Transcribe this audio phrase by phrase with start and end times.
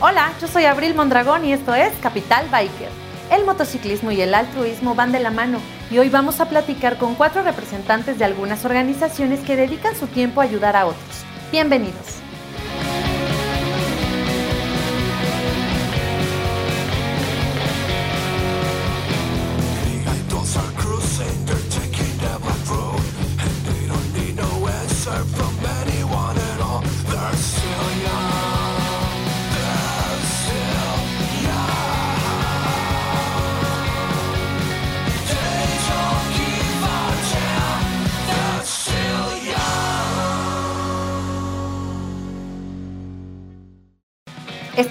[0.00, 2.88] Hola, yo soy Abril Mondragón y esto es Capital Biker.
[3.32, 5.58] El motociclismo y el altruismo van de la mano
[5.90, 10.40] y hoy vamos a platicar con cuatro representantes de algunas organizaciones que dedican su tiempo
[10.40, 11.24] a ayudar a otros.
[11.50, 12.22] Bienvenidos.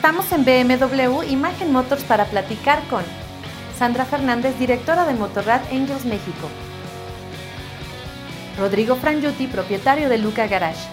[0.08, 3.04] Estamos en BMW Imagen Motors para platicar con
[3.78, 6.48] Sandra Fernández, directora de Motorrad Angels México.
[8.58, 10.88] Rodrigo Frangiuti, propietario de Luca Garage.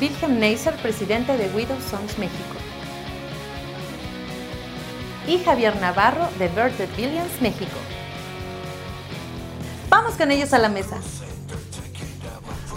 [0.00, 2.54] Wilhelm Neisser, presidente de Widow Sons México.
[5.26, 7.78] Y Javier Navarro, de Bird Billions México.
[9.90, 10.98] Vamos con ellos a la mesa.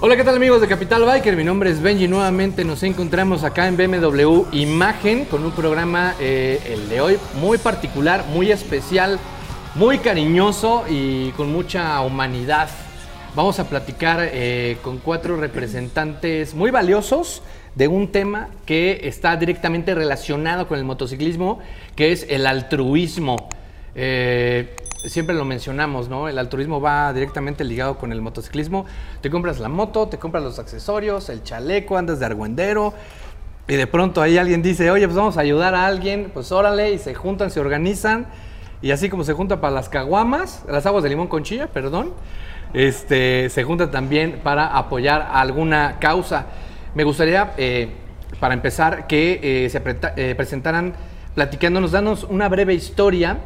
[0.03, 1.35] Hola, ¿qué tal amigos de Capital Biker?
[1.35, 2.07] Mi nombre es Benji.
[2.07, 7.59] Nuevamente nos encontramos acá en BMW Imagen con un programa, eh, el de hoy, muy
[7.59, 9.19] particular, muy especial,
[9.75, 12.67] muy cariñoso y con mucha humanidad.
[13.35, 17.43] Vamos a platicar eh, con cuatro representantes muy valiosos
[17.75, 21.59] de un tema que está directamente relacionado con el motociclismo,
[21.95, 23.49] que es el altruismo.
[23.93, 26.27] Eh, siempre lo mencionamos, ¿no?
[26.27, 28.85] El altruismo va directamente ligado con el motociclismo.
[29.21, 32.93] Te compras la moto, te compras los accesorios, el chaleco, andas de argüendero.
[33.67, 36.91] Y de pronto ahí alguien dice, oye, pues vamos a ayudar a alguien, pues órale,
[36.91, 38.27] y se juntan, se organizan.
[38.81, 42.13] Y así como se junta para las caguamas, las aguas de limón con chilla, perdón,
[42.73, 46.47] este, se junta también para apoyar alguna causa.
[46.95, 47.89] Me gustaría, eh,
[48.39, 49.81] para empezar, que eh, se
[50.17, 50.93] eh, presentaran
[51.35, 53.37] platicándonos, danos una breve historia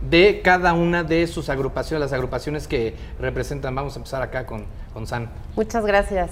[0.00, 3.74] de cada una de sus agrupaciones, las agrupaciones que representan.
[3.74, 5.28] Vamos a empezar acá con, con San.
[5.56, 6.30] Muchas gracias.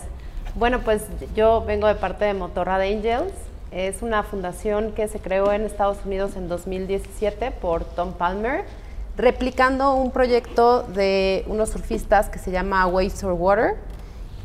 [0.54, 1.02] Bueno, pues
[1.36, 3.32] yo vengo de parte de Motorrad Angels.
[3.70, 8.64] Es una fundación que se creó en Estados Unidos en 2017 por Tom Palmer,
[9.16, 13.76] replicando un proyecto de unos surfistas que se llama Waves or Water.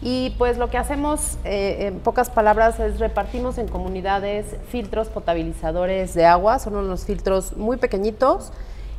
[0.02, 6.14] Y pues lo que hacemos, eh, en pocas palabras, es repartimos en comunidades filtros potabilizadores
[6.14, 6.60] de agua.
[6.60, 8.52] Son unos filtros muy pequeñitos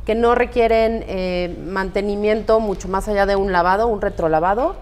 [0.05, 4.75] que no requieren eh, mantenimiento mucho más allá de un lavado, un retrolavado.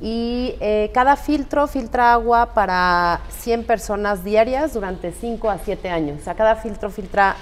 [0.00, 6.20] Y eh, cada filtro filtra agua para 100 personas diarias durante 5 a 7 años.
[6.20, 7.36] O sea, cada filtro filtra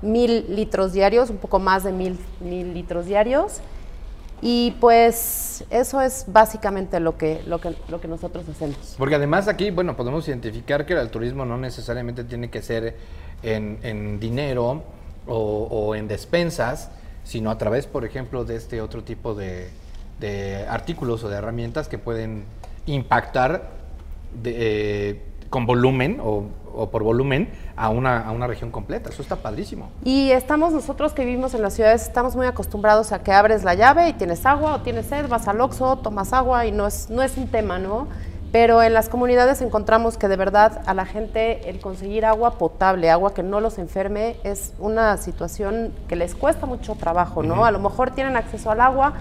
[0.00, 3.60] mil litros diarios, un poco más de mil, mil litros diarios.
[4.40, 8.94] Y pues eso es básicamente lo que, lo, que, lo que nosotros hacemos.
[8.96, 12.96] Porque además aquí, bueno, podemos identificar que el turismo no necesariamente tiene que ser
[13.42, 14.84] en, en dinero,
[15.28, 16.90] o, en despensas,
[17.24, 19.70] sino a través, por ejemplo, de este otro tipo de,
[20.68, 22.44] artículos o de herramientas que pueden
[22.86, 23.70] impactar
[24.44, 26.46] eh, con volumen o,
[26.90, 29.10] por volumen a una, a una, región completa.
[29.10, 29.90] Eso está padrísimo.
[30.04, 33.74] Y estamos nosotros que vivimos en las ciudades, estamos muy acostumbrados a que abres la
[33.74, 37.10] llave y tienes agua o tienes sed, vas al Oxxo, tomas agua y no es,
[37.10, 38.06] no es un tema, ¿no?
[38.50, 43.10] Pero en las comunidades encontramos que de verdad a la gente el conseguir agua potable,
[43.10, 47.66] agua que no los enferme, es una situación que les cuesta mucho trabajo, ¿no?
[47.66, 49.12] A lo mejor tienen acceso al agua,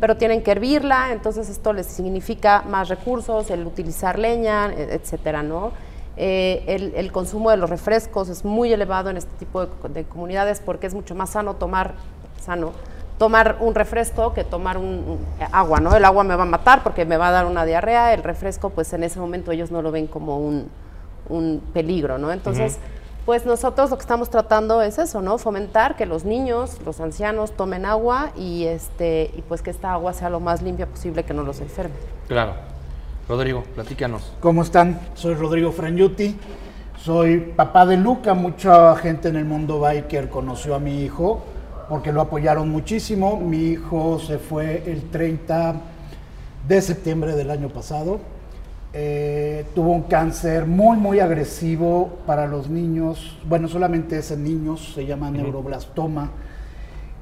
[0.00, 5.42] pero tienen que hervirla, entonces esto les significa más recursos, el utilizar leña, e, etcétera,
[5.42, 5.72] ¿no?
[6.16, 10.60] Eh, el, consumo de los refrescos es muy elevado en este tipo de, de comunidades
[10.60, 11.94] porque es mucho más sano tomar,
[12.40, 12.72] sano,
[13.20, 15.18] tomar un refresco que tomar un,
[15.52, 15.94] agua, ¿no?
[15.94, 18.70] El agua me va a matar porque me va a dar una diarrea, el refresco
[18.70, 20.70] pues en ese momento ellos no lo ven como un,
[21.74, 22.32] peligro, ¿no?
[22.32, 22.78] Entonces,
[23.26, 25.36] pues nosotros lo que estamos tratando es eso, ¿no?
[25.36, 30.14] Fomentar que los niños, los ancianos tomen agua y, este, y pues que esta agua
[30.14, 31.94] sea lo más limpia posible, que no los enferme.
[32.26, 32.54] Claro.
[33.28, 34.32] Rodrigo, platícanos.
[34.40, 34.98] ¿Cómo están?
[35.12, 36.38] Soy Rodrigo Frangiuti.
[36.96, 38.32] Soy papá de Luca.
[38.32, 41.42] Mucha gente en el mundo biker conoció a mi hijo
[41.90, 43.36] porque lo apoyaron muchísimo.
[43.36, 45.74] Mi hijo se fue el 30
[46.68, 48.20] de septiembre del año pasado.
[48.92, 53.36] Eh, tuvo un cáncer muy, muy agresivo para los niños.
[53.44, 56.30] Bueno, solamente es en niños, se llama neuroblastoma.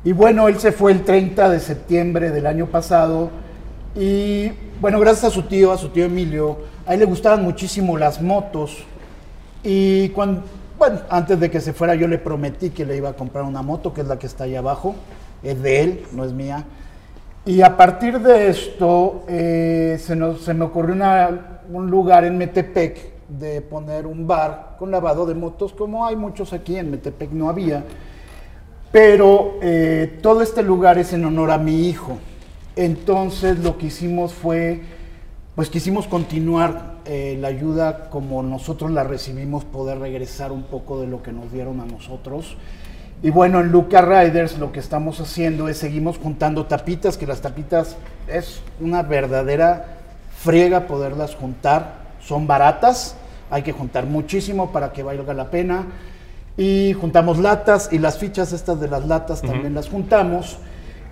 [0.04, 3.30] Y bueno, él se fue el 30 de septiembre del año pasado.
[3.96, 4.50] Y
[4.82, 8.20] bueno, gracias a su tío, a su tío Emilio, a él le gustaban muchísimo las
[8.20, 8.84] motos.
[9.64, 10.42] Y cuando,
[10.78, 13.62] bueno, antes de que se fuera yo le prometí que le iba a comprar una
[13.62, 14.94] moto, que es la que está ahí abajo,
[15.42, 16.64] es de él, no es mía.
[17.44, 20.94] Y a partir de esto eh, se, nos, se, me ocurrió
[21.72, 26.52] un lugar en Metepec de poner un bar con lavado de motos, como hay muchos
[26.52, 27.84] aquí en Metepec no había.
[28.92, 32.18] Pero eh, todo este lugar es en honor a mi hijo.
[32.76, 34.82] Entonces lo que hicimos fue,
[35.54, 41.06] pues quisimos continuar eh, la ayuda como nosotros la recibimos, poder regresar un poco de
[41.06, 42.58] lo que nos dieron a nosotros.
[43.22, 47.40] Y bueno, en Luca Riders lo que estamos haciendo es seguimos juntando tapitas, que las
[47.40, 47.96] tapitas
[48.28, 49.86] es una verdadera
[50.38, 51.94] friega poderlas juntar.
[52.20, 53.16] Son baratas,
[53.50, 55.86] hay que juntar muchísimo para que valga la pena.
[56.58, 60.58] Y juntamos latas y las fichas estas de las latas también las juntamos.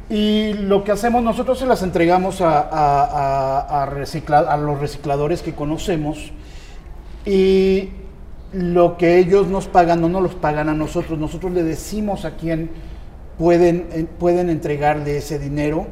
[0.08, 5.54] Y lo que hacemos nosotros se las entregamos a, a, a, a los recicladores que
[5.54, 6.32] conocemos.
[7.24, 7.90] Y
[8.52, 11.18] lo que ellos nos pagan no nos los pagan a nosotros.
[11.18, 12.70] Nosotros le decimos a quién
[13.38, 15.86] pueden, eh, pueden entregarle ese dinero.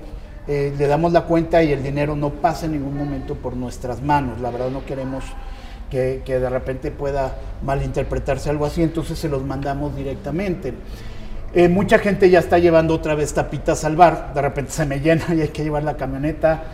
[0.46, 4.00] Eh, le damos la cuenta y el dinero no pasa en ningún momento por nuestras
[4.02, 4.40] manos.
[4.40, 5.24] La verdad no queremos
[5.90, 10.74] que, que, de repente pueda malinterpretarse algo así, entonces se los mandamos directamente.
[11.54, 14.98] Eh, mucha gente ya está llevando otra vez tapitas al bar, de repente se me
[14.98, 16.64] llena y hay que llevar la camioneta.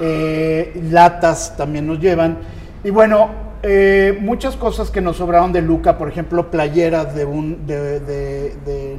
[0.00, 2.38] Eh, latas también nos llevan.
[2.84, 3.30] Y bueno,
[3.64, 8.56] eh, muchas cosas que nos sobraron de Luca, por ejemplo, playeras de, un, de, de,
[8.64, 8.96] de,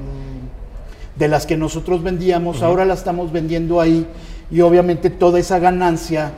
[1.15, 2.65] de las que nosotros vendíamos, uh -huh.
[2.65, 4.05] ahora las estamos vendiendo ahí
[4.51, 6.33] y obviamente toda esa ganancia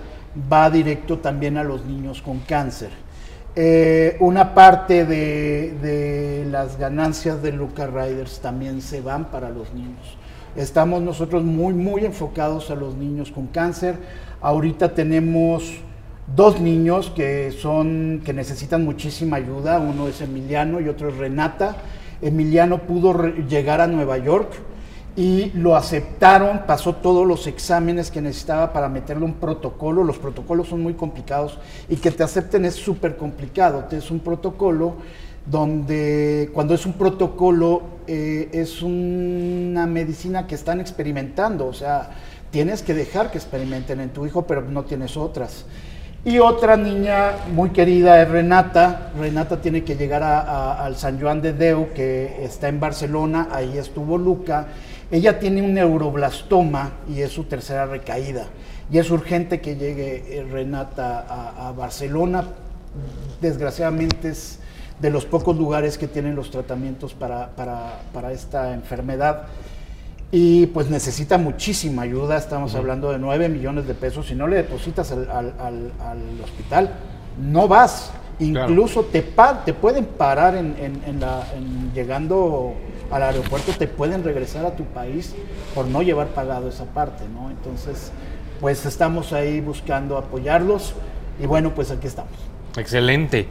[0.52, 2.90] va directo también a los niños con cáncer.
[3.56, 9.74] Eh, una parte de, de, las ganancias de Luca Riders también se van para los
[9.74, 10.18] niños.
[10.56, 13.96] Estamos nosotros muy, muy enfocados a los niños con cáncer.
[14.40, 15.82] Ahorita tenemos
[16.34, 19.80] dos niños que son que necesitan muchísima ayuda.
[19.80, 21.76] Uno es Emiliano y otro es Renata.
[22.22, 24.52] Emiliano pudo llegar a Nueva York
[25.16, 30.04] y lo aceptaron, pasó todos los exámenes que necesitaba para meterle un protocolo.
[30.04, 31.58] Los protocolos son muy complicados
[31.90, 33.86] y que te acepten es súper complicado.
[33.92, 34.96] Es un protocolo
[35.46, 42.12] donde cuando es un protocolo eh, es una medicina que están experimentando, o sea,
[42.52, 45.66] tienes que dejar que experimenten en tu hijo, pero no tienes otras.
[46.24, 49.12] Y otra niña muy querida es Renata.
[49.20, 53.76] Renata tiene que llegar a, al San Juan de Deu, que está en Barcelona, ahí
[53.78, 54.68] estuvo Luca.
[55.12, 58.48] Ella tiene un neuroblastoma y es su tercera recaída.
[58.92, 62.46] Y es urgente que llegue Renata a, a Barcelona.
[63.42, 64.60] Desgraciadamente es
[65.02, 69.48] de los pocos lugares que tienen los tratamientos para, para, para esta enfermedad
[70.32, 72.80] y pues necesita muchísima ayuda, estamos uh -huh.
[72.80, 76.92] hablando de 9 millones de pesos, si no le depositas al, al, al, al hospital,
[77.38, 79.12] no vas, incluso claro.
[79.12, 82.74] te, pa te pueden parar en, en, en, la, en, llegando
[83.12, 85.36] al aeropuerto, te pueden regresar a tu país
[85.76, 87.50] por no llevar pagado esa parte, ¿no?
[87.50, 88.12] Entonces,
[88.60, 90.94] pues estamos ahí buscando apoyarlos
[91.42, 92.34] y bueno, pues aquí estamos.
[92.78, 93.48] Excelente.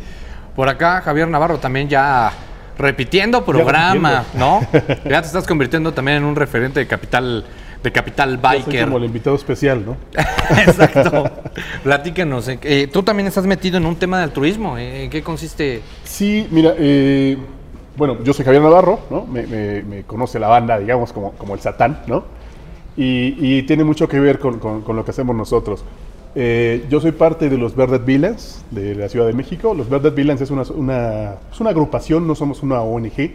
[0.56, 2.32] Por acá Javier Navarro también ya
[2.78, 4.60] repitiendo programa, ya ¿no?
[5.04, 7.44] ya te estás convirtiendo también en un referente de Capital
[7.82, 8.64] de Capital Biker.
[8.64, 9.96] Soy como el invitado especial, ¿no?
[10.50, 11.30] Exacto.
[11.82, 12.48] Platícanos.
[12.48, 14.76] Eh, tú también estás metido en un tema de altruismo.
[14.76, 15.04] ¿eh?
[15.04, 15.80] ¿En qué consiste?
[16.04, 17.38] Sí, mira, eh,
[18.00, 19.26] bueno, yo soy Javier Navarro, ¿no?
[19.26, 22.24] Me, me, me, conoce la banda, digamos, como, como el Satán, ¿no?
[22.96, 25.84] Y, y tiene mucho que ver con, con, con lo que hacemos nosotros.
[26.34, 29.74] Eh, yo soy parte de los Verdad Villains de la Ciudad de México.
[29.74, 33.32] Los Verdad Villains es una, una, es una agrupación, no somos una ONG,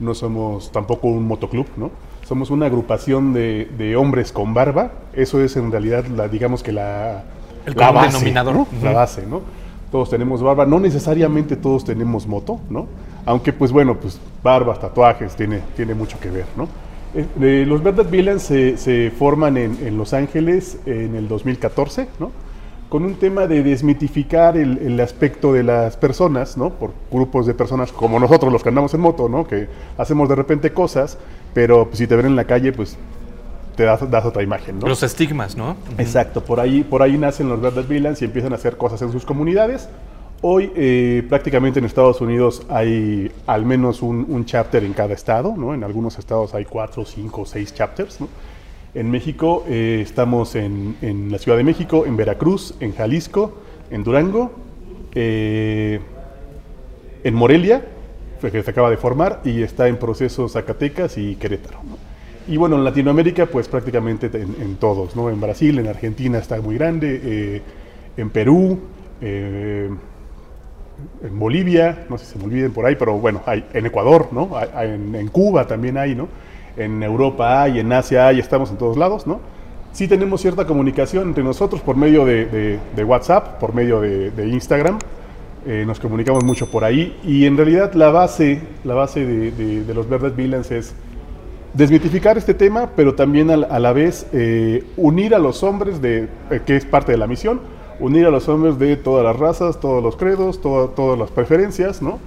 [0.00, 1.90] no somos tampoco un motoclub, ¿no?
[2.26, 4.92] Somos una agrupación de, de hombres con barba.
[5.12, 7.24] Eso es en realidad, la, digamos que la,
[7.66, 8.54] El la base, denominador.
[8.54, 8.66] ¿no?
[8.82, 9.42] La base, ¿no?
[9.92, 12.86] Todos tenemos barba, no necesariamente todos tenemos moto, ¿no?
[13.26, 16.68] Aunque, pues bueno, pues barbas, tatuajes, tiene, tiene mucho que ver, ¿no?
[17.14, 22.30] Eh, los Verdad Villains se, se forman en, en, Los Ángeles en el 2014, ¿no?
[22.88, 26.70] Con un tema de desmitificar el, el, aspecto de las personas, ¿no?
[26.70, 29.46] Por grupos de personas como nosotros, los que andamos en moto, ¿no?
[29.46, 31.18] Que hacemos de repente cosas,
[31.52, 32.96] pero pues, si te ven en la calle, pues
[33.76, 34.86] te das, das otra imagen, ¿no?
[34.86, 35.76] Los estigmas, ¿no?
[35.98, 39.10] Exacto, por ahí, por ahí nacen los Verdad Villains y empiezan a hacer cosas en
[39.10, 39.88] sus comunidades.
[40.42, 45.74] Hoy eh, prácticamente en Estados Unidos hay al menos un, chapter en cada estado, ¿no?
[45.74, 48.28] En algunos estados hay cuatro, cinco, seis chapters, ¿no?
[48.94, 53.52] En México eh, estamos en, en, la Ciudad de México, en Veracruz, en Jalisco,
[53.90, 54.50] en Durango,
[55.14, 56.00] eh,
[57.22, 57.84] en Morelia,
[58.40, 61.80] que se acaba de formar, y está en proceso Zacatecas y Querétaro.
[61.84, 61.98] ¿no?
[62.52, 65.28] Y bueno, en Latinoamérica pues prácticamente en, en, todos, ¿no?
[65.28, 67.62] En Brasil, en Argentina está muy grande, eh,
[68.16, 68.80] en Perú,
[71.22, 74.28] en Bolivia, no sé si se me olviden por ahí, pero bueno, hay en Ecuador,
[74.32, 74.50] ¿no?
[74.56, 76.28] Hay, en, Cuba también hay, ¿no?
[76.76, 79.40] En Europa hay, en Asia hay, estamos en todos lados, ¿no?
[79.92, 84.98] Sí tenemos cierta comunicación entre nosotros por medio de, WhatsApp, por medio de, Instagram,
[85.66, 90.08] eh, nos comunicamos mucho por ahí y en realidad la base, la base de, los
[90.08, 90.94] Verdes Villains es
[91.74, 96.60] desmitificar este tema, pero también a la vez eh, unir a los hombres, de, eh,
[96.64, 97.60] que es parte de la misión,
[98.00, 102.18] unir a los hombres de todas las razas, todos los credos, todas las preferencias, ¿no?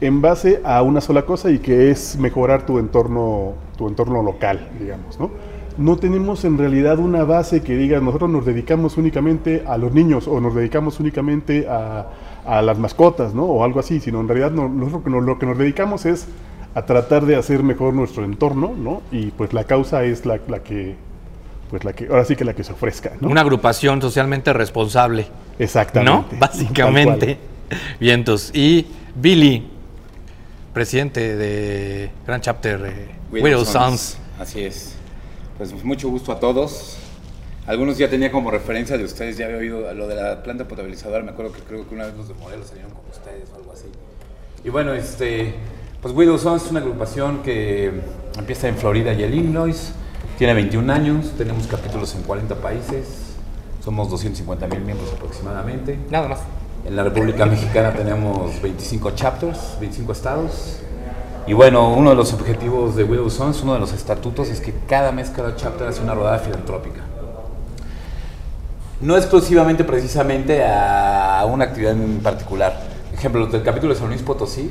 [0.00, 4.68] En base a una sola cosa y que es mejorar tu entorno, tu entorno local,
[4.78, 5.30] digamos, ¿no?
[5.78, 10.26] No tenemos en realidad una base que diga nosotros nos dedicamos únicamente a los niños
[10.26, 12.06] o nos dedicamos únicamente a,
[12.62, 13.44] las mascotas, ¿no?
[13.44, 16.28] O algo así, sino en realidad lo que nos dedicamos es
[16.76, 19.00] a tratar de hacer mejor nuestro entorno, ¿no?
[19.10, 20.94] Y pues la causa es la que,
[21.70, 23.28] pues la que, ahora sí que la que se ofrezca, ¿no?
[23.28, 25.26] Una agrupación socialmente responsable,
[25.58, 26.34] Exactamente.
[26.34, 26.38] ¿no?
[26.40, 27.38] Básicamente.
[27.98, 28.50] Vientos.
[28.54, 29.68] Y Billy,
[30.72, 34.18] presidente de Grand Chapter eh, Widow Sons.
[34.38, 34.94] Así es.
[35.58, 36.98] Pues mucho gusto a todos.
[37.66, 41.24] Algunos ya tenía como referencia de ustedes, ya había oído lo de la planta potabilizadora,
[41.24, 43.72] me acuerdo que creo que una vez los de Morelos salieron con ustedes o algo
[43.72, 43.86] así.
[44.64, 45.54] Y bueno, este,
[46.00, 47.90] pues Widow Sons es una agrupación que
[48.38, 49.94] empieza en Florida y el Illinois,
[50.38, 53.06] tiene 21 años, tenemos capítulos en 40 países,
[53.82, 55.98] somos 250 mil miembros aproximadamente.
[56.10, 56.40] Nada más.
[56.84, 60.78] En la República Mexicana tenemos 25 chapters, 25 estados.
[61.46, 64.74] Y bueno, uno de los objetivos de Widow Sons, uno de los estatutos, es que
[64.88, 67.00] cada mes cada chapter hace una rodada filantrópica.
[69.00, 72.80] No exclusivamente precisamente a una actividad en particular.
[73.12, 74.70] Ejemplo, los del capítulo de San Luis Potosí,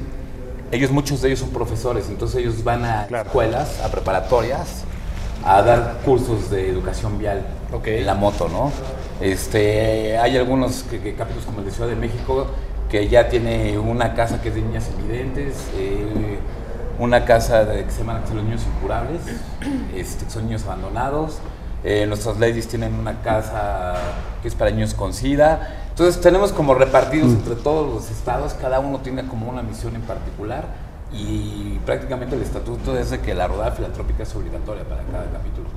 [0.72, 3.28] ellos, muchos de ellos son profesores, entonces ellos van a Claro.
[3.28, 4.84] escuelas, a preparatorias,
[5.46, 7.88] a dar cursos de educación vial Ok.
[7.88, 8.72] en la moto, ¿no?
[9.22, 12.48] Este, hay algunos que- que capítulos como el de Ciudad de México
[12.90, 16.38] que ya tiene una casa que es de niñas invidentes, eh,
[17.00, 19.22] una casa de, que se llama Los Niños Incurables,
[19.96, 21.40] este, que son niños abandonados.
[21.84, 23.96] Eh, nuestras ladies tienen una casa
[24.42, 25.76] que es para niños con SIDA.
[25.90, 30.02] Entonces tenemos como repartidos entre todos los estados, cada uno tiene como una misión en
[30.02, 30.66] particular
[31.16, 35.68] y prácticamente el estatuto es de que la rodada filantrópica es obligatoria para cada capítulo.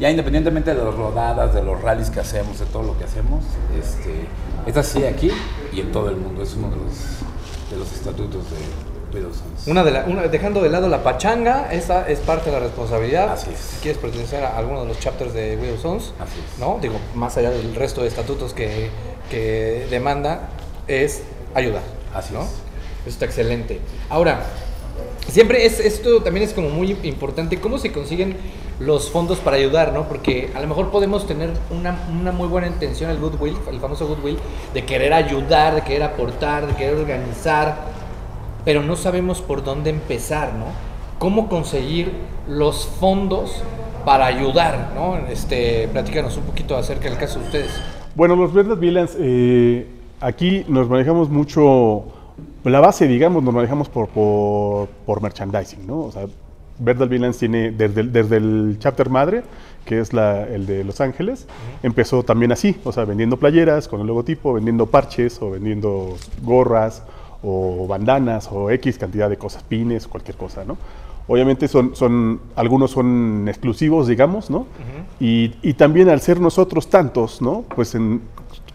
[0.00, 3.42] Ya independientemente de las rodadas, de los rallies que hacemos, de todo lo que hacemos,
[3.78, 4.26] este,
[4.66, 5.30] es así aquí
[5.72, 6.42] y en todo el mundo.
[6.42, 6.92] Es uno de los,
[7.70, 9.66] de los estatutos de Widow Sons.
[9.66, 13.32] Una de la, una- dejando de lado la pachanga, esa es parte de la responsabilidad.
[13.32, 13.58] Así es.
[13.58, 16.60] Si quieres pertenecer a alguno de los chapters de Widow Sons, Así es.
[16.60, 16.78] ¿no?
[16.80, 18.90] Digo, más allá del resto de estatutos que,
[19.30, 20.48] que demanda,
[20.86, 21.22] es
[21.54, 21.82] ayudar.
[22.14, 22.42] Así ¿no?
[22.42, 22.46] es.
[23.00, 23.80] Eso está excelente.
[24.10, 24.42] Ahora,
[25.28, 28.36] siempre es, esto también es como muy importante, cómo se consiguen
[28.80, 30.04] los fondos para ayudar, ¿no?
[30.08, 31.92] Porque a lo mejor podemos tener una,
[32.32, 34.38] muy buena intención, el goodwill, el famoso goodwill,
[34.72, 37.76] de querer ayudar, de querer aportar, de querer organizar,
[38.64, 40.66] pero no sabemos por dónde empezar, ¿no?
[41.18, 42.12] ¿Cómo conseguir
[42.48, 43.62] los fondos
[44.04, 45.16] para ayudar, ¿no?
[45.28, 47.70] Este, platícanos un poquito acerca del caso de ustedes.
[48.14, 49.86] Bueno, los Verdes Villains, eh,
[50.20, 52.04] aquí nos manejamos mucho,
[52.72, 56.00] la base, digamos, nos manejamos por, por, por merchandising, ¿no?
[56.00, 56.26] O sea,
[56.80, 59.42] Verdes Villains tiene, desde el, desde el chapter madre,
[59.84, 61.46] que es la- el de Los Ángeles,
[61.82, 67.02] empezó también así, o sea, vendiendo playeras con el logotipo, vendiendo parches o vendiendo gorras
[67.42, 70.76] o bandanas o X cantidad de cosas, pines, cualquier cosa, ¿no?
[71.30, 74.66] Obviamente son, son, algunos son exclusivos, digamos, ¿no?
[75.20, 77.64] y, y también al ser nosotros tantos, ¿no?
[77.74, 78.22] Pues en-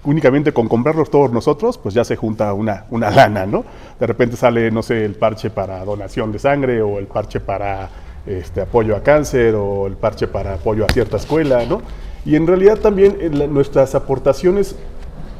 [0.05, 3.63] únicamente con comprarlos todos nosotros, pues ya se junta una, una lana, ¿no?
[3.99, 7.89] De repente sale, no sé, el parche para donación de sangre o el parche para
[8.25, 11.81] este, apoyo a cáncer o el parche para apoyo a cierta escuela, ¿no?
[12.25, 14.75] Y en realidad también en la- nuestras aportaciones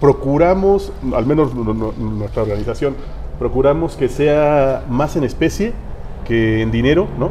[0.01, 2.95] procuramos, al menos nu- nu- nuestra organización,
[3.39, 5.71] procuramos que sea más en especie
[6.27, 7.29] que en dinero, ¿no?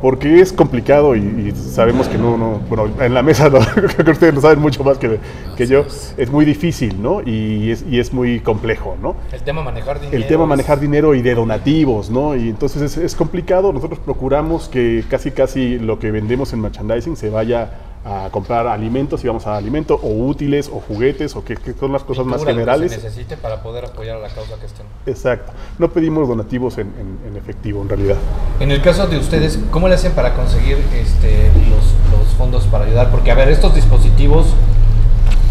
[0.00, 4.04] Porque es complicado y, y sabemos que no, no, bueno, en la mesa no, creo
[4.04, 5.18] que ustedes lo saben mucho más que,
[5.56, 5.84] que yo,
[6.16, 7.20] es muy difícil, ¿no?
[7.24, 9.16] Y es, y es muy complejo, ¿no?
[9.32, 10.16] El tema manejar dinero.
[10.16, 12.36] El tema manejar dinero y de donativos, ¿no?
[12.36, 13.72] Y entonces es, es complicado.
[13.72, 17.70] Nosotros procuramos que casi casi lo que vendemos en merchandising se vaya
[18.04, 21.92] a comprar alimentos, si vamos a alimentos, o útiles, o juguetes, o que, que son
[21.92, 22.92] las cosas más lo que generales.
[22.92, 24.86] se necesite para poder apoyar a la causa que estén.
[25.06, 25.52] Exacto.
[25.78, 28.16] No pedimos donativos en, en- en efectivo, en realidad.
[28.60, 32.84] En el caso de ustedes, ¿cómo le hacen para conseguir este, los, los fondos para
[32.84, 33.10] ayudar?
[33.10, 34.46] Porque, a ver, estos dispositivos,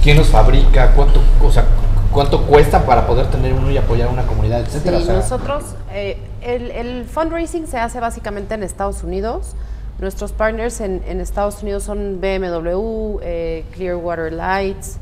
[0.04, 0.94] ¿quién los fabrica?
[0.94, 1.66] ¿Cuánto, o sea,
[2.12, 4.98] cuánto cuesta para poder tener uno y apoyar a una comunidad, etcétera?
[4.98, 9.54] Sí, O sea, nosotros, eh, el, el fundraising se hace básicamente en Estados Unidos.
[10.00, 14.98] Nuestros partners en, en Estados Unidos son BMW, eh, Clearwater Lights.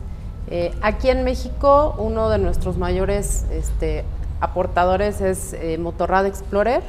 [0.49, 4.05] Eh, aquí en México, uno de nuestros mayores este,
[4.39, 6.81] aportadores es eh, Motorrad Explorer.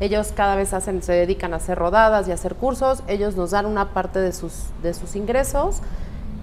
[0.00, 3.02] Ellos cada vez hacen, se dedican a hacer rodadas y a hacer cursos.
[3.06, 5.80] Ellos nos dan una parte de sus, de sus ingresos.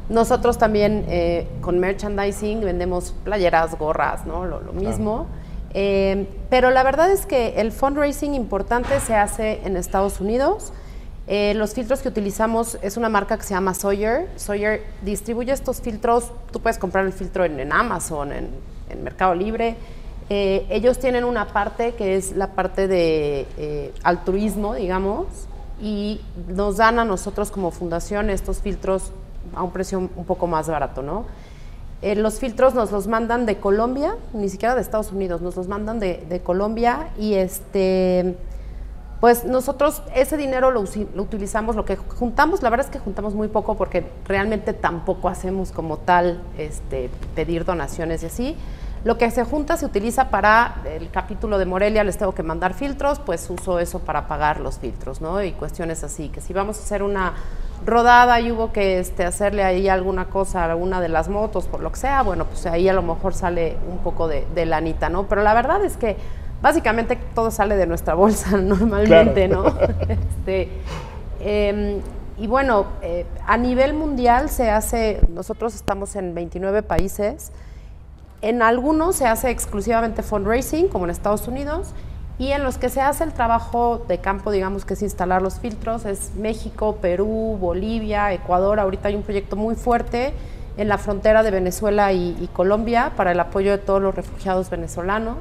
[0.09, 4.45] Nosotros también eh, con merchandising vendemos playeras, gorras, ¿no?
[4.45, 5.25] Lo, lo mismo.
[5.73, 10.71] Eh, pero la verdad es que el fundraising importante se hace en Estados Unidos.
[11.27, 14.29] Eh, los filtros que utilizamos es una marca que se llama Sawyer.
[14.37, 18.49] Sawyer distribuye estos filtros, tú puedes comprar el filtro en, Amazon, en,
[18.89, 19.75] en, Mercado Libre.
[20.29, 25.27] Eh, ellos tienen una parte que es la parte de altruismo, digamos,
[25.81, 29.11] y nos dan a nosotros como fundación estos filtros
[29.53, 31.25] a un precio un poco más barato, ¿no?
[32.01, 35.67] Eh, los filtros nos los mandan de Colombia, ni siquiera de Estados Unidos, nos los
[35.67, 38.35] mandan de, Colombia y este,
[39.19, 43.47] pues nosotros ese dinero lo, utilizamos, lo que juntamos, la verdad es que juntamos muy
[43.47, 48.57] poco porque realmente tampoco hacemos como tal este, pedir donaciones y así.
[49.03, 52.73] Lo que se junta se utiliza para el capítulo de Morelia, les tengo que mandar
[52.73, 55.41] filtros, pues uso eso para pagar los filtros, ¿no?
[55.41, 57.33] Y cuestiones así, que si vamos a hacer una
[57.85, 61.81] rodada y hubo que este, hacerle ahí alguna cosa a alguna de las motos, por
[61.81, 65.09] lo que sea, bueno, pues ahí a lo mejor sale un poco de, de lanita,
[65.09, 65.27] ¿no?
[65.27, 66.17] Pero la verdad es que
[66.61, 69.65] básicamente todo sale de nuestra bolsa normalmente, ¿no?
[70.09, 70.69] este,
[71.39, 72.01] em,
[72.37, 77.51] y bueno, eh, a nivel mundial se hace, nosotros estamos en 29 países,
[78.41, 81.93] en algunos se hace exclusivamente fundraising, como en Estados Unidos,
[82.39, 85.59] y en los que se hace el trabajo de campo, digamos que es instalar los
[85.59, 88.79] filtros, es México, Perú, Bolivia, Ecuador.
[88.79, 90.33] Ahorita hay un proyecto muy fuerte
[90.77, 95.37] en la frontera de Venezuela y, Colombia para el apoyo de todos los refugiados venezolanos.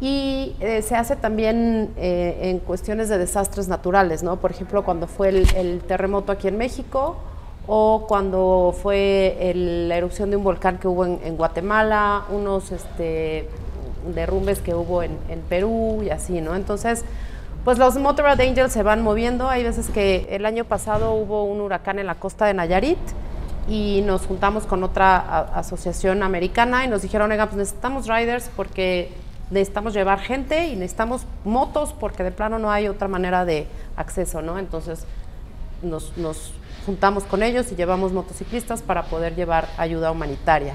[0.00, 4.36] Y eh, se hace también eh, en cuestiones de desastres naturales, ¿no?
[4.36, 7.16] Por ejemplo, cuando fue el, terremoto aquí en México
[7.66, 13.48] o cuando fue la erupción de un volcán que hubo en, en Guatemala, unos este,
[14.12, 15.16] derrumbes que hubo en,
[15.48, 16.54] Perú y así, ¿no?
[16.54, 17.04] Entonces,
[17.64, 19.48] pues los Motorrad Angels se van moviendo.
[19.48, 22.98] Hay veces que el año pasado hubo un huracán en la costa de Nayarit
[23.68, 25.16] y nos juntamos con otra
[25.54, 29.10] asociación americana y nos dijeron, oiga, pues necesitamos riders porque
[29.50, 34.42] necesitamos llevar gente y necesitamos motos porque de plano no hay otra manera de acceso,
[34.42, 34.58] ¿no?
[34.58, 35.04] Entonces
[35.82, 36.52] nos, nos
[36.86, 40.74] juntamos con ellos y llevamos motociclistas para poder llevar ayuda humanitaria.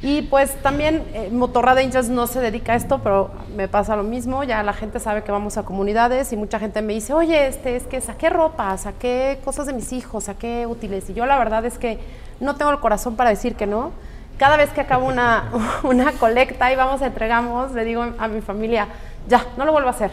[0.00, 4.04] Y pues también eh, Motorrad Angels no se dedica a esto, pero me pasa lo
[4.04, 4.44] mismo.
[4.44, 7.74] Ya la gente sabe que vamos a comunidades y mucha gente me dice, oye, este,
[7.74, 11.10] es que saqué ropa, saqué cosas de mis hijos, saqué útiles.
[11.10, 11.98] Y yo la verdad es que
[12.38, 13.90] no tengo el corazón para decir que no.
[14.38, 15.50] Cada vez que acabo una,
[15.82, 18.88] una colecta y vamos, entregamos, le digo a mi familia,
[19.28, 20.10] ya, no lo vuelvo a hacer.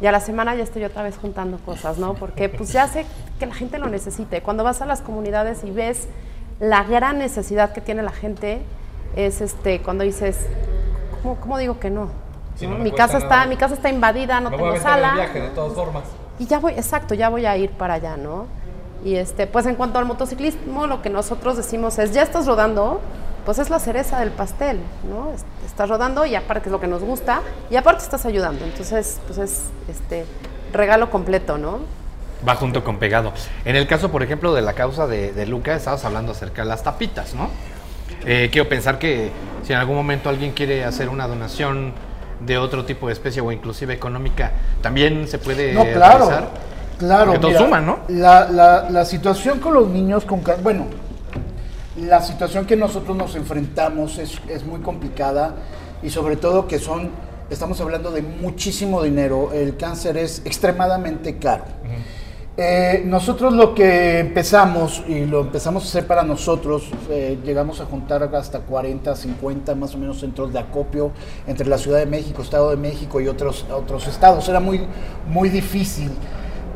[0.00, 2.14] Y a la semana ya estoy otra vez juntando cosas, ¿no?
[2.14, 3.04] Porque pues ya sé
[3.40, 4.42] que la gente lo necesite.
[4.42, 6.08] Cuando vas a las comunidades y ves
[6.60, 8.60] la gran necesidad que tiene la gente,
[9.16, 10.46] es este cuando dices,
[11.22, 12.10] ¿cómo, cómo digo que no?
[12.66, 15.14] mi casa está, mi casa está invadida, no tengo sala.
[15.14, 16.04] viaje de todas formas.
[16.38, 18.46] Y ya voy, exacto, ya voy a ir para allá, ¿no?
[19.04, 23.00] Y este, pues en cuanto al motociclismo, lo que nosotros decimos es, ya estás rodando,
[23.48, 25.32] pues es la cereza del pastel, ¿no?
[25.64, 28.62] Estás rodando y aparte es lo que nos gusta y aparte estás ayudando.
[28.62, 30.26] Entonces, pues es este
[30.70, 31.78] regalo completo, ¿no?
[32.46, 33.32] Va junto con pegado.
[33.64, 36.68] En el caso, por ejemplo, de la causa de, de Luca, estabas hablando acerca de
[36.68, 37.48] las tapitas, ¿no?
[38.26, 39.30] Eh, quiero pensar que
[39.62, 41.94] si en algún momento alguien quiere hacer una donación
[42.40, 46.50] de otro tipo de especie o inclusive económica, también se puede no, claro,
[46.98, 48.00] Claro, que todo suma, ¿no?
[48.08, 50.88] La, la, la, situación con los niños con bueno,
[51.98, 55.54] la situación que nosotros nos enfrentamos es, es muy complicada
[56.02, 57.10] y sobre todo que son,
[57.50, 61.64] estamos hablando de muchísimo dinero, el cáncer es extremadamente caro.
[62.60, 67.84] Eh, nosotros lo que empezamos, y lo empezamos a hacer para nosotros, eh, llegamos a
[67.84, 71.12] juntar hasta 40, 50 más o menos centros de acopio
[71.46, 74.48] entre la Ciudad de México, Estado de México y otros, otros estados.
[74.48, 74.80] Era muy,
[75.28, 76.10] muy difícil.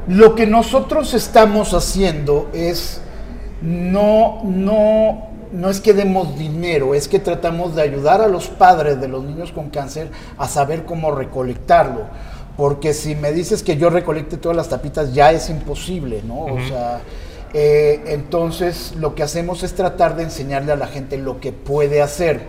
[0.07, 3.02] Lo que nosotros estamos haciendo es
[3.63, 9.01] no, no, no es que demos dinero, es que tratamos de ayudar a los padres
[9.01, 12.07] de los niños con cáncer a saber cómo recolectarlo
[12.57, 16.45] porque si me dices que yo recolecte todas las tapitas ya es imposible, ¿no?
[16.45, 17.01] O sea,
[17.55, 22.03] eh, entonces lo que hacemos es tratar de enseñarle a la gente lo que puede
[22.03, 22.41] hacer.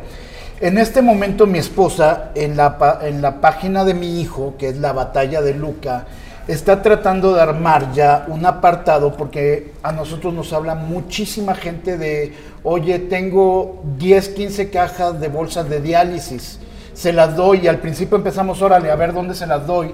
[0.59, 4.77] En este momento mi esposa, en la, en la página de mi hijo, que es
[4.77, 6.05] la batalla de Luca,
[6.47, 12.33] está tratando de armar ya un apartado porque a nosotros nos habla muchísima gente de,
[12.63, 16.59] oye, tengo 10, 15 cajas de bolsas de diálisis
[16.93, 19.93] se las doy y al principio empezamos, órale, a ver dónde se las doy.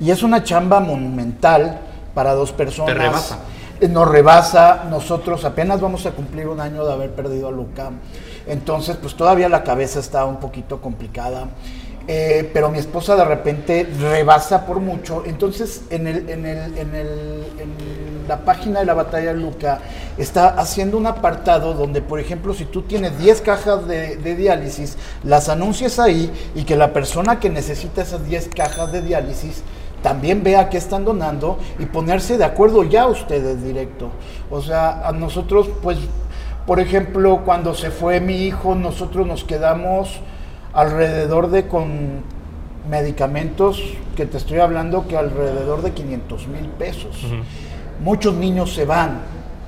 [0.00, 1.78] Y es una chamba monumental
[2.14, 2.94] para dos personas.
[2.94, 3.38] Te rebasa.
[3.80, 7.90] Eh, nos rebasa, nosotros apenas vamos a cumplir un año de haber perdido a Luca.
[8.46, 11.48] Entonces, pues todavía la cabeza está un poquito complicada.
[12.10, 15.24] Eh, pero mi esposa de repente rebasa por mucho.
[15.26, 17.44] Entonces, en el, en el, en el,
[18.26, 19.80] la página de la batalla Luca
[20.16, 24.96] está haciendo un apartado donde, por ejemplo, si tú tienes 10 cajas de, de diálisis,
[25.22, 29.62] las anuncias ahí y que la persona que necesita esas 10 cajas de diálisis
[30.02, 34.08] también vea qué están donando y ponerse de acuerdo ya ustedes directo.
[34.50, 35.98] O sea, a nosotros, pues,
[36.66, 40.20] por ejemplo, cuando se fue mi hijo, nosotros nos quedamos
[40.78, 42.22] alrededor de con
[42.88, 43.82] medicamentos,
[44.14, 47.20] que te estoy hablando que alrededor de 500 mil pesos.
[48.00, 49.18] Muchos niños se van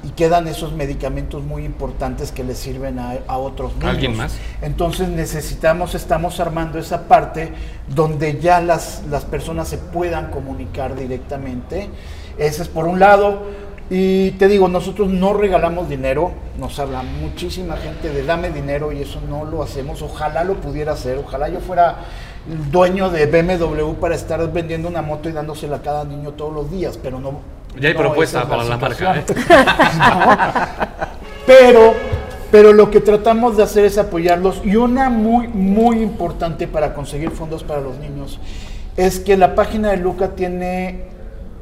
[0.05, 3.91] y quedan esos medicamentos muy importantes que les sirven a, a otros niños.
[3.91, 4.37] ¿Alguien más?
[4.63, 7.53] Entonces necesitamos, estamos armando esa parte
[7.89, 11.91] donde ya las, las personas se puedan comunicar directamente.
[12.39, 13.43] Ese es por un lado.
[13.91, 19.03] Y te digo, nosotros no regalamos dinero, nos habla muchísima gente de dame dinero y
[19.03, 20.01] eso no lo hacemos.
[20.01, 21.97] Ojalá lo pudiera hacer, ojalá yo fuera
[22.49, 26.55] el dueño de BMW para estar vendiendo una moto y dándosela a cada niño todos
[26.55, 27.41] los días, pero no.
[27.81, 29.19] Ya hay no, propuesta es para la marca.
[29.19, 29.25] ¿eh?
[31.47, 31.95] Pero,
[32.53, 37.31] pero lo que tratamos de hacer es apoyarlos y una muy, muy importante para conseguir
[37.31, 38.39] fondos para los niños
[38.97, 41.05] es que la página de Luca tiene,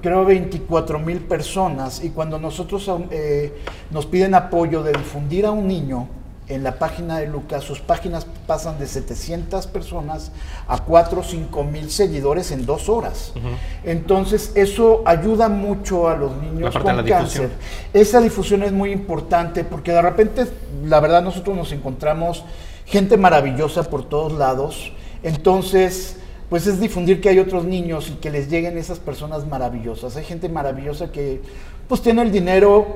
[0.01, 3.53] creo, 24 mil personas y cuando nosotros eh,
[3.91, 6.09] nos piden apoyo de difundir a un niño
[6.49, 10.33] en la página de Luca, sus páginas pasan de 700 personas
[10.67, 13.35] a 4 o 5 mil seguidores en dos horas.
[13.85, 17.05] Entonces, eso ayuda mucho a los niños con cáncer.
[17.05, 17.51] difusión.
[17.93, 20.47] Esa difusión es muy importante porque de repente,
[20.85, 22.45] la verdad, nosotros nos encontramos
[22.87, 24.93] gente maravillosa por todos lados.
[25.23, 26.17] Entonces,
[26.51, 30.17] pues es difundir que hay otros niños y que les lleguen esas personas maravillosas.
[30.17, 31.41] Hay gente maravillosa que
[31.89, 32.87] pues tiene el dinero,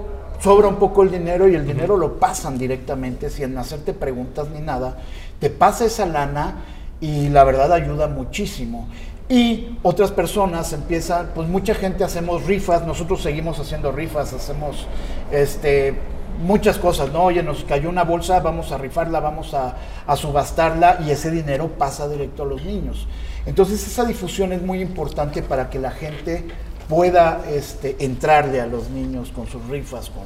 [0.41, 4.61] sobra un poco el dinero y el dinero lo pasan directamente sin hacerte preguntas ni
[4.61, 4.99] nada.
[5.39, 6.63] Te pasa esa lana
[7.01, 8.89] y la verdad ayuda muchísimo.
[9.29, 14.87] Y otras personas empiezan, pues mucha gente hacemos rifas, nosotros seguimos haciendo rifas, hacemos
[15.31, 15.95] este
[16.43, 17.25] muchas cosas, ¿no?
[17.25, 19.77] Oye, nos cayó una bolsa, vamos a rifarla, vamos a,
[20.07, 23.07] a subastarla y ese dinero pasa directo a los niños.
[23.47, 26.45] Entonces esa difusión es muy importante para que la gente
[26.89, 30.25] pueda este, entrarle a los niños con sus rifas, con,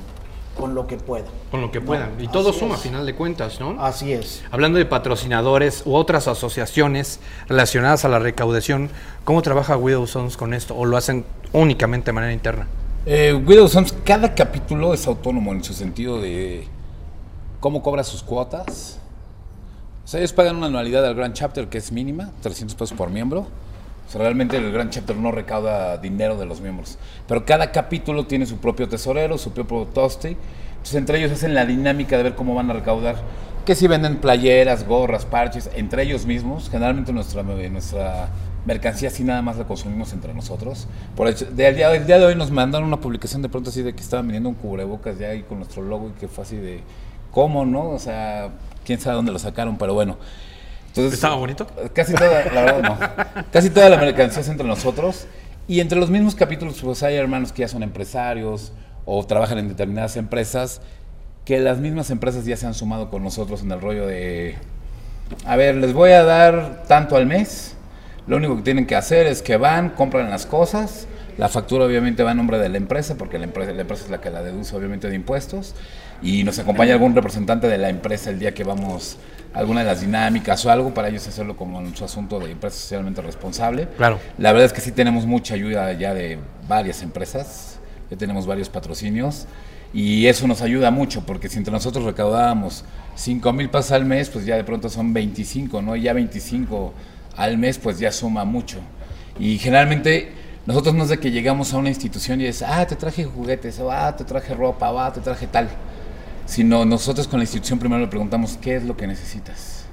[0.56, 1.26] con lo que pueda.
[1.50, 2.20] Con lo que puedan.
[2.20, 3.80] Y todo suma, a final de cuentas, ¿no?
[3.80, 4.42] Así es.
[4.50, 8.90] Hablando de patrocinadores u otras asociaciones relacionadas a la recaudación,
[9.24, 10.74] ¿cómo trabaja Widow Sons con esto?
[10.76, 12.66] ¿O lo hacen únicamente de manera interna?
[13.08, 16.66] Eh, Widow Sons, cada capítulo es autónomo en su sentido de
[17.60, 18.98] cómo cobra sus cuotas.
[20.04, 23.10] O sea, ellos pagan una anualidad al Grand Chapter que es mínima, 300 pesos por
[23.10, 23.46] miembro.
[24.08, 26.98] O sea, realmente el Grand Chapter no recauda dinero de los miembros.
[27.28, 30.36] Pero cada capítulo tiene su propio tesorero, su propio toste.
[30.70, 33.18] Entonces, entre ellos hacen la dinámica de ver cómo van a recaudar.
[33.64, 36.70] Que si venden playeras, gorras, parches, entre ellos mismos.
[36.70, 38.30] Generalmente nuestra, nuestra
[38.66, 40.88] mercancía sí nada más la consumimos entre nosotros.
[41.14, 43.70] Por hecho, de, el, día, el día de hoy nos mandaron una publicación de pronto
[43.70, 46.44] así de que estaban vendiendo un cubrebocas ya ahí con nuestro logo y que fue
[46.44, 46.80] así de,
[47.30, 47.90] ¿cómo no?
[47.90, 48.50] O sea,
[48.84, 50.18] quién sabe dónde lo sacaron, pero bueno.
[50.88, 51.66] Entonces, ¿Estaba bonito?
[51.92, 53.44] Casi toda, la verdad no.
[53.52, 55.26] Casi toda la mercancía es entre nosotros.
[55.68, 58.72] Y entre los mismos capítulos, pues hay hermanos que ya son empresarios
[59.04, 60.80] o trabajan en determinadas empresas,
[61.44, 64.56] que las mismas empresas ya se han sumado con nosotros en el rollo de,
[65.44, 67.75] a ver, les voy a dar tanto al mes.
[68.26, 71.06] Lo único que tienen que hacer es que van, compran las cosas.
[71.38, 74.10] La factura obviamente va a nombre de la empresa, porque la empresa, la empresa es
[74.10, 75.74] la que la deduce obviamente de impuestos.
[76.22, 79.86] Y nos acompaña algún representante de la empresa el día que vamos a alguna de
[79.86, 83.88] las dinámicas o algo, para ellos hacerlo como en su asunto de empresa socialmente responsable.
[83.96, 84.18] Claro.
[84.38, 87.78] La verdad es que sí tenemos mucha ayuda ya de varias empresas,
[88.10, 89.46] ya tenemos varios patrocinios
[89.94, 92.84] y eso nos ayuda mucho porque si entre nosotros recaudábamos
[93.14, 95.96] 5 mil pesos al mes, pues ya de pronto son 25, ¿no?
[95.96, 96.92] Ya 25
[97.36, 98.78] al mes, pues ya suma mucho.
[99.38, 100.32] Y generalmente
[100.66, 103.78] nosotros no es de que llegamos a una institución y es, ah, te traje juguetes,
[103.80, 105.68] o ah, te traje ropa, o ah, te traje tal.
[106.46, 109.84] Sino nosotros con la institución primero le preguntamos, ¿qué es lo que necesitas?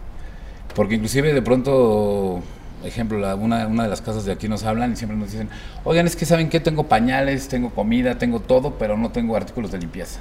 [0.75, 2.41] Porque inclusive de pronto,
[2.83, 5.49] ejemplo, la- una, una de las casas de aquí nos hablan y siempre nos dicen,
[5.83, 9.71] oigan, es que saben que tengo pañales, tengo comida, tengo todo, pero no tengo artículos
[9.71, 10.19] de limpieza.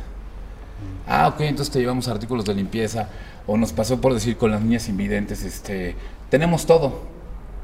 [1.07, 3.09] Ah, ok, entonces te llevamos artículos de limpieza.
[3.47, 5.97] O nos pasó por decir con las niñas invidentes, este,
[6.31, 7.03] tenemos todo.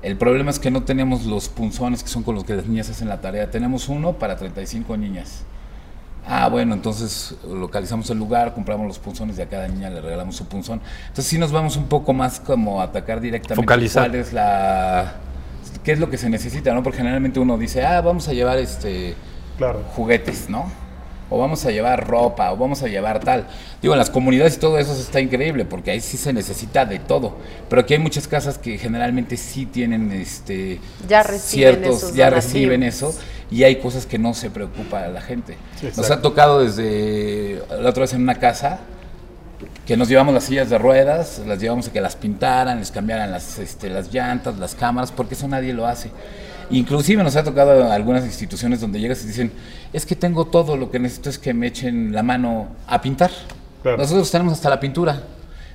[0.02, 2.88] El problema es que no tenemos los punzones que son con los que las niñas
[2.88, 3.50] hacen la tarea.
[3.50, 5.42] Tenemos uno para 35 niñas.
[6.26, 10.36] Ah, bueno, entonces localizamos el lugar, compramos los punzones y a cada niña le regalamos
[10.36, 10.80] su punzón.
[11.02, 14.08] Entonces sí nos vamos un poco más como a atacar directamente Focalizar.
[14.08, 15.14] cuál es la
[15.82, 16.82] qué es lo que se necesita, ¿no?
[16.82, 19.14] Porque generalmente uno dice, "Ah, vamos a llevar este
[19.56, 19.82] Claro.
[19.94, 20.70] juguetes, ¿no?
[21.30, 23.46] O vamos a llevar ropa, o vamos a llevar tal.
[23.82, 26.98] Digo, en las comunidades y todo eso está increíble, porque ahí sí se necesita de
[26.98, 27.36] todo.
[27.68, 31.40] Pero aquí hay muchas casas que generalmente sí tienen este Ya reciben
[31.74, 32.52] ciertos, esos ya donativos.
[32.52, 33.14] reciben eso,
[33.50, 35.56] y hay cosas que no se preocupa a la gente.
[35.80, 38.80] Sí, Nos ha tocado desde la otra vez en una casa
[39.86, 43.30] que nos llevamos las sillas de ruedas, las llevamos a que las pintaran, les cambiaran
[43.32, 46.10] las, este, las llantas, las cámaras, porque eso nadie lo hace.
[46.70, 49.52] Inclusive nos ha tocado algunas instituciones donde llegas y dicen,
[49.92, 53.30] es que tengo todo, lo que necesito es que me echen la mano a pintar.
[53.82, 53.96] Claro.
[53.98, 55.22] Nosotros tenemos hasta la pintura,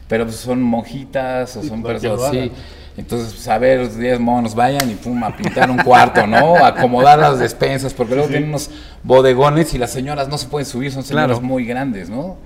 [0.07, 2.51] pero pues son monjitas o son personas así.
[2.95, 6.57] Entonces, pues, a ver, 10 monos vayan y pum, a pintar un cuarto, ¿no?
[6.57, 8.69] A acomodar las despensas, porque luego tienen unos
[9.01, 11.41] bodegones y las señoras no se pueden subir, son señoras Claro.
[11.41, 12.37] muy grandes, ¿no?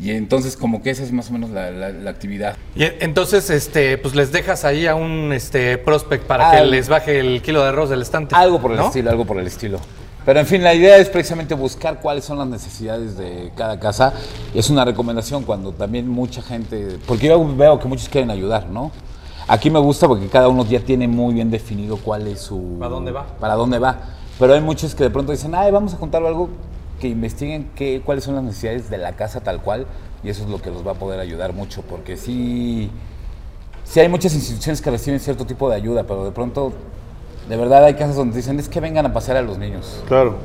[0.00, 2.56] Y entonces como que esa es más o menos la, la- la actividad.
[2.76, 7.18] Y entonces, este, pues les dejas ahí a un este prospect para que les baje
[7.18, 8.34] el kilo de arroz del estante.
[8.36, 8.86] Algo por el ¿no?
[8.86, 9.80] estilo, algo por el estilo.
[10.24, 14.12] Pero en fin, la idea es precisamente buscar cuáles son las necesidades de cada casa.
[14.54, 18.92] Es una recomendación cuando también mucha gente, porque yo veo que muchos quieren ayudar, ¿no?
[19.46, 22.76] Aquí me gusta porque cada uno ya tiene muy bien definido cuál es su...
[22.78, 23.26] ¿Para dónde va?
[23.40, 23.98] Para dónde va.
[24.38, 26.50] Pero hay muchos que de pronto dicen, ay, vamos a contar algo
[26.98, 29.86] que investiguen qué, cuáles son las necesidades de la casa tal cual.
[30.22, 32.90] Y eso es lo que los va a poder ayudar mucho, porque sí...
[33.84, 36.72] Sí hay muchas instituciones que reciben cierto tipo de ayuda, pero de pronto,
[37.48, 40.02] de verdad hay casas donde dicen, es que vengan a pasear a los niños.
[40.06, 40.36] Claro.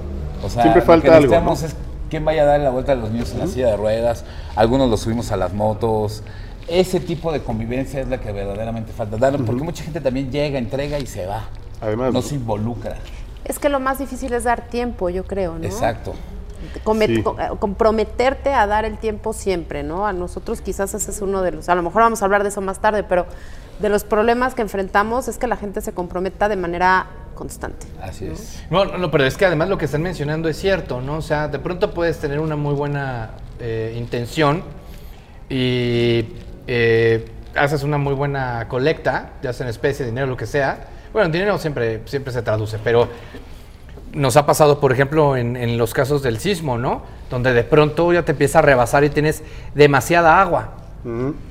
[0.41, 1.53] O sea, Siempre lo falta que algo.
[1.53, 1.75] es
[2.09, 4.23] quién vaya a darle la vuelta a los niños en la silla de ruedas,
[4.55, 6.23] algunos los subimos a las motos.
[6.67, 9.17] Ese tipo de convivencia es la que verdaderamente falta.
[9.17, 11.49] Dar, Porque mucha gente también llega, entrega y se va.
[11.81, 12.95] Además, no se involucra.
[13.43, 15.65] Es que lo más difícil es dar tiempo, yo creo, ¿no?
[15.65, 16.13] Exacto.
[16.63, 17.23] Sí.
[17.41, 20.05] eh, comprometerte a dar el tiempo siempre, ¿no?
[20.07, 22.49] A nosotros quizás ese es uno de los, a lo mejor vamos a hablar de
[22.49, 23.25] eso más tarde, pero
[23.79, 27.87] de los problemas que enfrentamos es que la gente se comprometa de manera constante.
[28.01, 28.63] Así es.
[28.69, 31.17] No, no, no, pero es que además lo que están mencionando es cierto, ¿no?
[31.17, 34.63] O sea, de pronto puedes tener una muy buena eh, intención
[35.49, 36.25] y
[36.67, 40.87] eh, haces una muy buena colecta, ya sea en especie, dinero, lo que sea.
[41.11, 43.07] Bueno, dinero siempre, siempre se traduce, pero
[44.13, 47.01] nos ha pasado, por ejemplo, en, en los casos del sismo, ¿no?
[47.29, 49.43] Donde de pronto ya te empieza a rebasar y tienes
[49.75, 50.69] demasiada agua.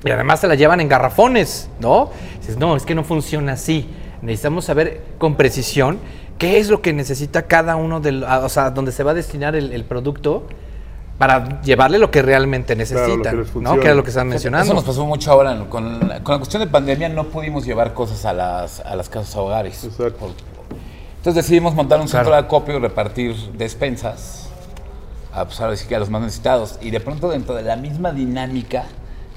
[0.05, 2.11] Y además se la llevan en garrafones, ¿no?
[2.41, 3.87] Dices, no, es que no funciona así.
[4.23, 5.99] Necesitamos saber con precisión
[6.39, 9.15] qué es lo que necesita cada uno de los, o sea, dónde se va a
[9.15, 10.45] destinar el, el producto
[11.19, 13.53] para llevarle lo que realmente necesita, lo que ¿no?
[13.53, 13.81] funciona.
[13.81, 14.75] Que era lo que están Eso mencionando.
[14.75, 17.09] nos pasó mucho ahora en- con, la- con la cuestión de pandemia.
[17.11, 19.85] No pudimos llevar cosas a las, a las casas hogares.
[19.85, 20.17] Exacto.
[20.19, 20.31] Por-
[21.23, 22.43] Entonces decidimos montar un centro Claro.
[22.43, 24.49] de acopio y repartir despensas
[25.33, 26.81] a, pues, ahora sí que a los más necesitados.
[26.83, 28.87] Y de pronto dentro de la misma dinámica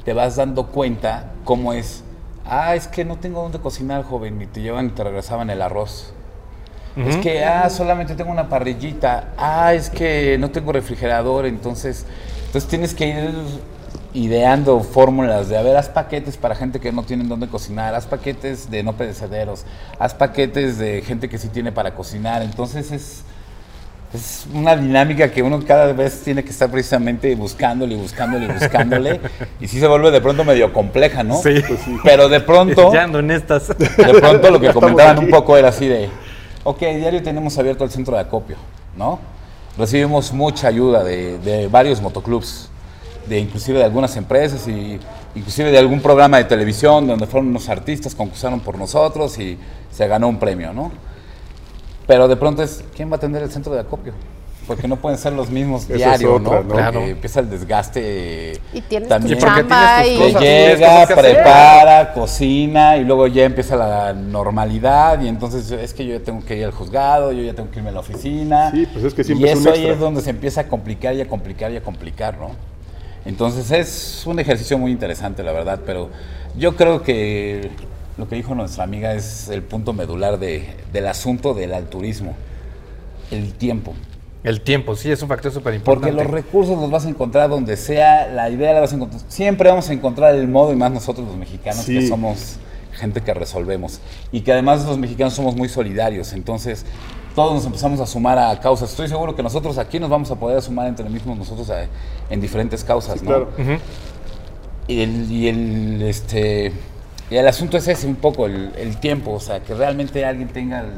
[0.04, 2.04] te vas dando cuenta cómo es,
[2.44, 5.62] ah, es que no tengo dónde cocinar, joven, y te llevan y te regresaban el
[5.62, 6.12] arroz.
[6.98, 9.34] Es que, ah, solamente tengo una parrillita.
[9.38, 12.08] Ah, es que no tengo refrigerador, entonces,
[12.48, 13.32] entonces tienes que ir
[14.16, 18.06] ideando fórmulas de, a ver, haz paquetes para gente que no tiene dónde cocinar, haz
[18.06, 19.66] paquetes de no perecederos,
[20.00, 22.42] haz paquetes de gente que sí tiene para cocinar.
[22.42, 23.24] Entonces es,
[24.14, 28.48] es una dinámica que uno cada vez tiene que estar precisamente buscándole y buscándole y
[28.48, 29.20] buscándole.
[29.60, 31.42] y sí se vuelve de pronto medio compleja, ¿no?
[31.42, 31.62] Sí.
[32.04, 32.92] Pero de pronto...
[32.94, 33.68] Ya ando en estas.
[33.68, 36.10] De pronto lo que comentaban un poco era así de,
[36.64, 38.56] ok, diario tenemos abierto el centro de acopio,
[38.96, 39.20] ¿no?
[39.78, 42.70] Recibimos mucha ayuda de, de varios motoclubs,
[43.28, 45.00] de inclusive de algunas empresas y
[45.36, 49.58] inclusive de algún programa de televisión donde fueron unos artistas, concursaron por nosotros y
[49.92, 50.92] se ganó un premio, ¿no?
[52.08, 54.14] Pero de pronto es, ¿quién va a atender el centro de acopio?
[54.68, 56.50] Porque no pueden ser los mismos es diarios, ¿no?
[56.50, 56.62] ¿no?
[56.64, 57.00] Porque Claro.
[57.02, 58.60] empieza el desgaste.
[58.74, 59.38] Y tienes también.
[59.38, 61.34] tu chamba tienes tus cosas, llega, cosas que hacer.
[61.36, 66.44] prepara, cocina y luego ya empieza la normalidad y entonces es que yo ya tengo
[66.44, 68.72] que ir al juzgado, yo ya tengo que irme a la oficina.
[68.72, 69.94] Sí, pues es que siempre y es un eso ahí extra.
[69.94, 72.50] es donde se empieza a complicar y a complicar y a complicar, ¿no?
[73.26, 76.10] Entonces es un ejercicio muy interesante, la verdad, pero
[76.58, 77.72] yo creo que
[78.18, 82.36] lo que dijo nuestra amiga es el punto medular de- del asunto del alturismo,
[83.32, 83.94] el tiempo.
[84.44, 86.24] El tiempo, sí, es un factor súper Porque importante.
[86.24, 89.22] los recursos los vas a encontrar donde sea, la idea la vas a encontrar.
[89.28, 92.58] Siempre vamos a encontrar el modo, y más nosotros los mexicanos, que somos
[92.94, 94.00] gente que resolvemos.
[94.32, 96.32] Y que además los mexicanos somos muy solidarios.
[96.34, 96.86] Entonces,
[97.36, 98.90] todos nos empezamos a sumar a causas.
[98.90, 101.86] Estoy seguro que nosotros aquí nos vamos a poder sumar entre mismos nosotros a-
[102.30, 103.28] en diferentes causas, ¿no?
[103.28, 103.50] claro.
[103.58, 103.72] Ujú.
[104.88, 106.72] Y el, y el, este,
[107.30, 110.48] y el asunto es ese un poco, el, el tiempo, o sea, que realmente alguien
[110.50, 110.92] tenga el...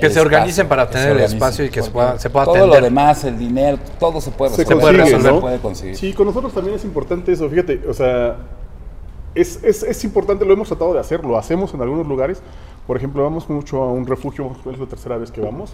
[0.00, 2.28] Que se organicen para que tener se el organicen, espacio y que se pueda- se
[2.30, 2.80] pueda Todo atender.
[2.80, 4.80] lo demás, el dinero, todo se puede se resolver.
[4.80, 5.40] puede resolver, ¿no?
[5.40, 5.96] puede conseguir.
[5.96, 8.36] Sí, con nosotros también es importante eso, fíjate, o sea,
[9.36, 12.40] es, es, es importante, lo hemos tratado de hacer, lo hacemos en algunos lugares,
[12.86, 15.72] por ejemplo, vamos mucho a un refugio, es la tercera vez que vamos,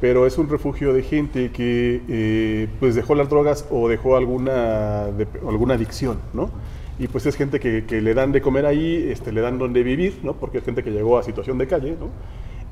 [0.00, 5.06] pero es un refugio de gente que eh, pues dejó las drogas o dejó alguna,
[5.06, 6.50] de- alguna adicción, ¿no?
[7.00, 9.82] Y pues es gente que, que le dan de comer ahí, este, le dan donde
[9.84, 10.34] vivir, ¿no?
[10.34, 12.08] Porque es gente que llegó a situación de calle, ¿no?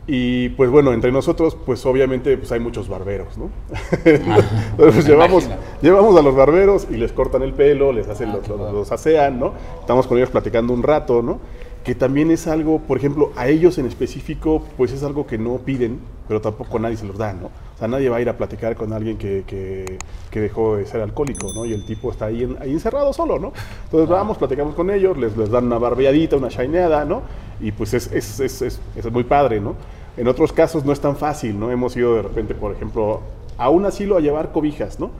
[0.08, 3.50] Y pues bueno, entre nosotros, pues obviamente pues hay muchos barberos, ¿no?
[4.04, 5.48] Entonces pues, llevamos,
[5.82, 8.92] llevamos a los barberos y les cortan el pelo, les hacen Ah, los, los- los
[8.92, 9.52] asean, ¿no?
[9.80, 11.40] Estamos con ellos platicando un rato, ¿no?
[11.86, 15.58] Que también es algo, por ejemplo, a ellos en específico, pues es algo que no
[15.58, 17.46] piden, pero tampoco nadie se los da, ¿no?
[17.46, 19.98] O sea, nadie va a ir a platicar con alguien que, que-
[20.30, 21.64] que dejó de ser alcohólico, ¿no?
[21.64, 23.52] Y el tipo está ahí, en- ahí encerrado solo, ¿no?
[23.84, 27.22] Entonces vamos, platicamos con ellos, les, les dan una barbeadita, una shineada, ¿no?
[27.60, 29.76] Y pues es, es, es, es- es muy padre, ¿no?
[30.16, 31.70] En otros casos no es tan fácil, ¿no?
[31.70, 33.20] Hemos ido de repente, por ejemplo,
[33.58, 35.10] a un asilo a llevar cobijas, ¿no?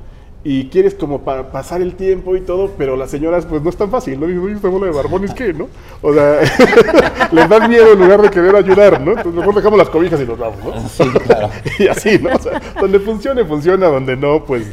[0.49, 3.77] Y quieres como para pasar el tiempo y todo, pero las señoras pues no es
[3.77, 4.27] tan fácil, ¿no?
[4.27, 5.67] Dicen, oye, esta bola de barbones, ¿qué, no?
[6.03, 6.39] O sea,
[7.33, 9.11] les dan miedo en lugar de querer ayudar, ¿no?
[9.11, 10.89] Entonces mejor dejamos las cobijas y nos vamos, ¿no?
[10.89, 11.49] Sí, claro.
[11.81, 12.31] y así, ¿no?
[12.33, 14.67] O sea, donde funcione, funciona, donde no, pues,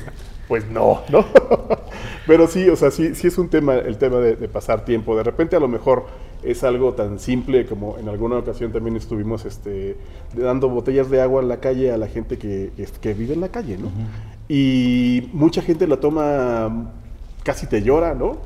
[0.47, 1.25] pues no, ¿no?
[2.27, 5.15] Pero sí, o sea, sí, sí es un tema, el tema de, de pasar tiempo.
[5.17, 6.05] De repente a lo mejor
[6.43, 9.95] es algo tan simple como en alguna ocasión también estuvimos este,
[10.35, 13.41] dando botellas de agua en la calle a la gente que, que- que vive en
[13.41, 13.89] la calle, ¿no?
[14.49, 16.91] Y mucha gente lo toma,
[17.43, 18.37] casi te llora, ¿no?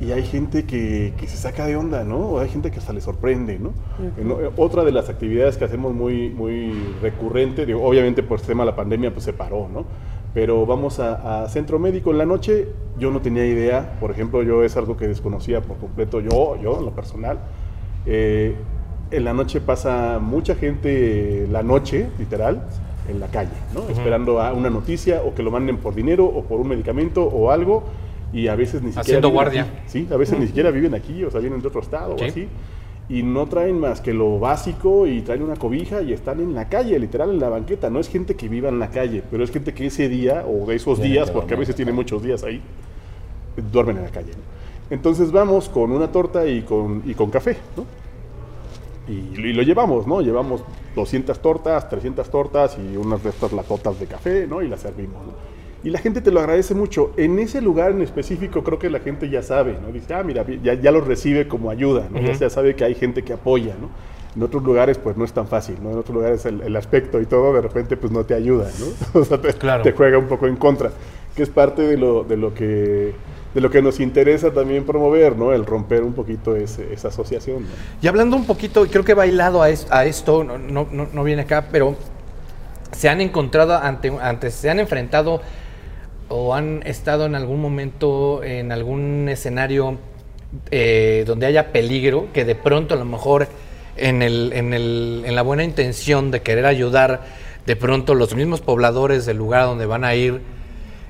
[0.00, 2.16] Y hay gente que, que se saca de onda, ¿no?
[2.16, 3.72] O hay gente que hasta le sorprende, ¿no?
[4.16, 8.46] En- eh, otra de las actividades que hacemos muy, muy recurrente, digo, obviamente por el
[8.46, 9.84] tema de la pandemia pues se paró, ¿no?
[10.32, 14.42] Pero vamos a, a centro médico en la noche, yo no tenía idea, por ejemplo,
[14.42, 17.38] yo es algo que desconocía por completo, yo, yo en lo personal.
[18.06, 18.54] Eh,
[19.10, 22.62] en la noche pasa mucha gente, la noche, literal,
[23.10, 23.88] en la calle, ¿no?
[23.88, 27.50] Esperando a una noticia o que lo manden por dinero o por un medicamento o
[27.50, 27.84] algo
[28.32, 29.62] y a veces ni siquiera Haciendo guardia.
[29.62, 29.70] aquí.
[29.86, 32.24] Sí, a veces ni siquiera viven aquí, o sea, vienen de otro estado Sí.
[32.24, 32.48] o así.
[33.08, 36.68] Y no traen más que lo básico y traen una cobija y están en la
[36.68, 37.90] calle, literal en la banqueta.
[37.90, 40.64] No es gente que viva en la calle, pero es gente que ese día o
[40.66, 41.90] de esos días, que porque a veces calle.
[41.92, 42.62] muchos días ahí,
[43.72, 44.30] duermen en la calle.
[44.30, 44.94] ¿no?
[44.94, 47.84] Entonces vamos con una torta y con, y con café, ¿no?
[49.10, 50.20] Y, y lo llevamos, ¿no?
[50.20, 50.62] Llevamos
[50.94, 54.62] 200 tortas, 300 tortas y unas de estas latotas de café, ¿no?
[54.62, 55.32] Y las servimos, ¿no?
[55.82, 57.12] Y la gente te lo agradece mucho.
[57.16, 59.90] En ese lugar en específico creo que la gente ya sabe, ¿no?
[59.90, 62.20] Dice, ah, mira, ya, ya lo recibe como ayuda, ¿no?
[62.20, 63.88] Ya- Ya sabe que hay gente que apoya, ¿no?
[64.36, 65.90] En otros lugares pues no es tan fácil, ¿no?
[65.90, 69.20] En otros lugares el, el aspecto y todo de repente pues no te ayuda, ¿no?
[69.20, 69.82] O sea, te, Claro.
[69.82, 70.90] te juega un poco en contra,
[71.34, 73.12] que es parte de lo, de lo que
[73.54, 75.52] de lo que nos interesa también promover, ¿no?
[75.52, 77.66] El romper un poquito ese- esa asociación.
[78.00, 81.24] Y hablando un poquito, creo que bailado a, es- a esto, no, no, no- no
[81.24, 81.96] viene acá, pero
[82.92, 85.40] se han encontrado ante, ante, se han enfrentado
[86.28, 89.98] o han estado en algún momento en algún escenario
[90.70, 93.48] eh, donde haya peligro, que de pronto a lo mejor
[93.96, 97.22] en, el, en, el, en la buena intención de querer ayudar,
[97.66, 100.40] de pronto los mismos pobladores del lugar donde van a ir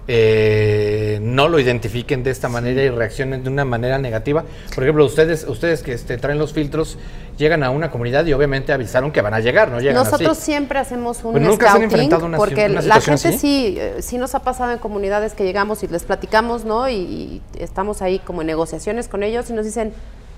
[0.08, 4.44] eh, no lo identifiquen de esta manera y reaccionen de una manera negativa.
[4.74, 6.98] Por ejemplo, ustedes, ustedes que este, traen los filtros
[7.36, 10.52] llegan a una comunidad y obviamente avisaron que van a llegar, no llegan Nosotros así.
[10.52, 13.38] siempre hacemos un Pero nunca se han scouting enfrentado una porque una la gente así.
[13.38, 16.88] sí, eh, sí nos ha pasado en comunidades que llegamos y les platicamos, ¿no?
[16.88, 19.92] Y, y estamos ahí como en negociaciones con ellos y nos dicen,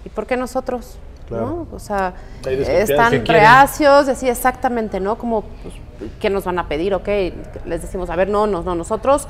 [0.05, 0.96] ¿y por qué nosotros?
[1.29, 1.66] Claro.
[1.70, 1.77] ¿No?
[1.77, 5.16] O sea, están reacios, decía exactamente, ¿no?
[5.16, 5.75] Como, pues,
[6.20, 6.94] ¿qué nos van a pedir?
[6.94, 7.08] Ok,
[7.66, 9.28] les decimos, a ver, no, no, no, nosotros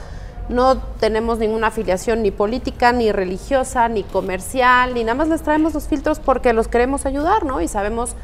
[0.48, 5.74] no tenemos ninguna afiliación ni política, ni religiosa, ni comercial, ni nada más les traemos
[5.74, 7.60] los filtros porque los queremos ayudar, ¿no?
[7.60, 8.14] Y sabemos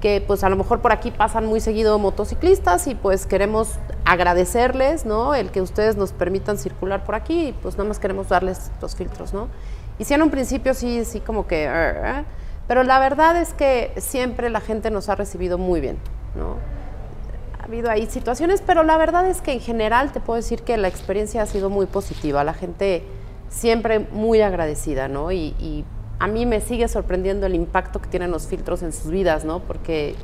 [0.00, 5.04] que pues a lo mejor por aquí pasan muy seguido motociclistas y pues queremos agradecerles,
[5.04, 5.34] ¿no?
[5.34, 8.96] El que ustedes nos permitan circular por aquí y pues nada más queremos darles los
[8.96, 9.48] filtros, ¿no?
[9.98, 11.68] Y sí en un principio sí, sí como que...
[11.68, 12.24] "Arr, arr",
[12.66, 15.98] pero la verdad es que siempre la gente nos ha recibido muy bien,
[16.34, 16.56] ¿no?
[17.70, 20.76] Ha habido ahí situaciones, pero la verdad es que en general te puedo decir que
[20.76, 22.42] la experiencia ha sido muy positiva.
[22.42, 23.04] La gente
[23.48, 25.30] siempre muy agradecida, ¿no?
[25.30, 25.84] Y, y
[26.18, 29.60] a mí me sigue sorprendiendo el impacto que tienen los filtros en sus vidas, ¿no?
[29.60, 30.16] Porque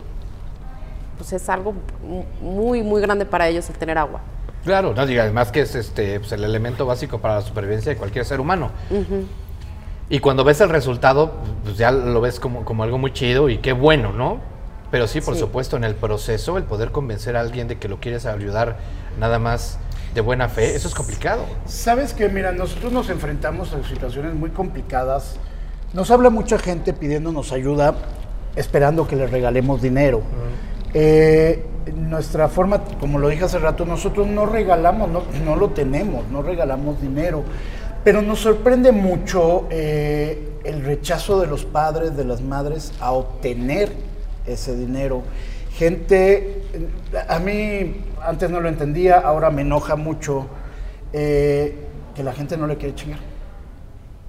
[1.19, 4.23] pues es algo mu- muy, muy grande para ellos el tener agua.
[4.65, 8.25] Claro, no además que es este pues, el elemento básico para la supervivencia de cualquier
[8.25, 8.73] ser humano.
[10.11, 11.31] Y cuando ves el resultado,
[11.63, 14.56] pues ya lo ves como, como algo muy chido y qué bueno, ¿no?
[14.91, 15.41] Pero sí, por Sí.
[15.41, 18.77] supuesto, en el proceso, el poder convencer a alguien de que lo quieres ayudar
[19.19, 19.79] nada más
[20.15, 21.45] de buena fe, eso es complicado.
[21.67, 25.37] Sabes que, mira, nosotros nos enfrentamos a situaciones muy complicadas.
[25.93, 27.95] Nos habla mucha gente pidiéndonos ayuda,
[28.55, 30.23] esperando que les regalemos dinero.
[30.95, 36.27] Eh, nuestra forma, como lo dije hace rato, nosotros no regalamos, no, no lo tenemos,
[36.29, 37.43] no regalamos dinero.
[38.05, 43.93] Pero nos sorprende mucho eh, el rechazo de los padres, de las madres a obtener
[44.47, 45.23] ese dinero.
[45.77, 46.63] gente,
[47.29, 50.47] a mí antes no lo entendía, ahora me enoja mucho
[51.13, 51.77] eh,
[52.15, 53.19] que la gente no le quiere chingar.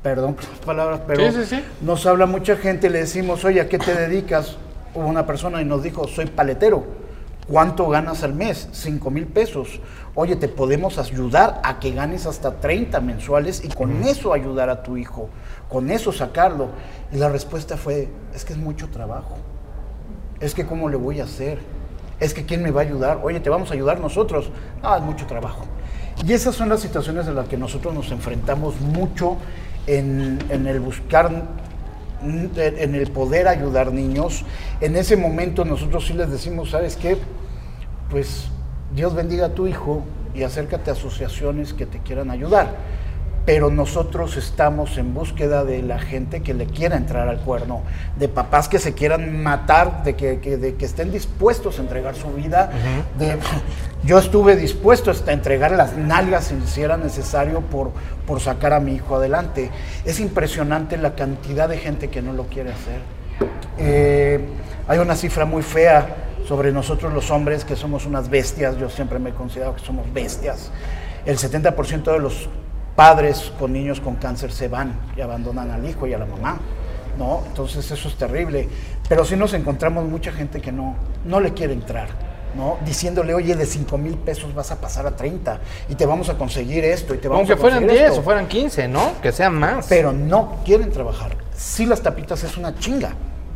[0.04, 1.64] Perdón por las palabras, pero Sí, sí, sí.
[1.82, 4.58] nos habla mucha gente, le decimos, oye, ¿a qué te dedicas?
[4.94, 6.84] Hubo una persona y nos dijo, soy paletero.
[7.48, 8.68] ¿Cuánto ganas al mes?
[8.74, 9.80] 5 mil pesos.
[10.16, 14.84] Oye, te podemos ayudar a que ganes hasta 30 mensuales y con eso ayudar a
[14.84, 15.30] tu hijo,
[15.70, 16.68] con eso sacarlo.
[17.14, 19.38] Y la respuesta fue, es que es mucho trabajo.
[20.40, 21.60] Es que cómo le voy a hacer.
[22.20, 23.20] Es que quién me va a ayudar.
[23.24, 24.50] Oye, te vamos a ayudar nosotros.
[24.82, 25.66] No, es mucho trabajo.
[26.26, 29.38] Y esas son las situaciones en las que nosotros nos enfrentamos mucho
[29.86, 31.32] en, el buscar,
[32.24, 34.44] en el poder ayudar niños.
[34.82, 37.18] En ese momento nosotros sí les decimos, ¿sabes qué?
[38.10, 38.48] Pues
[38.96, 42.76] Dios bendiga a tu hijo y acércate a asociaciones que te quieran ayudar
[43.48, 47.82] pero nosotros estamos en búsqueda de la gente que le quiera entrar al cuerno,
[48.18, 52.14] de papás que se quieran matar, de que, que- de que estén dispuestos a entregar
[52.16, 52.70] su vida.
[53.18, 53.38] de,
[54.04, 57.92] yo estuve dispuesto hasta a entregar las nalgas si, si era necesario por,
[58.28, 59.72] por sacar a mi hijo adelante.
[60.04, 63.00] Es impresionante la cantidad de gente que no lo quiere hacer.
[63.78, 64.42] Eh,
[64.90, 69.20] hay una cifra muy fea sobre nosotros los hombres, que somos unas bestias, yo siempre
[69.20, 70.70] me he considerado que somos bestias.
[71.26, 72.50] El 70% de los
[72.98, 76.58] padres con niños con cáncer se van y abandonan al hijo y a la mamá,
[77.18, 77.44] ¿no?
[77.48, 78.68] Entonces eso es terrible.
[79.08, 82.10] Pero sí nos encontramos mucha gente que no, no le quiere entrar,
[82.58, 82.78] ¿no?
[82.84, 86.40] Diciéndole, oye, de 5 mil pesos vas a pasar a 30 y te vamos a
[86.40, 88.22] conseguir esto y te vamos Aunque a fueran conseguir 10 esto".
[88.22, 89.22] o fueran 15, ¿no?
[89.22, 89.86] Que sean más.
[89.88, 91.38] Pero no quieren trabajar.
[91.56, 93.12] Sí, las tapitas es una chinga.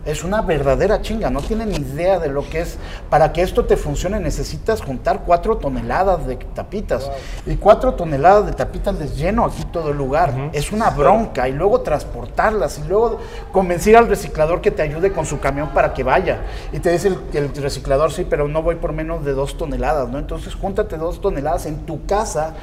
[0.06, 1.30] Es una verdadera chinga.
[1.30, 2.78] No tienen ni idea de lo que es.
[3.10, 7.10] Para que esto te funcione necesitas juntar cuatro toneladas de tapitas.
[7.46, 10.50] Y cuatro toneladas de tapitas les lleno aquí todo el lugar.
[10.54, 11.48] Es una bronca.
[11.48, 12.80] Y luego transportarlas.
[12.80, 13.20] Y luego
[13.52, 16.40] convencer al reciclador que te ayude con su camión para que vaya.
[16.72, 20.10] Y te dice el, el reciclador, sí, pero no voy por menos de dos toneladas,
[20.10, 20.18] ¿no?
[20.18, 22.56] Entonces júntate dos toneladas en tu casa.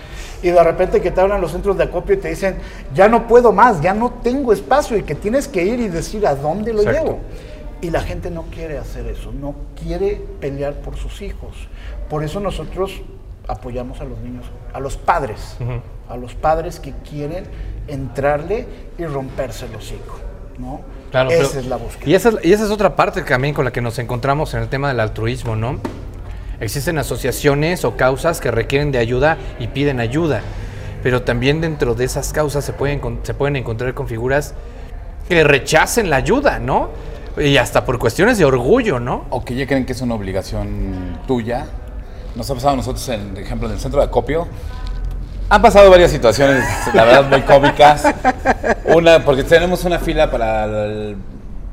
[0.42, 2.58] Y de repente que te hablan los centros de acopio y te dicen,
[2.94, 4.96] ya no puedo más, ya no tengo espacio.
[4.96, 7.04] Y que tienes que ir y decir a dónde lo Exacto.
[7.04, 7.18] llevo.
[7.80, 11.54] Y la gente no quiere hacer eso, no quiere pelear por sus hijos.
[12.10, 13.02] Por eso nosotros
[13.46, 15.56] apoyamos a los niños, a los padres,
[16.08, 17.44] a los padres que quieren
[17.86, 18.66] entrarle
[18.98, 20.18] y romperse el hocico,
[20.58, 20.80] ¿no?
[21.10, 22.10] Claro, Esa pero- es la búsqueda.
[22.10, 24.60] Y esa es, y esa es otra parte también con la que nos encontramos en
[24.60, 25.78] el tema del altruismo, ¿no?
[26.60, 30.42] Existen asociaciones o causas que requieren de ayuda y piden ayuda,
[31.02, 34.54] pero también dentro de esas causas se pueden, se pueden encontrar con figuras
[35.28, 36.90] que rechacen la ayuda, ¿no?
[37.40, 39.26] Y hasta por cuestiones de orgullo, ¿no?
[39.30, 41.66] o que ya creen que es una obligación tuya.
[42.34, 44.46] Nos ha pasado a nosotros, en, por ejemplo, en el centro de acopio.
[45.50, 46.64] Han pasado varias situaciones,
[46.94, 48.04] la verdad, muy cómicas.
[48.84, 51.16] Una, porque tenemos una fila para el-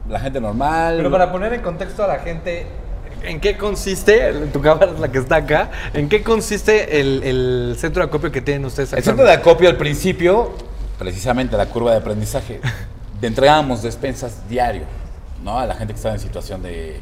[0.09, 0.95] la gente normal.
[0.97, 2.65] Pero para poner en contexto a la gente,
[3.23, 7.75] ¿en qué consiste, tu cámara es la que está acá, en qué consiste el, el
[7.77, 10.53] centro de acopio que tienen ustedes El centro de acopio al principio,
[10.97, 12.61] precisamente la curva de aprendizaje,
[13.21, 14.83] entregábamos despensas diario,
[15.43, 15.59] ¿no?
[15.59, 16.99] A la gente que estaba en situación de,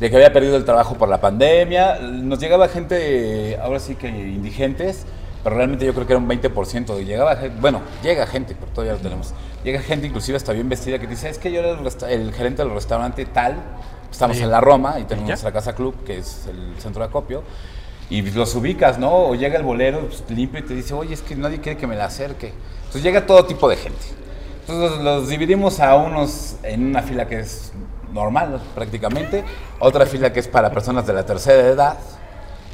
[0.00, 1.98] de que había perdido el trabajo por la pandemia.
[2.00, 5.06] Nos llegaba gente, ahora sí que indigentes,
[5.42, 7.00] pero realmente yo creo que era un 20%.
[7.00, 9.34] Y llegaba bueno, llega gente, pero todavía lo tenemos.
[9.62, 11.78] Llega gente inclusive hasta bien vestida que dice, es que yo era
[12.10, 13.56] el, gerente del restaurante tal,
[14.10, 15.32] estamos en la Roma y tenemos ¿Ya?
[15.32, 17.42] nuestra casa club, que es el centro de acopio.
[18.10, 19.28] Y los ubicas, ¿no?
[19.28, 21.86] O llega el bolero pues, limpio y te dice, oye, es que nadie quiere que
[21.86, 22.52] me la acerque.
[22.78, 24.04] Entonces llega todo tipo de gente.
[24.66, 27.72] Entonces los, dividimos a unos en una fila que es
[28.12, 29.44] normal prácticamente,
[29.78, 31.98] otra fila que es para personas de la tercera edad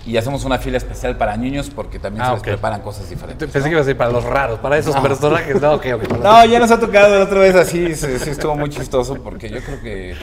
[0.06, 3.50] y hacemos una fila especial para niños porque también Ah, se les preparan cosas diferentes.
[3.50, 5.60] Pensé que iba a ser para los raros, para esos personajes.
[5.60, 6.02] No, ok, ok.
[6.02, 8.70] para los- No, ya nos ha tocado la otra vez así, sí, sí estuvo muy
[8.70, 10.14] chistoso porque yo creo que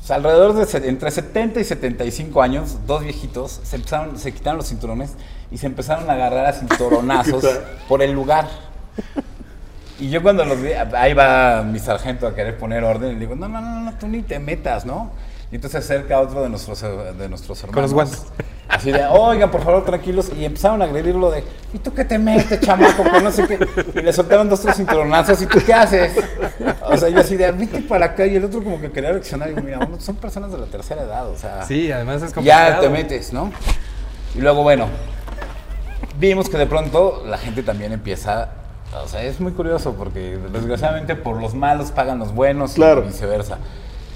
[0.00, 4.56] o sea, alrededor de entre 70 y 75 años, dos viejitos se empezaron, se quitaron
[4.58, 5.12] los cinturones
[5.50, 7.44] y se empezaron a agarrar a cinturonazos
[7.88, 8.48] por el lugar.
[9.98, 13.20] Y yo cuando los vi, ahí va mi sargento a querer poner orden, y le
[13.20, 15.10] digo, no, no, no, no, tú ni te metas, ¿no?
[15.50, 16.88] Y entonces se acerca otro de nuestros, eh,
[17.18, 17.74] de nuestros hermanos.
[17.74, 18.26] Con los guantes.
[18.68, 20.30] Así de, oigan, por favor, tranquilos.
[20.38, 21.42] Y empezaron a agredirlo de,
[21.72, 23.02] ¿y tú qué te metes, chamaco?
[23.02, 23.58] Que no sé qué.
[23.94, 25.40] Y le soltaron dos, tres cinturonazos.
[25.40, 26.12] ¿Y tú qué haces?
[26.82, 28.26] O sea, yo así de, vete para acá.
[28.26, 29.48] Y el otro como que quería reaccionar.
[29.48, 31.62] Y digo, mira, son personas de la tercera edad, o sea.
[31.62, 32.74] Sí, además es complicado.
[32.74, 33.50] Ya te metes, ¿no?
[34.34, 34.86] Y luego, bueno,
[36.18, 38.50] vimos que de pronto la gente también empieza.
[39.04, 43.02] O sea, es muy curioso porque desgraciadamente por los malos pagan los buenos Claro.
[43.04, 43.58] y viceversa.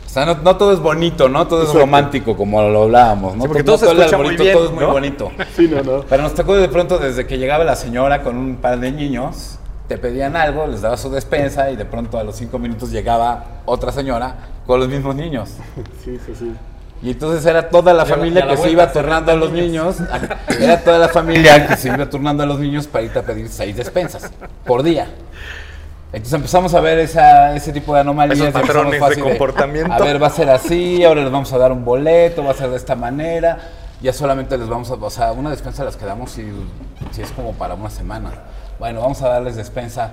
[0.06, 1.46] O sea, no, no todo es bonito, ¿no?
[1.46, 1.86] Todo es Exacto.
[1.86, 3.42] romántico, como lo hablábamos, ¿no?
[3.42, 4.92] Sí, porque No todo se el escucha muy bien, todo es muy ¿no?
[4.92, 5.30] bonito.
[5.56, 6.02] Sí, no, no.
[6.08, 9.58] Pero nos tocó de pronto desde que llegaba la señora con un par de niños,
[9.88, 13.44] te pedían algo, les daba su despensa y de pronto a los cinco minutos llegaba
[13.66, 15.50] otra señora con los mismos niños.
[16.04, 16.52] Sí, sí, sí.
[17.02, 19.96] Y entonces era toda la familia la que se iba turnando a los niños.
[20.60, 23.48] Era toda la familia que se iba turnando a los niños para irte a pedir
[23.48, 24.30] seis despensas
[24.64, 25.08] por día.
[26.12, 28.38] Entonces empezamos a ver esa, ese tipo de anomalías.
[28.38, 29.92] Esos patrones de comportamiento.
[29.92, 32.54] A ver, va a ser así, ahora les vamos a dar un boleto, va a
[32.54, 33.58] ser de esta manera.
[34.00, 36.44] Ya solamente les vamos a, o sea, una despensa las quedamos si,
[37.10, 38.30] si es como para una semana.
[38.78, 40.12] Bueno, vamos a darles despensa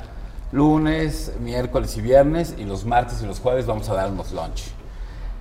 [0.52, 4.79] lunes, miércoles y viernes y los martes y los jueves vamos a darnos lunch.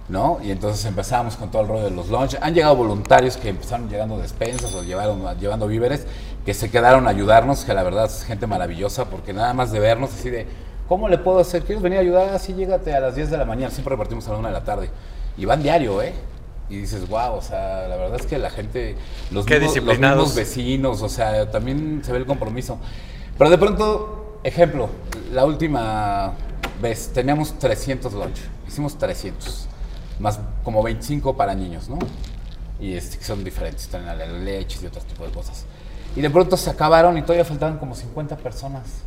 [0.09, 0.39] ¿No?
[0.43, 2.37] Y entonces empezamos con todo el rollo de los lunch.
[2.41, 6.07] Han llegado voluntarios que empezaron llegando despensas o llevaron, llevando víveres,
[6.45, 9.81] que se quedaron a ayudarnos, que la verdad es gente maravillosa, porque nada más de
[9.81, 10.47] vernos así de,
[10.89, 11.63] ¿cómo le puedo hacer?
[11.63, 12.29] ¿Quieres venir a ayudar?
[12.31, 14.65] Así llégate a las 10 de la mañana, siempre repartimos a la 1 de la
[14.65, 14.91] tarde.
[15.37, 16.15] Y van diario, ¿eh?
[16.71, 18.95] Y dices, wow, o sea, la verdad es que la gente,
[19.31, 22.79] los, Qué mismos, los mismos vecinos, o sea, también se ve el compromiso.
[23.37, 24.89] Pero de pronto, ejemplo,
[25.33, 26.33] la última
[26.83, 29.68] vez teníamos 300 lunch, hicimos 300
[30.19, 31.99] más como 25 para niños, ¿no?
[32.81, 35.65] Y este, que son diferentes, traen la leche y otro tipo de cosas.
[36.17, 39.03] Y de pronto se acabaron y todavía faltaban como 50 personas.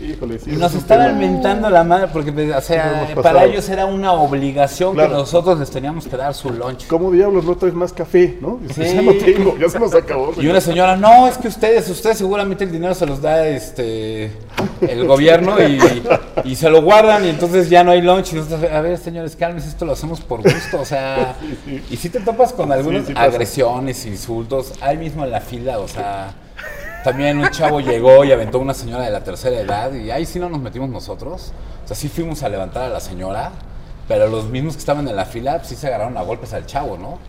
[0.00, 0.52] Híjole, sí.
[0.52, 4.94] Nos es estaban mentando la madre porque, pues, o sea, para ellos era una obligación
[4.94, 5.10] Claro.
[5.10, 6.86] que nosotros les teníamos que dar su lunch.
[6.86, 8.38] ¿Cómo diablos no traes más café?
[8.40, 8.60] ¿no?
[8.74, 8.82] Sí.
[8.82, 10.32] Ya no tengo, ya se nos acabó.
[10.36, 14.32] Y una señora, no, es que ustedes, ustedes seguramente el dinero se los da este
[14.80, 15.78] el gobierno y,
[16.44, 18.32] y se lo guardan y entonces ya no hay lunch.
[18.32, 21.36] Y nosotros, a ver, señores, cálmense, esto lo hacemos por gusto, o sea,
[21.90, 26.34] y si te topas con algunas agresiones, insultos, ahí mismo en la fila, o sea,
[27.06, 30.26] también un chavo llegó y aventó a una señora de la tercera edad y ahí
[30.26, 31.52] sí no nos metimos nosotros,
[31.84, 33.52] o sea, sí fuimos a levantar a la señora,
[34.08, 36.66] pero los mismos que estaban en la fila, pues sí se agarraron a golpes al
[36.66, 37.20] chavo, ¿no?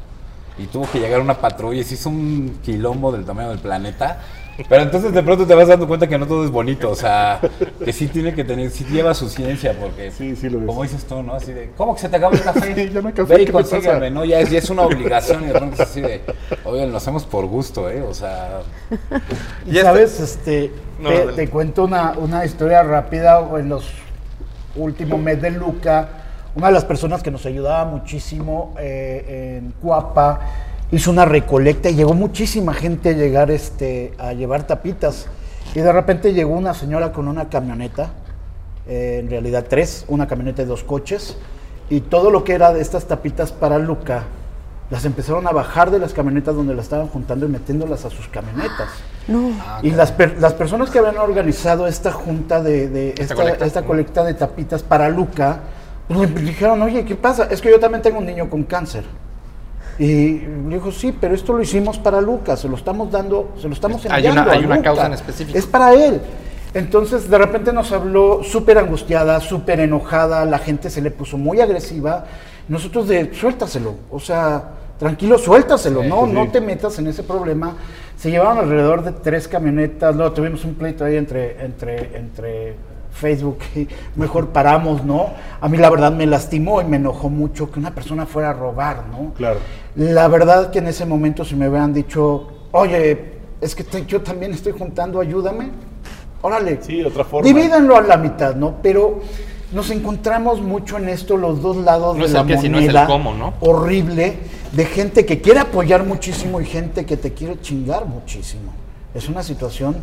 [0.58, 4.20] Y tuvo que llegar una patrulla y se hizo un quilombo del tamaño del planeta.
[4.68, 7.40] Pero entonces de pronto te vas dando cuenta que no todo es bonito, o sea,
[7.86, 11.06] que sí tiene que tener, sí lleva su ciencia, porque Sí, sí lo como dices
[11.06, 11.36] tú, ¿no?
[11.36, 12.74] Así de, ¿cómo que se te acabó el café?
[12.76, 14.10] Sí, ya no hay café, Ve y ¿qué te consígueme?
[14.10, 14.26] ¿no?
[14.26, 16.22] Ya es, ya es una obligación y de pronto es así de,
[16.64, 18.02] oye, lo hacemos por gusto, ¿eh?
[18.02, 18.62] O sea,
[19.68, 23.48] Y Y esta- sabes, este, No, te, te cuento una, una historia rápida.
[23.60, 23.86] En los
[24.76, 26.10] últimos meses de Luca,
[26.58, 30.40] una de las personas que nos ayudaba muchísimo eh, en Cuapa
[30.92, 35.28] hizo una recolecta y llegó muchísima gente a llegar este, a llevar tapitas.
[35.76, 38.10] Y de repente llegó una señora con una camioneta,
[38.88, 41.38] eh, en realidad tres, una camioneta de dos coches,
[41.92, 44.24] y todo lo que era de estas tapitas para Luca,
[44.90, 48.28] las empezaron a bajar de las camionetas donde las estaban juntando y metiéndolas a sus
[48.30, 48.90] camionetas.
[49.84, 53.66] y las, per- las personas que habían organizado esta junta de, de esta, colecta.
[53.66, 55.60] esta colecta de tapitas para Luca,
[56.10, 57.48] le dijeron, oye, ¿qué pasa?
[57.52, 59.04] Es que yo también tengo un niño con cáncer.
[60.00, 63.68] Y le dijo, sí, pero esto lo hicimos para Lucas, se lo estamos dando, se
[63.68, 65.58] lo estamos Hay una- enviando a hay una causa en específico.
[65.58, 66.22] Es para él.
[66.74, 71.60] Entonces, de repente nos habló súper angustiada, súper enojada, la gente se le puso muy
[71.62, 72.26] agresiva.
[72.68, 74.64] Nosotros de, suéltaselo, o sea,
[75.00, 76.34] tranquilo, suéltaselo, no, sí.
[76.34, 77.76] no te metas en ese problema.
[78.18, 82.76] Se llevaron alrededor de tres camionetas, luego tuvimos un pleito ahí entre, entre, entre
[83.18, 83.58] Facebook
[84.16, 85.28] mejor paramos, ¿no?
[85.60, 88.54] A mí la verdad me lastimó y me enojó mucho que una persona fuera a
[88.54, 89.34] robar, ¿no?
[89.34, 89.60] Claro.
[89.96, 94.22] La verdad que en ese momento si me hubieran dicho, oye, es que te- yo
[94.22, 95.70] también estoy juntando, ayúdame,
[96.42, 96.80] órale.
[96.82, 97.48] Sí, otra forma.
[97.48, 98.76] Divídanlo a la mitad, ¿no?
[98.84, 99.22] Pero
[99.74, 102.78] nos encontramos mucho en esto, los dos lados No de es la el qué, sino
[102.78, 103.08] es el moneda.
[103.08, 103.54] cómo, ¿no?
[103.60, 104.36] Horrible,
[104.72, 108.72] de gente que quiere apoyar muchísimo y gente que te quiere chingar muchísimo.
[109.16, 109.96] Es una situación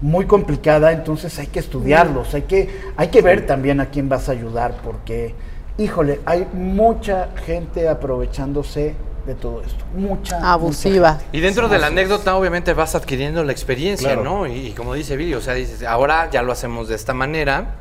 [0.00, 4.28] muy complicada, entonces hay que estudiarlos, hay que, hay que ver también a quién vas
[4.28, 5.34] a ayudar, porque,
[5.76, 8.94] híjole, hay mucha gente aprovechándose
[9.26, 9.84] de todo esto.
[9.94, 10.52] Mucha.
[10.52, 11.12] Abusiva.
[11.14, 11.24] mucha.
[11.32, 14.24] Y dentro de la anécdota, obviamente, vas adquiriendo la experiencia, Claro.
[14.24, 14.46] ¿no?
[14.46, 17.74] Y, y como dice Billy, o sea, dices, ahora ya lo hacemos de esta manera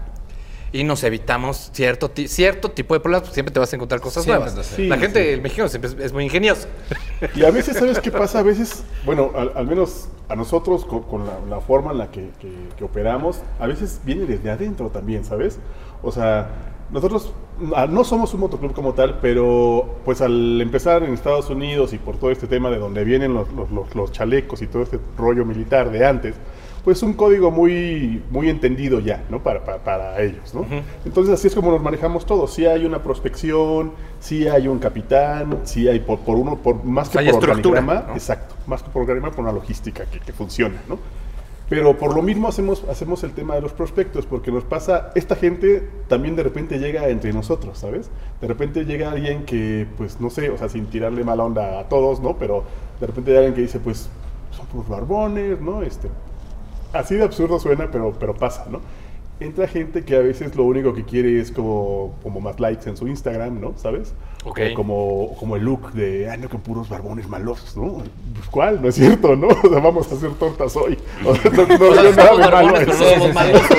[0.80, 4.00] y nos evitamos cierto, ti- cierto tipo de problemas, porque siempre te vas a encontrar
[4.02, 4.66] cosas Siempre nuevas.
[4.66, 5.30] Sí, la gente, sí.
[5.30, 6.68] el mexicano siempre es, es muy ingenioso.
[7.36, 8.40] Y a veces, ¿sabes qué pasa?
[8.40, 12.12] A veces, bueno, al, al menos a nosotros con, con la, la forma en la
[12.12, 15.58] que, que- que operamos, a veces viene desde adentro también, ¿sabes?
[16.04, 16.50] O sea,
[16.92, 17.34] nosotros
[17.76, 21.98] ah, no somos un motoclub como tal, pero pues al empezar en Estados Unidos y
[21.98, 25.00] por todo este tema de donde vienen los, los- los- los chalecos y todo este
[25.18, 26.36] rollo militar de antes,
[26.88, 29.44] pues un código muy, muy entendido ya, ¿no?
[29.44, 30.66] Para, para, para ellos, ¿no?
[31.04, 32.54] Entonces así es como nos manejamos todos.
[32.54, 37.10] Sí hay una prospección, sí hay un capitán, sí hay por, por uno, por más
[37.10, 38.14] que por organigrama, ¿no?
[38.14, 40.98] exacto, más que por organigrama, por una logística que, que funciona, ¿no?
[41.68, 45.36] Pero por lo mismo hacemos, hacemos el tema de los prospectos, porque nos pasa, esta
[45.36, 48.10] gente también de repente llega entre nosotros, ¿sabes?
[48.40, 51.90] De repente llega alguien que, pues no sé, o sea, sin tirarle mala onda a
[51.90, 52.38] todos, ¿no?
[52.38, 52.64] Pero
[53.02, 54.10] de repente hay alguien que dice, pues
[54.52, 55.82] son puros barbones, ¿no?
[55.82, 56.08] Este,
[56.94, 58.82] así de absurdo suena, pero, pero pasa, ¿no?
[59.40, 62.98] entra gente que a veces lo único que quiere es como, como más likes en
[62.98, 63.74] su Instagram, ¿no?
[63.78, 64.14] ¿Sabes?
[64.44, 64.60] Ok.
[64.72, 68.04] O como, como el look de, ay, no, que puros barbones malosos, ¿no?
[68.34, 68.82] Pues, ¿cuál?
[68.82, 69.48] No es cierto, ¿no?
[69.64, 70.98] O sea, vamos a hacer tortas hoy.
[71.24, 73.60] O sea, no, no veo nada de malo.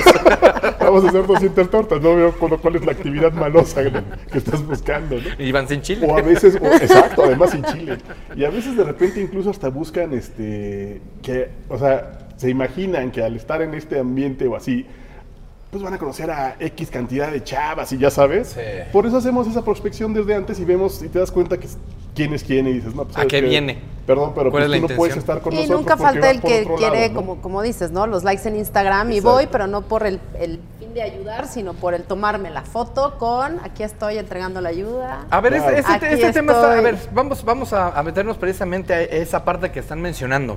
[0.80, 3.92] Vamos a hacer 200 tortas, no veo cuál cuál es la actividad malosa que
[4.32, 5.44] que estás buscando, ¿no?
[5.44, 6.06] Y van sin chile.
[6.08, 7.98] O a veces, o- exacto, además sin chile.
[8.34, 13.22] Y a veces de repente incluso hasta buscan, este, que, o sea, se imaginan que
[13.22, 14.86] al estar en este ambiente o así,
[15.70, 18.48] pues van a conocer a X cantidad de chavas y ya sabes.
[18.48, 18.60] Sí.
[18.90, 21.76] Por eso hacemos esa prospección desde antes y vemos y te das cuenta que es-
[22.14, 23.78] quién es quién y dices, no, pues ¿A ¿sabes qué viene?
[24.06, 25.80] Perdón, pero ¿Cuál pues es tú no puedes estar con Y nosotros.
[25.80, 27.14] nunca porque falta el que quiere, lado, ¿no?
[27.14, 28.06] como, como dices, ¿no?
[28.06, 31.74] Los likes en Instagram y voy, pero no por el, el fin de ayudar, sino
[31.74, 35.26] por el tomarme la foto con aquí estoy entregando la ayuda.
[35.28, 35.76] A ver, Claro.
[35.76, 36.72] este, este- este tema está.
[36.78, 40.56] A ver, vamos, vamos a, a meternos precisamente a esa parte que están mencionando.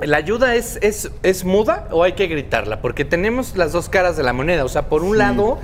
[0.00, 2.82] ¿La ayuda es, es, es muda o hay que gritarla?
[2.82, 4.64] Porque tenemos las dos caras de la moneda.
[4.64, 5.58] O sea, por un lado,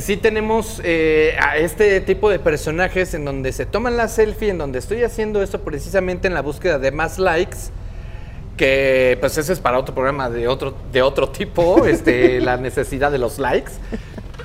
[0.00, 4.58] sí tenemos eh, a este tipo de personajes en donde se toman la selfie, en
[4.58, 7.58] donde estoy haciendo esto precisamente en la búsqueda de más likes.
[8.56, 13.12] Que pues ese es para otro programa de otro, de otro tipo, este, la necesidad
[13.12, 13.72] de los likes.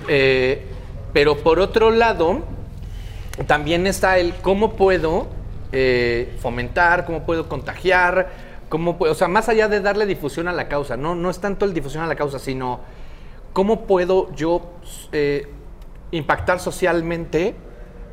[0.07, 0.63] Eh,
[1.11, 2.43] pero por otro lado,
[3.47, 5.27] también está el cómo puedo
[5.71, 10.67] eh, fomentar, cómo puedo contagiar, cómo o sea, más allá de darle difusión a la
[10.67, 12.79] causa, no, no es tanto el difusión a la causa, sino
[13.53, 14.61] cómo puedo yo
[15.11, 15.47] eh,
[16.11, 17.55] impactar socialmente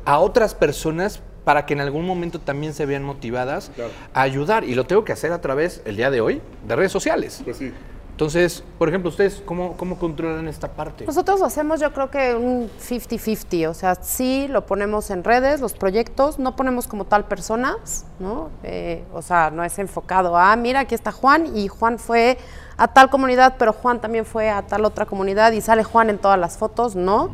[0.05, 3.71] a otras personas para que en algún momento también se vean motivadas
[4.13, 4.65] a ayudar.
[4.65, 7.41] Y lo tengo que hacer a través, el día de hoy, de redes sociales.
[7.45, 7.71] Pues sí.
[8.17, 11.05] Entonces, por ejemplo, ustedes, ¿cómo, cómo controlan esta parte?
[11.05, 15.73] Nosotros hacemos yo creo que un 50-50, o sea, sí lo ponemos en redes, los
[15.73, 18.49] proyectos, no ponemos como tal personas, ¿no?
[18.63, 22.39] Eh, o sea, no es enfocado a, mira, aquí está Juan y Juan fue
[22.75, 26.17] a tal comunidad, pero Juan también fue a tal otra comunidad y sale Juan en
[26.17, 27.29] todas las fotos, ¿no?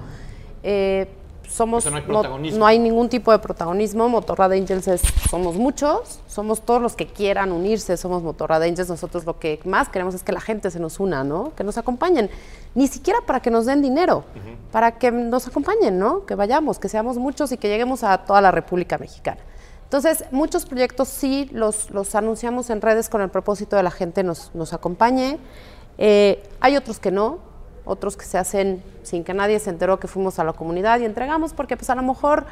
[0.64, 1.08] Eh,
[1.54, 2.04] somos, no hay
[2.60, 4.10] no hay ningún tipo de protagonismo.
[4.10, 8.90] Motorrad Angels es- somos muchos, somos todos los que quieran unirse, somos Motorrad Angels.
[8.90, 11.52] Nosotros lo que más queremos es que la gente se nos una, ¿no?
[11.56, 12.30] Que nos acompañen.
[12.76, 14.24] Ni siquiera para que nos den dinero,
[14.72, 16.26] para que nos acompañen, ¿no?
[16.26, 19.42] Que vayamos, que seamos muchos y que lleguemos a toda la República Mexicana.
[19.84, 24.24] Entonces, muchos proyectos sí los, los anunciamos en redes con el propósito de la gente
[24.24, 25.38] nos, nos acompañe.
[26.00, 27.38] Eh, hay otros que no,
[27.86, 31.06] otros que se hacen sin que nadie se enteró que fuimos a la comunidad y
[31.06, 32.46] entregamos, porque pues a lo mejor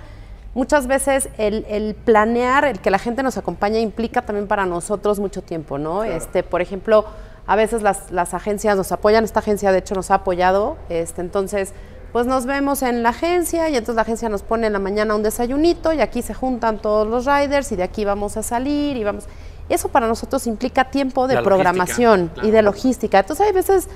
[0.54, 5.20] muchas veces el, el planear, el que la gente nos acompañe implica también para nosotros
[5.20, 6.04] mucho tiempo, ¿no?
[6.04, 7.06] Este, por ejemplo,
[7.48, 11.22] a veces las, las agencias nos apoyan, esta agencia de hecho nos ha apoyado, este,
[11.22, 11.74] entonces
[12.12, 15.16] pues nos vemos en la agencia y entonces la agencia nos pone en la mañana
[15.16, 18.98] un desayunito y aquí se juntan todos los riders y de aquí vamos a salir
[18.98, 19.26] y vamos...
[19.70, 22.50] Eso para nosotros implica tiempo de La programación claro.
[22.50, 23.20] y de logística.
[23.20, 23.88] Entonces hay veces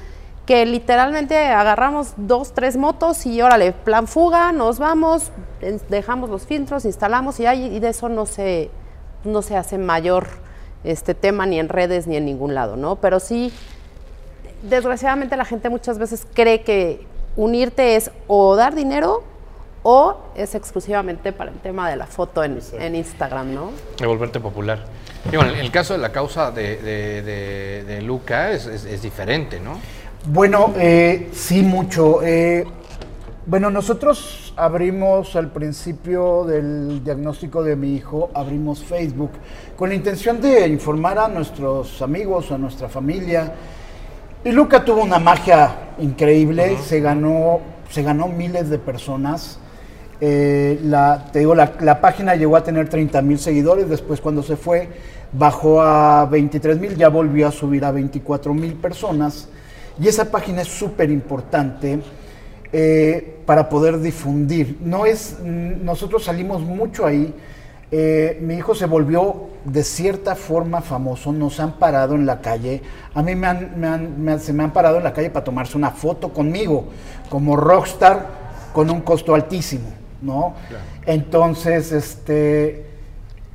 [0.45, 5.31] que literalmente agarramos dos, tres motos y órale, plan fuga, nos vamos,
[5.89, 8.69] dejamos los filtros, instalamos y, ahí- y de eso no se,
[9.23, 10.27] no se hace mayor
[10.83, 12.97] este tema ni en redes ni en ningún lado, ¿no?
[12.97, 13.51] Pero sí,
[14.63, 19.23] desgraciadamente la gente muchas veces cree que unirte es o dar dinero
[19.83, 23.71] o es exclusivamente para el tema de la foto en, en Instagram, ¿no?
[23.99, 24.83] De volverte popular.
[25.31, 28.85] Y bueno, en el caso de la causa de, de- de- de Luca es, es-
[28.85, 29.79] es diferente, ¿no?
[30.27, 32.23] Bueno, eh, sí, mucho.
[32.23, 32.65] Eh,
[33.45, 39.29] bueno, nosotros abrimos al principio del diagnóstico de mi hijo, abrimos Facebook
[39.75, 43.53] con la intención de informar a nuestros amigos, a nuestra familia.
[44.43, 47.59] Y Luca tuvo una magia increíble, se, ganó,
[47.91, 49.59] se ganó miles de personas.
[50.19, 54.41] Eh, la, te digo, la, la página llegó a tener 30 mil seguidores, después cuando
[54.41, 54.89] se fue
[55.33, 59.49] bajó a 23 mil, ya volvió a subir a 24 mil personas.
[59.99, 61.99] Y esa página es súper importante
[62.73, 64.77] eh, para poder difundir.
[64.81, 67.33] No es, nosotros salimos mucho ahí.
[67.91, 72.81] Eh, mi hijo se volvió de cierta forma famoso, nos han parado en la calle.
[73.13, 75.29] A mí me han- me han- me han- se me han parado en la calle
[75.29, 76.85] para tomarse una foto conmigo,
[77.29, 78.27] como rockstar
[78.73, 79.87] con un costo altísimo,
[80.21, 80.55] ¿no?
[81.05, 82.84] Entonces, este,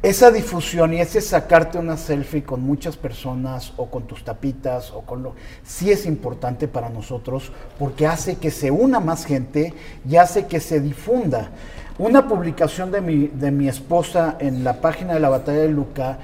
[0.02, 5.02] esa difusión y ese sacarte una selfie con muchas personas o con tus tapitas o
[5.02, 9.74] con lo sí es importante para nosotros porque hace que se una más gente
[10.08, 11.50] y hace que se difunda.
[11.98, 16.18] Una publicación de mi, de mi esposa en la página de la batalla de Luca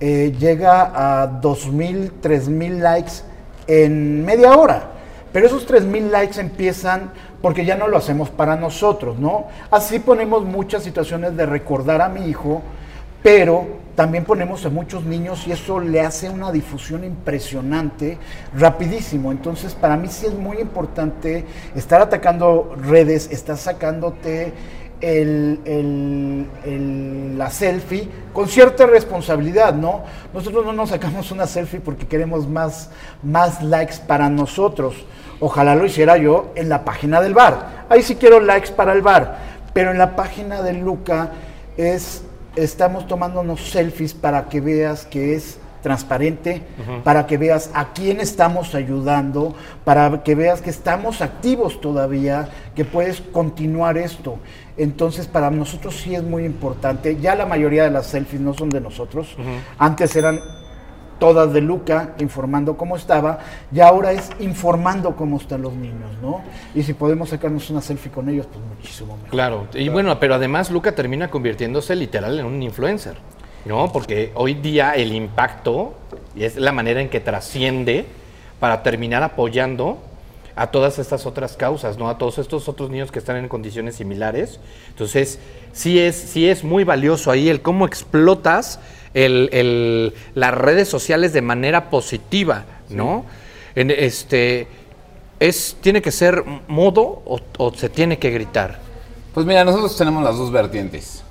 [0.00, 3.12] eh, llega a 2.000, 3.000 likes
[3.66, 4.90] en media hora.
[5.32, 7.10] Pero esos 3.000 likes empiezan
[7.40, 9.46] porque ya no lo hacemos para nosotros, ¿no?
[9.70, 12.62] Así ponemos muchas situaciones de recordar a mi hijo
[13.24, 13.66] pero
[13.96, 18.18] también ponemos a muchos niños y eso le hace una difusión impresionante,
[18.54, 19.32] rapidísimo.
[19.32, 24.52] Entonces, para mí sí es muy importante estar atacando redes, estar sacándote
[27.38, 30.02] la selfie con cierta responsabilidad, ¿no?
[30.34, 32.90] Nosotros no nos sacamos una selfie porque queremos más,
[33.22, 34.96] más likes para nosotros.
[35.40, 37.86] Ojalá lo hiciera yo en la página del bar.
[37.88, 39.38] Ahí sí quiero likes para el bar.
[39.72, 41.32] Pero en la página de Luca
[41.78, 42.22] es,
[42.56, 46.62] estamos tomándonos selfies para que veas que es transparente,
[47.04, 52.86] para que veas a quién estamos ayudando, para que veas que estamos activos todavía, que
[52.86, 54.38] puedes continuar esto.
[54.78, 57.18] Entonces, para nosotros sí es muy importante.
[57.20, 59.36] Ya la mayoría de las selfies no son de nosotros.
[59.78, 60.40] Antes eran
[61.18, 63.38] todas de Luca informando cómo estaba
[63.72, 66.42] y ahora es informando cómo están los niños, ¿no?
[66.74, 69.30] Y si podemos sacarnos una selfie con ellos, pues muchísimo mejor.
[69.30, 73.16] Claro, y bueno, pero además Luca termina convirtiéndose literal en un influencer,
[73.64, 73.90] ¿no?
[73.92, 75.94] Porque hoy día el impacto
[76.36, 78.06] es la manera en que trasciende
[78.60, 79.98] para terminar apoyando
[80.56, 82.08] a todas estas otras causas, ¿no?
[82.08, 84.60] A todos estos otros niños que están en condiciones similares.
[84.88, 85.40] Entonces,
[85.72, 88.78] sí es, sí es muy valioso ahí el cómo explotas
[89.14, 93.24] el- el- las redes sociales de manera positiva, ¿no?
[93.74, 94.66] En este,
[95.40, 98.78] es, ¿Tiene que ser modo o- o se tiene que gritar?
[99.32, 101.22] Pues mira, nosotros tenemos las dos vertientes.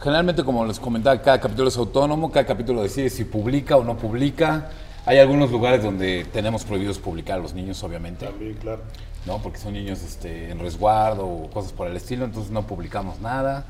[0.00, 3.96] Generalmente, como les comentaba, cada capítulo es autónomo, cada capítulo decide si publica o no
[3.96, 4.70] publica.
[5.06, 8.82] Hay algunos lugares donde tenemos prohibidos publicar a los niños, obviamente, También, claro.
[9.26, 9.38] ¿no?
[9.38, 13.64] Porque son niños este, en resguardo o cosas por el estilo, entonces no publicamos nada.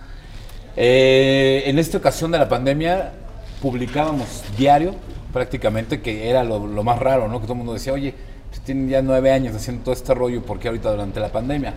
[0.77, 3.13] Eh, en esta ocasión de la pandemia
[3.61, 4.95] publicábamos diario,
[5.33, 7.41] prácticamente, que era lo, más raro, ¿no?
[7.41, 8.15] Que todo el mundo decía, oye,
[8.49, 11.75] pues tienen ya nueve años haciendo todo este rollo, ¿por qué ahorita durante la pandemia?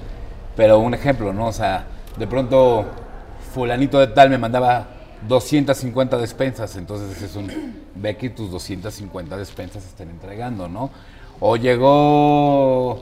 [0.56, 1.48] Pero un ejemplo, ¿no?
[1.48, 1.86] O sea,
[2.18, 2.86] de pronto
[3.54, 4.88] fulanito de tal me mandaba
[5.28, 7.50] 250 despensas, entonces es un,
[7.96, 10.92] ve que tus 250 despensas se estén entregando, ¿no?
[11.40, 13.02] O llegó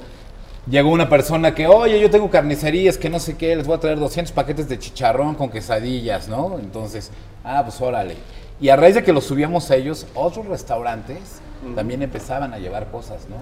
[0.66, 3.80] Llegó una persona que, oye, yo tengo carnicerías, que no sé qué, les voy a
[3.80, 6.58] traer 200 paquetes de chicharrón con quesadillas, ¿no?
[6.58, 7.12] Entonces,
[7.44, 8.16] ah, pues órale.
[8.62, 11.42] Y a raíz de que los subíamos a ellos, otros restaurantes
[11.76, 13.36] también empezaban a llevar cosas, ¿no?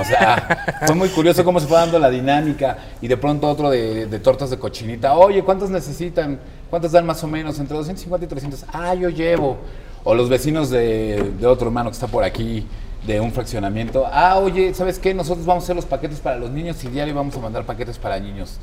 [0.00, 2.78] O sea, fue muy curioso cómo se fue dando la dinámica.
[3.00, 6.38] Y de pronto otro de, de tortas de cochinita, oye, ¿cuántas necesitan?
[6.70, 7.58] ¿Cuántas dan más o menos?
[7.58, 8.64] Entre 250 y 300.
[8.72, 9.58] Ah, yo llevo.
[10.04, 12.66] O los vecinos de, de otro hermano que está por aquí,
[13.08, 14.06] de un fraccionamiento.
[14.12, 15.14] Ah, oye, ¿sabes qué?
[15.14, 17.96] Nosotros vamos a hacer los paquetes para los niños y diario vamos a mandar paquetes
[17.96, 18.58] para niños.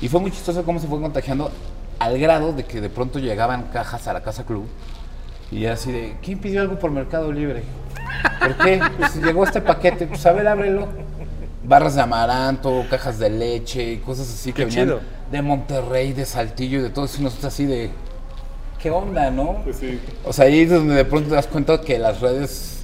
[0.00, 1.50] Y fue muy chistoso cómo se fue contagiando
[1.98, 4.64] al grado de que de pronto llegaban cajas a la Casa Club
[5.52, 7.62] y así de, ¿quién pidió algo por Mercado Libre?
[8.38, 8.80] ¿Por qué?
[8.96, 10.88] Pues llegó este paquete, pues a ver, ábrelo.
[11.62, 15.00] Barras de amaranto, cajas de leche y cosas así Qué que venían chido.
[15.30, 17.20] de Monterrey, de Saltillo y de todo eso.
[17.20, 17.90] Y nosotros así de,
[18.80, 19.60] ¿qué onda, no?
[19.62, 22.79] Pues sí, O sea, ahí es donde de pronto te das cuenta que las redes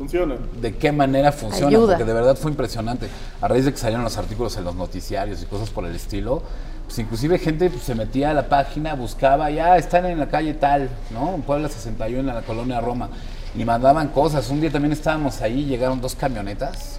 [0.00, 0.36] funciona.
[0.60, 1.88] de qué manera funciona, Ayuda.
[1.88, 3.08] porque de verdad fue impresionante.
[3.42, 6.42] A raíz de que salieron los artículos en los noticiarios y cosas por el estilo,
[6.86, 10.54] pues inclusive gente pues, se metía a la página, buscaba, ya están en la calle
[10.54, 11.34] tal, ¿no?
[11.34, 13.10] En Puebla 61, en la colonia Roma,
[13.54, 14.48] y mandaban cosas.
[14.48, 16.98] Un día también estábamos ahí, llegaron dos camionetas,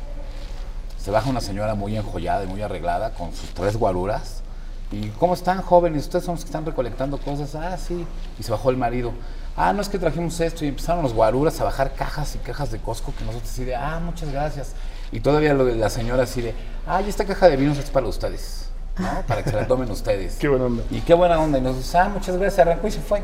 [1.04, 4.44] se baja una señora muy enjollada y muy arreglada con sus tres guaruras.
[4.92, 6.04] ¿Y cómo están jóvenes?
[6.04, 7.56] Ustedes son los que están recolectando cosas.
[7.56, 8.06] Ah, sí.
[8.40, 9.14] Y se bajó el marido.
[9.56, 10.66] Ah, no es que trajimos esto.
[10.66, 13.76] Y empezaron los guaruras a bajar cajas y cajas de Costco que nosotros así de,
[13.76, 14.74] ah, muchas gracias.
[15.12, 16.54] Y todavía lo de la señora así de,
[16.88, 18.70] ah, y esta caja de vinos es para ustedes.
[18.98, 19.24] ¿No?
[19.28, 20.36] Para que se la tomen ustedes.
[20.36, 20.84] Qué buena onda.
[20.92, 21.58] Y qué buena onda.
[21.58, 22.66] Y nosotros, ah, muchas gracias.
[22.68, 23.22] Arrancó y se fue.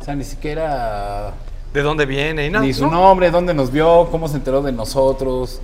[0.00, 1.32] O sea, ni siquiera
[1.74, 2.46] ¿De dónde viene?
[2.46, 2.92] Y no, ni su no.
[2.92, 5.60] nombre, dónde nos vio, cómo se enteró de nosotros.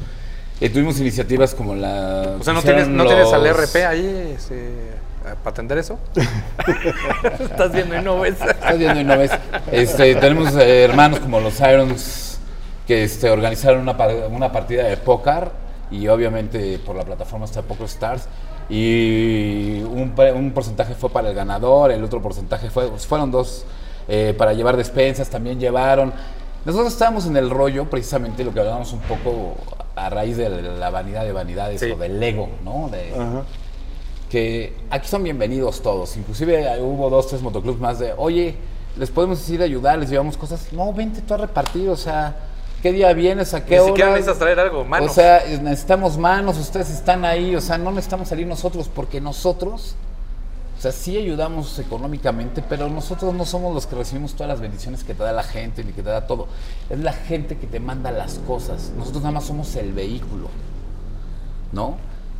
[0.60, 2.36] Eh, tuvimos iniciativas como la.
[2.40, 4.90] O sea, ¿no tienes, ¿no tienes al RP ahí este,
[5.22, 5.98] para atender eso?
[7.40, 8.40] Estás viendo y no ves.
[8.40, 9.30] Estás viendo y no ves.
[9.70, 12.38] Este, tenemos eh, hermanos como los Irons
[12.86, 15.48] que este, organizaron una, par- una partida de póker
[15.90, 18.26] y obviamente por la plataforma está Poker Stars
[18.68, 20.12] y un,
[20.54, 23.64] porcentaje fue para el ganador, el otro porcentaje fue, pues, fueron dos
[24.08, 26.12] eh, para llevar despensas, también llevaron.
[26.64, 29.56] Nosotros estábamos en el rollo, precisamente lo que hablábamos un poco
[29.96, 31.90] a raíz de la vanidad de vanidades Sí.
[31.90, 32.88] o del ego, ¿no?
[32.90, 33.42] De, Ajá.
[34.30, 36.16] Que aquí son bienvenidos todos.
[36.16, 38.54] Inclusive eh, hubo dos, tres motoclubs más de, oye,
[38.96, 40.72] les podemos decir ayudar, les llevamos cosas.
[40.72, 42.36] No, vente tú a repartir, o sea,
[42.80, 43.52] ¿qué día vienes?
[43.54, 43.88] ¿A qué Ni hora?
[43.88, 45.06] siquiera necesitas traer algo, mano.
[45.06, 49.96] O sea, necesitamos manos, ustedes están ahí, o sea, no necesitamos salir nosotros, porque nosotros,
[50.78, 55.02] o sea, sí ayudamos económicamente, pero nosotros no somos los que recibimos todas las bendiciones
[55.02, 56.46] que te da la gente, ni que te da todo.
[56.88, 58.92] Es la gente que te manda las cosas.
[58.96, 60.48] Nosotros nada más somos el vehículo.
[61.72, 61.96] ¿no?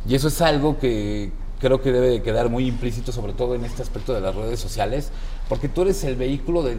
[0.07, 1.31] Y eso es algo que,
[1.61, 4.59] creo que debe de quedar muy implícito, sobre todo en este aspecto de las redes
[4.59, 5.11] sociales,
[5.47, 6.77] porque tú eres el vehículo de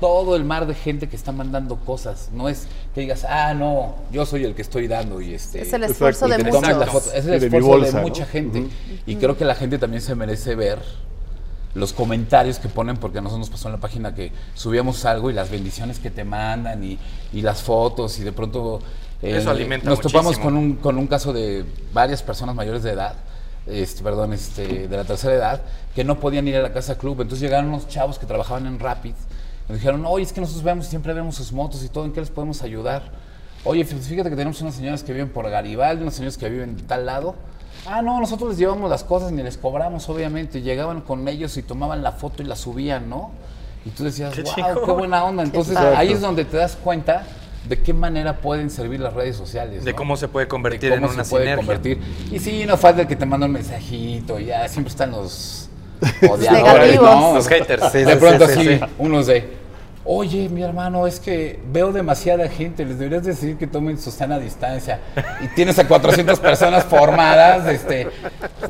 [0.00, 2.30] todo el mar de gente que está mandando cosas.
[2.32, 5.60] No es que digas, ah, no, yo soy el que estoy dando y este.
[5.62, 6.88] Es el esfuerzo de muchos.
[6.90, 7.12] foto.
[7.12, 8.08] Es el de esfuerzo bolsa, de ¿no?
[8.08, 8.68] mucha gente.
[9.06, 10.80] Y creo que la gente también se merece ver
[11.74, 15.30] los comentarios que ponen, porque a nosotros nos pasó en la página que subíamos algo
[15.30, 16.98] y las bendiciones que te mandan y,
[17.34, 18.80] y las fotos y de pronto
[19.22, 22.92] eh, Eso alimenta nos topamos con un, con un caso de varias personas mayores de
[22.92, 23.14] edad,
[23.66, 25.60] este, perdón, este, de la tercera edad,
[25.94, 27.20] que no podían ir a la casa club.
[27.22, 29.14] Entonces llegaron unos chavos que trabajaban en Rapid,
[29.68, 32.20] nos dijeron, oye, es que nosotros vemos, siempre vemos sus motos y todo, ¿en qué
[32.20, 33.02] les podemos ayudar?
[33.64, 36.76] Oye, fí- fíjate que tenemos unas señoras que viven por Garibaldi, unas señoras que viven
[36.76, 37.34] de tal lado.
[37.84, 40.62] Ah, no, nosotros les llevamos las cosas ni les cobramos, obviamente.
[40.62, 43.32] Llegaban con ellos y tomaban la foto y la subían, ¿no?
[43.84, 44.84] Y tú decías, Qué wow, chingón".
[44.84, 45.42] qué buena onda.
[45.42, 47.24] Entonces ahí es donde te das cuenta
[47.68, 49.84] de qué manera pueden servir las redes sociales.
[49.84, 49.96] De ¿no?
[49.96, 51.56] cómo se puede convertir De en cómo una se puede sinergia.
[51.66, 51.98] convertir.
[52.30, 55.68] Y sí, no falta el que te manda un mensajito, y ya siempre están los
[56.30, 56.96] odiadores.
[57.00, 57.34] ¿no?
[57.34, 58.80] Los haters, sí, de sí, pronto sí.
[58.98, 59.65] unos de,
[60.06, 64.38] oye, mi hermano, es que veo demasiada gente, les deberías decir que tomen su sana
[64.38, 65.00] distancia.
[65.40, 68.08] Y tienes a 400 personas formadas, este,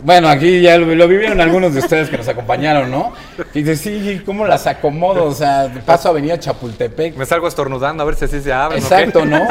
[0.03, 3.13] bueno, aquí ya lo, lo vivieron algunos de ustedes que nos acompañaron, ¿no?
[3.55, 5.25] Y dices, sí, ¿cómo las acomodo?
[5.25, 8.79] O sea, paso Avenida Chapultepec, Me salgo estornudando a ver si así se abre.
[8.79, 9.47] Exacto, ¿no?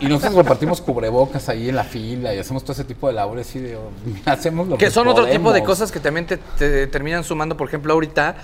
[0.00, 3.54] Y nosotros repartimos cubrebocas ahí en la fila y hacemos todo ese tipo de labores
[3.54, 3.90] y de, oh,
[4.26, 7.56] hacemos lo que Que son otro tipo de cosas que también te, te terminan sumando,
[7.56, 8.36] por ejemplo, ahorita,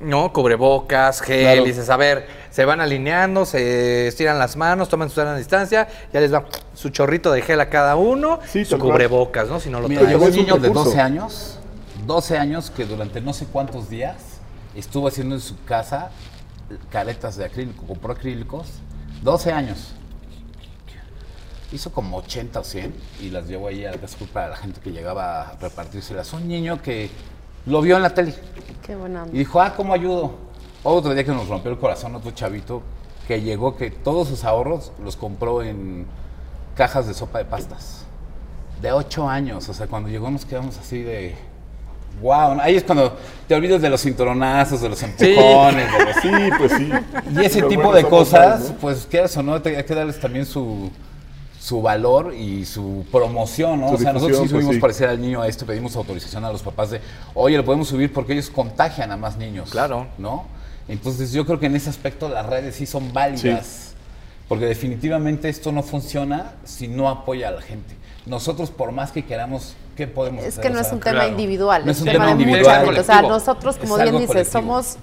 [0.00, 0.32] ¿no?
[0.32, 1.62] Cubrebocas, gel, Claro.
[1.62, 5.88] y dices, a ver, se van alineando, se estiran las manos, toman su sana distancia,
[6.12, 9.60] ya les va su chorrito de gel a cada uno, Sí, su cubrebocas, ¿no?
[9.60, 10.14] Si no lo Mira, traes.
[10.14, 10.84] llegó un Es un niño de recurso.
[10.90, 11.58] 12 años,
[12.06, 14.16] 12 años que durante no sé cuántos días
[14.74, 16.10] estuvo haciendo en su casa
[16.90, 18.66] caretas de acrílico, compró acrílicos,
[19.22, 19.92] 12 años.
[21.72, 24.80] Hizo como 80 o 100 y las llevó ahí al casa Club para la gente
[24.80, 26.32] que llegaba a repartírselas.
[26.32, 27.10] Un niño que
[27.66, 28.34] lo vio en la tele.
[28.84, 29.34] Qué buena onda.
[29.34, 30.34] Y dijo, ah, ¿cómo ayudo?
[30.82, 32.82] Otro día que nos rompió el corazón, otro chavito
[33.26, 36.06] que llegó, que todos sus ahorros los compró en
[36.76, 38.04] cajas de sopa de pastas.
[38.82, 41.34] De ocho años, o sea, cuando llegó nos quedamos así de...
[42.20, 43.16] Wow, ahí es cuando
[43.48, 46.90] te olvidas de los cinturonazos, de los empujones, de los- Sí, pues sí.
[47.34, 48.76] y ese Pero tipo bueno, de cosas, más, ¿no?
[48.76, 50.90] pues quieras o no, te- hay que darles también su,
[51.64, 53.88] su valor y su promoción, ¿no?
[53.88, 54.80] Su o sea, nosotros sí pues, subimos sí.
[54.82, 57.00] parecer al niño a esto, pedimos autorización a los papás de,
[57.32, 59.70] oye, lo podemos subir porque ellos contagian a más niños.
[59.70, 60.06] Claro.
[60.18, 60.44] ¿No?
[60.88, 63.94] Entonces yo creo que en ese aspecto las redes sí son válidas.
[64.46, 67.96] Porque definitivamente esto no funciona si no apoya a la gente.
[68.26, 70.64] Nosotros, por más que queramos, ¿qué podemos Es hacer?
[70.64, 71.30] que O no es un tema claro.
[71.30, 72.98] individual, No es es un tema, tema mucha individual.
[72.98, 74.60] O sea, nosotros, como Es bien dices, colectivo.
[74.60, 74.96] somos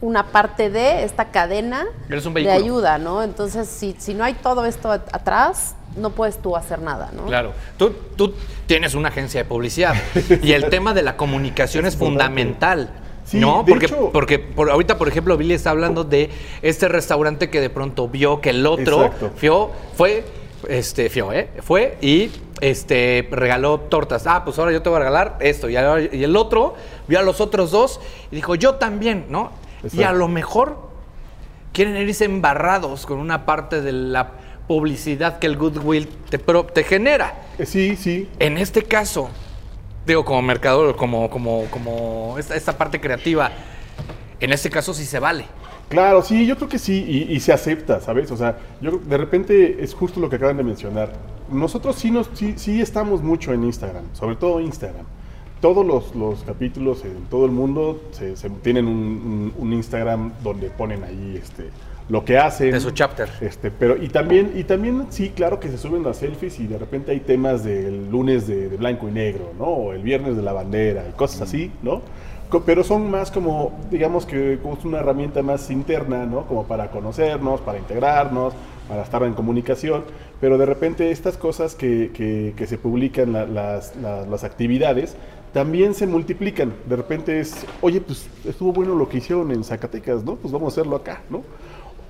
[0.00, 3.22] una parte de esta cadena Eres un de ayuda, ¿no?
[3.22, 7.24] Entonces, si, si no hay todo esto at- atrás, no puedes tú hacer nada, ¿no?
[7.26, 8.32] Claro, tú, tú
[8.66, 9.94] tienes una agencia de publicidad
[10.42, 12.90] y el tema de la comunicación es fundamental.
[13.24, 13.62] Sí, ¿No?
[13.66, 16.30] Porque, hecho- porque por, ahorita, por ejemplo, Billy está hablando de
[16.62, 19.30] este restaurante que de pronto vio que el otro Exacto.
[19.36, 20.24] fio, fue,
[20.68, 21.50] este, fio, ¿eh?
[21.60, 22.30] Fue y
[22.62, 24.26] este, regaló tortas.
[24.26, 25.68] Ah, pues ahora yo te voy a regalar esto.
[25.68, 26.74] Y, ahora- y el otro
[27.06, 29.50] vio a los otros dos y dijo, yo también, ¿no?
[29.92, 30.88] Y a lo mejor
[31.72, 34.32] quieren irse embarrados con una parte de la
[34.66, 37.34] publicidad que el goodwill te, pro- te genera.
[37.58, 38.28] Eh, Sí, sí.
[38.38, 39.30] En este caso,
[40.06, 43.50] digo, como mercador, como, como, como esta, esta parte creativa,
[44.40, 45.46] en este caso sí se vale.
[45.88, 48.30] Claro, sí, yo creo que sí, y, y se acepta, ¿sabes?
[48.30, 51.12] O sea, yo de repente es justo lo que acaban de mencionar.
[51.50, 55.06] Nosotros sí, nos, sí, sí estamos mucho en Instagram, sobre todo Instagram.
[55.60, 60.32] Todos los, los capítulos en todo el mundo se, se- tienen un, un- un Instagram
[60.42, 61.70] donde ponen ahí este,
[62.08, 62.70] lo que hacen.
[62.70, 63.28] De su chapter.
[63.40, 66.78] Este, pero, y también, y también, sí, claro que se suben las selfies y de
[66.78, 69.64] repente hay temas del lunes de, de blanco y negro, ¿no?
[69.64, 72.02] O el viernes de la bandera y cosas así, ¿no?
[72.50, 76.46] Co- Pero son más como, digamos que como es una herramienta más interna, ¿no?
[76.46, 78.54] Como para conocernos, para integrarnos,
[78.88, 80.04] para estar en comunicación.
[80.40, 85.16] Pero de repente estas cosas que, que- que se publican, la- las, la- las actividades,
[85.52, 86.74] también se multiplican.
[86.86, 90.36] De repente es, oye, pues estuvo bueno lo que hicieron en Zacatecas, ¿no?
[90.36, 91.42] Pues vamos a hacerlo acá, ¿no?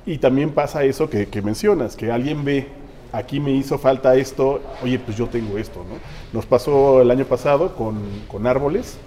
[0.06, 2.66] Y también pasa eso que, que mencionas, que alguien ve,
[3.12, 5.96] aquí me hizo falta esto, oye, pues yo tengo esto, ¿no?
[6.32, 7.96] Nos pasó el año pasado con,
[8.28, 8.98] con árboles.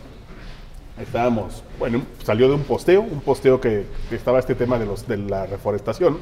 [1.02, 5.08] Estábamos, bueno, salió de un posteo, un posteo que, que estaba este tema de, los,
[5.08, 6.18] de la reforestación.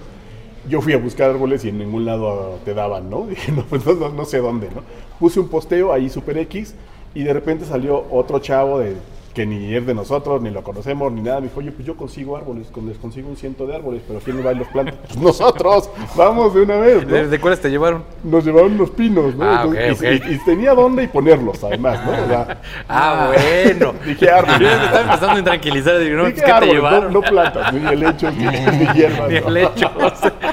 [0.70, 3.26] Yo fui a buscar árboles y en ningún lado te daban, ¿no?
[3.30, 4.84] Dije, no, pues no, no- sé dónde, ¿no?
[5.20, 6.76] Puse un posteo ahí super X
[7.16, 8.96] y de repente salió otro chavo de,
[9.34, 11.40] que ni es de nosotros, ni lo conocemos, ni nada.
[11.40, 14.44] Me dijo, oye, pues yo consigo árboles, les consigo un ciento de árboles, pero ¿quién
[14.46, 14.94] va y los planta?
[15.06, 17.28] Pues nosotros, vamos de una vez, ¿no?
[17.28, 18.04] ¿De, cuáles te llevaron?
[18.24, 19.46] Nos llevaron unos pinos, ¿no?
[19.46, 22.12] Ah, Entonces, ok, y, y- tenía dónde y ponerlos, además, ¿no?
[22.12, 23.94] O sea, Ah, bueno.
[24.06, 24.60] Dije Yo árboles.
[24.60, 26.00] me estaba empezando a intranquilizar.
[26.00, 27.14] Digo, no, Dije pues, ¿qué te árboles, llevaron?
[27.14, 29.30] No, no plantas, ni helechos, ni, ni hierbas.
[29.30, 29.48] Ni ¿no?
[29.48, 29.92] el hecho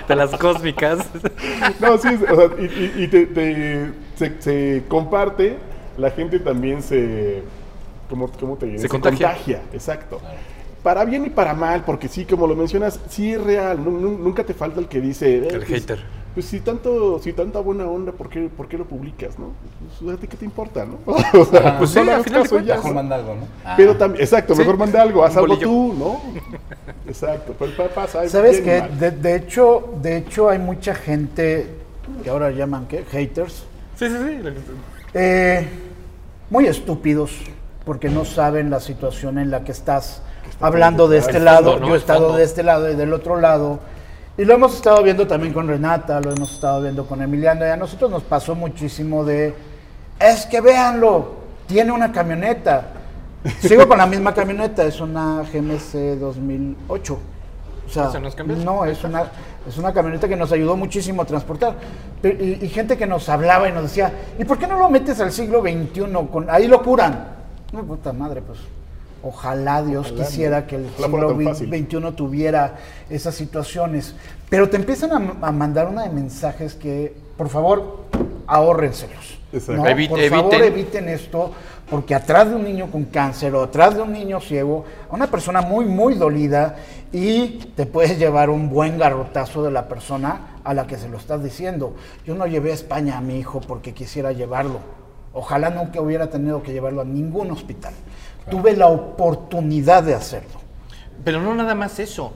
[0.07, 0.99] de las cósmicas.
[1.81, 5.57] No, sí, o sea, y, y- y te, te- se, se comparte,
[5.99, 7.43] la gente también se,
[8.11, 8.79] ¿cómo, cómo te diré?
[8.79, 9.63] Se contagia.
[9.73, 10.21] exacto.
[10.83, 14.19] Para bien y para mal, porque sí, como lo mencionas, sí es real, nu- nu-
[14.19, 15.39] nunca te falta el que dice...
[15.39, 15.99] eh, El pues, hater.
[16.33, 19.47] Pues si tanto, si tanta buena onda, ¿por qué, por qué lo publicas, no?
[20.01, 20.99] Pues, ¿a ti qué te importa, no?
[21.41, 23.75] O sea, Pues sí, al final caso ya, Mejor manda algo, ¿no?
[23.77, 24.61] Pero también, exacto, Sí.
[24.61, 26.21] mejor manda algo, haz algo tú, ¿no?
[27.09, 28.29] Exacto, pero pa- pasa.
[28.29, 28.83] ¿Sabes qué?
[29.01, 31.67] De, de hecho, de hecho hay mucha gente
[32.23, 33.03] que ahora llaman ¿qué?
[33.11, 33.65] haters,
[33.97, 34.51] Sí, sí, sí.
[35.15, 35.67] eh,
[36.51, 37.33] muy estúpidos
[37.85, 40.23] porque no saben la situación en la que estás
[40.61, 41.73] hablando de este lado.
[41.73, 41.89] fondo, ¿no?
[41.89, 43.79] Yo he estado de este lado y del otro lado.
[44.39, 47.65] Y lo hemos estado viendo también con Renata, lo hemos estado viendo con Emiliano.
[47.65, 49.55] Y a nosotros nos pasó muchísimo de,
[50.19, 51.37] es que véanlo,
[51.67, 52.89] tiene una camioneta.
[53.61, 57.19] Sigo con la misma camioneta, es una GMC 2008.
[57.87, 58.57] O sea, ¿Se nos cambió?
[58.57, 59.27] no, es una,
[59.69, 61.75] es una camioneta que nos ayudó muchísimo a transportar.
[62.23, 65.21] Y, y gente que nos hablaba y nos decía, ¿y por qué no lo metes
[65.21, 66.03] al siglo XXI?
[66.31, 67.29] Con, ahí lo curan.
[67.73, 68.59] No, puta madre, pues.
[69.23, 70.67] Ojalá Dios Ojalá, quisiera ¿no?
[70.69, 71.77] que el Ojalá siglo.
[71.77, 72.77] XXI tuviera
[73.11, 74.15] esas situaciones.
[74.49, 75.13] Pero te empiezan
[75.43, 78.05] a, a mandar una de mensajes que, por favor,
[78.47, 79.39] ahórrenselos.
[79.57, 79.83] Exacto.
[79.83, 79.89] ¿no?
[79.89, 80.73] Evi- por favor, eviten.
[80.73, 81.53] eviten esto,
[81.91, 85.29] porque atrás de un niño con cáncer o atrás de un niño ciego, a una
[85.29, 86.77] persona muy, muy dolida
[87.13, 91.17] y te puedes llevar un buen garrotazo de la persona a la que se lo
[91.19, 91.95] estás diciendo.
[92.27, 94.81] Yo no llevé a España a mi hijo porque quisiera llevarlo.
[95.33, 97.93] Ojalá nunca hubiera tenido que llevarlo a ningún hospital.
[98.51, 100.61] Tuve la oportunidad de hacerlo.
[101.25, 102.33] Pero no nada más eso.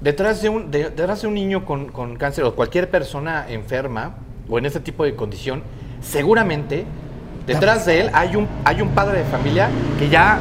[0.00, 4.16] Detrás de un, de- detrás de un niño con, con cáncer o cualquier persona enferma
[4.48, 5.62] o en ese tipo de condición,
[6.02, 6.84] seguramente
[7.46, 9.68] detrás de él hay un, hay un padre de familia
[9.98, 10.38] que ya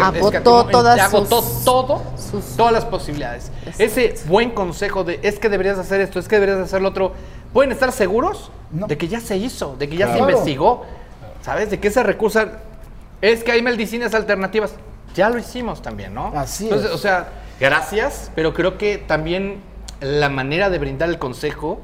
[0.00, 3.52] Agotó todas agotó sus- todo, sus- todas las posibilidades.
[3.64, 3.82] Exacto.
[3.84, 7.12] Ese buen consejo de es que deberías hacer esto, es que deberías hacer lo otro,
[7.52, 8.88] pueden estar seguros No.
[8.88, 10.84] de que ya se hizo, de que ya se investigó,
[11.42, 11.70] ¿sabes?
[11.70, 12.40] De que ese recurso
[13.22, 14.74] es que hay medicinas alternativas.
[15.14, 16.32] Ya lo hicimos también, ¿no?
[16.34, 16.94] Así Entonces, es.
[16.96, 17.28] o sea,
[17.60, 19.60] gracias, pero creo que también
[20.00, 21.80] la manera de brindar el consejo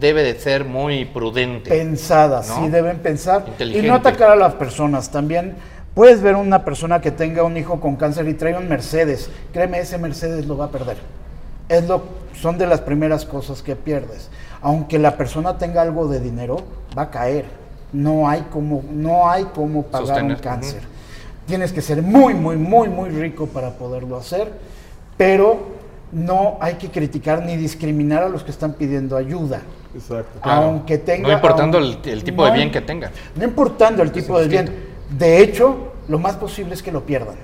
[0.00, 1.70] debe de ser muy prudente.
[1.70, 2.56] pensadas, ¿No?
[2.56, 5.10] sí deben pensar y no atacar a las personas.
[5.10, 5.56] También
[5.94, 9.30] puedes ver una persona que tenga un hijo con cáncer y trae un Mercedes.
[9.52, 10.98] Créeme, ese Mercedes lo va a perder.
[11.68, 12.02] Es lo,
[12.34, 14.28] son de las primeras cosas que pierdes.
[14.62, 16.58] Aunque la persona tenga algo de dinero,
[16.96, 17.46] va a caer.
[17.92, 20.82] No hay como, no hay como pagar Sostener, un cáncer.
[21.46, 24.50] Tienes que ser muy, muy, muy, muy rico para poderlo hacer,
[25.16, 25.76] pero
[26.12, 29.62] no hay que criticar ni discriminar a los que están pidiendo ayuda.
[29.96, 30.40] Exacto.
[30.42, 30.62] Claro.
[30.62, 31.28] Aunque tenga.
[31.28, 33.10] No importando el, el tipo de bien que tengan.
[33.34, 34.86] No importando el tipo de bien.
[35.10, 37.36] De hecho, lo más posible es que lo pierdan.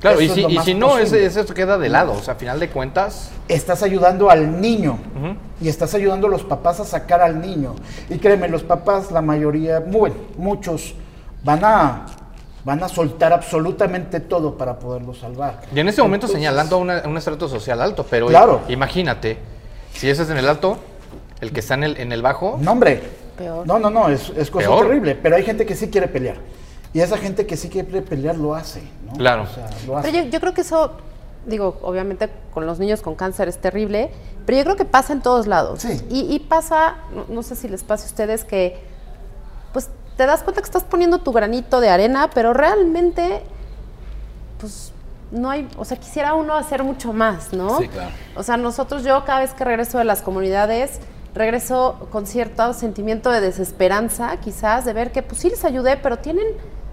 [0.00, 2.12] Claro, y Eso si, y no, ese, eso queda de lado.
[2.12, 4.98] O sea, a final de cuentas, Estás ayudando al niño
[5.60, 7.74] y estás ayudando a los papás a sacar al niño.
[8.10, 10.94] Y créeme, los papás, la mayoría, muy, muchos,
[11.42, 12.06] van a,
[12.64, 15.62] van a soltar absolutamente todo para poderlo salvar.
[15.74, 18.60] y en ese momento Entonces, señalando a una- a un estrato social alto, pero Claro.
[18.68, 19.38] imagínate,
[19.94, 20.76] si ese es en el alto,
[21.40, 23.02] el que está en el, en el bajo, No, hombre.
[23.36, 23.66] Peor.
[23.66, 24.86] No, no, no, es, es cosa Peor.
[24.86, 25.14] terrible.
[25.14, 26.36] Pero hay gente que sí quiere pelear.
[26.94, 28.82] Y esa gente que sí quiere pelear lo hace.
[29.04, 29.12] ¿no?
[29.12, 29.42] Claro.
[29.42, 30.10] O sea, lo hace.
[30.10, 30.92] Pero yo, yo creo que eso,
[31.44, 34.10] digo, obviamente con los niños con cáncer es terrible,
[34.46, 35.82] pero yo creo que pasa en todos lados.
[35.82, 36.00] Sí.
[36.08, 38.80] Y, y pasa, no, no sé si les pasa a ustedes que,
[39.74, 43.42] pues te das cuenta que estás poniendo tu granito de arena, pero realmente,
[44.58, 44.92] pues
[45.30, 47.78] no hay, o sea, quisiera uno hacer mucho más, ¿no?
[47.78, 48.10] Sí, claro.
[48.36, 51.00] O sea, nosotros, yo cada vez que regreso de las comunidades,
[51.36, 56.18] regreso con cierto sentimiento de desesperanza, quizás, de ver que pues sí les ayudé, pero
[56.18, 56.46] tienen,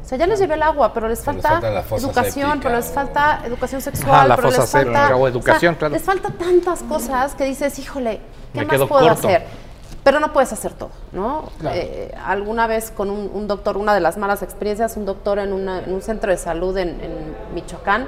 [0.04, 2.06] o sea, ya les llevé el agua, pero les Pero les falta, falta la fosa
[2.06, 5.18] educación, séptica pero les o- falta educación sexual, Ajá, la pero fosa les falta o
[5.20, 5.94] sea, educación, claro.
[5.94, 8.20] Les falta tantas cosas que dices, híjole,
[8.54, 9.28] ¿qué Me más quedo puedo corto.
[9.28, 9.44] hacer?
[10.04, 11.46] Pero no puedes hacer todo, ¿no?
[11.60, 11.78] Claro.
[11.80, 15.54] Eh, alguna vez con un, un doctor, una de las malas experiencias, un doctor en,
[15.54, 18.08] una- en un centro de salud en, en Michoacán,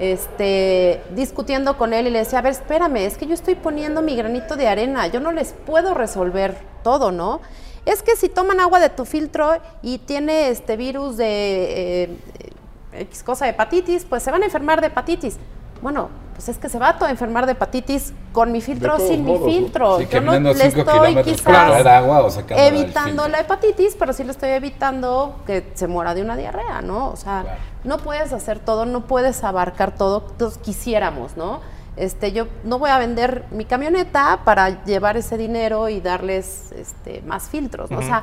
[0.00, 4.00] este, discutiendo con él y le decía, a ver, espérame, es que yo estoy poniendo
[4.00, 7.40] mi granito de arena, yo no les puedo resolver todo, ¿no?
[7.84, 12.16] Es que si toman agua de tu filtro y tiene este virus de eh,
[12.92, 15.38] X cosa de hepatitis, pues se van a enfermar de hepatitis.
[15.82, 19.24] Bueno, pues es que se va a enfermar de hepatitis con mi filtro o sin
[19.24, 19.52] modos, mi ¿no?
[19.52, 19.98] filtro.
[19.98, 24.50] Sí, Yo no le estoy quizás agua o evitando la hepatitis, pero sí le estoy
[24.50, 27.08] evitando que se muera de una diarrea, ¿no?
[27.10, 27.58] O sea, Claro.
[27.84, 31.60] no puedes hacer todo, no puedes abarcar todo, todos quisiéramos, ¿no?
[31.96, 37.20] Este, yo no voy a vender mi camioneta para llevar ese dinero y darles este,
[37.26, 37.98] más filtros, ¿no?
[37.98, 38.22] O sea,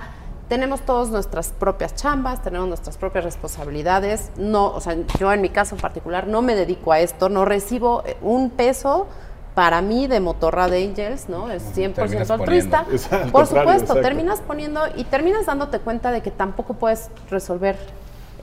[0.50, 4.32] tenemos todos nuestras propias chambas, tenemos nuestras propias responsabilidades.
[4.38, 7.43] No, o sea, yo en mi caso en particular no me dedico a esto, no
[7.45, 9.08] recibo eh, un peso
[9.56, 11.50] para mí de motorra de Angels, ¿no?
[11.50, 12.86] Es 100% Terminas altruista.
[13.32, 14.02] Por supuesto, exacto.
[14.02, 17.76] terminas poniendo y terminas dándote cuenta de que tampoco puedes resolver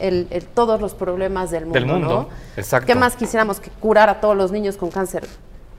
[0.00, 1.78] el- el- todos los problemas del mundo.
[1.78, 2.28] Del mundo, ¿no?
[2.56, 2.86] exacto.
[2.86, 5.24] ¿Qué más quisiéramos que curar a todos los niños con cáncer?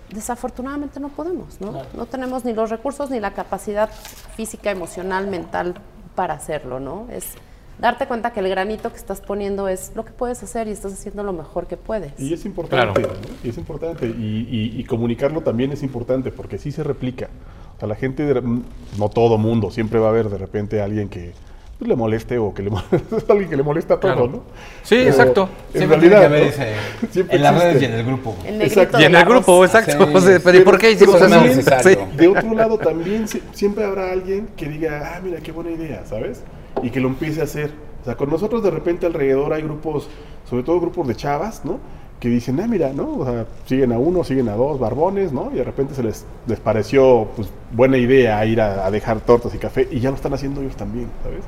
[0.09, 1.81] Desafortunadamente no podemos, ¿no?
[1.93, 3.89] No tenemos ni los recursos ni la capacidad
[4.37, 5.75] física, emocional, mental
[6.15, 7.07] para hacerlo, ¿no?
[7.11, 7.33] Es
[7.77, 10.93] darte cuenta que el granito que estás poniendo es lo que puedes hacer y estás
[10.93, 12.17] haciendo lo mejor que puedes.
[12.19, 13.13] Y es importante, Claro.
[13.19, 13.27] ¿no?
[13.43, 14.07] Y es importante.
[14.07, 17.27] Y, y- y comunicarlo también es importante porque sí se replica.
[17.75, 21.09] O sea, la gente, de- no todo mundo, siempre va a haber de repente alguien
[21.09, 21.33] que
[21.77, 24.27] pues, le moleste o que le moleste, alguien que le molesta todo, Claro.
[24.27, 24.41] ¿no?
[24.83, 25.49] Sí, exacto.
[25.73, 26.49] En Siempre tiene realidad, que haber ¿no?
[26.49, 26.73] ese,
[27.11, 28.35] Siempre en las redes y en el grupo.
[28.45, 28.99] El Exacto.
[28.99, 30.05] Y en el grupo, exacto.
[30.05, 32.07] Sí, O sea, pero ¿y por qué hicimos eso?
[32.17, 36.03] De otro lado, también si- siempre habrá alguien que diga, ah, mira, qué buena idea,
[36.05, 36.43] ¿sabes?
[36.83, 37.71] Y que lo empiece a hacer.
[38.01, 40.07] O sea, con nosotros de repente alrededor hay grupos,
[40.49, 41.79] sobre todo grupos de chavas, ¿no?
[42.19, 43.17] Que dicen, ah, mira, ¿no?
[43.17, 45.49] O sea, siguen a uno, siguen a dos barbones, ¿no?
[45.51, 49.53] Y de repente se les, les pareció, pues, buena idea ir a, a dejar tortas
[49.55, 51.39] y café y ya lo están haciendo ellos también, ¿sabes?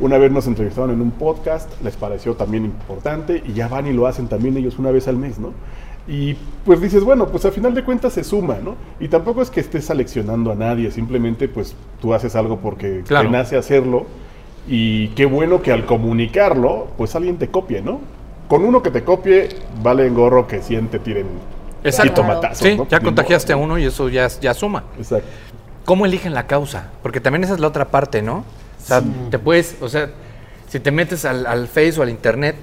[0.00, 3.92] Una vez nos entrevistaron en un podcast, les pareció también importante y ya van y
[3.92, 5.52] lo hacen también ellos una vez al mes, ¿no?
[6.08, 6.34] Y
[6.64, 8.76] pues dices, bueno, pues a final de cuentas se suma, ¿no?
[8.98, 13.28] Y tampoco es que estés aleccionando a nadie, simplemente pues tú haces algo porque Claro.
[13.28, 14.06] te nace hacerlo
[14.66, 18.00] y qué bueno que al comunicarlo, pues alguien te copie, ¿no?
[18.48, 19.50] Con uno que te copie,
[19.82, 21.26] vale en gorro que 100 te tiren
[21.84, 22.14] Exacto.
[22.22, 22.88] tomatazos, Sí, ¿no?
[22.88, 24.84] ya contagiaste a uno y eso ya, ya suma.
[24.96, 25.28] Exacto.
[25.84, 26.88] ¿Cómo eligen la causa?
[27.02, 28.44] Porque también esa es la otra parte, ¿no?
[28.82, 30.10] O sea, te puedes, o sea,
[30.68, 32.56] si te metes al, al Face o al Internet,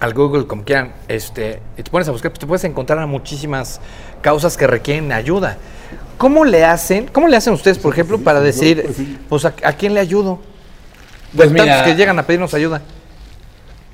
[0.00, 3.06] al Google, como quieran, este, y te pones a buscar, pues te puedes encontrar a
[3.06, 3.80] muchísimas
[4.20, 5.58] causas que requieren ayuda.
[6.18, 8.82] ¿Cómo le hacen, cómo le hacen ustedes, por ejemplo, para decir,
[9.28, 10.40] pues pues, ¿a, a quién le ayudo?
[11.34, 12.82] Pues Tantos mira, que llegan a pedirnos ayuda.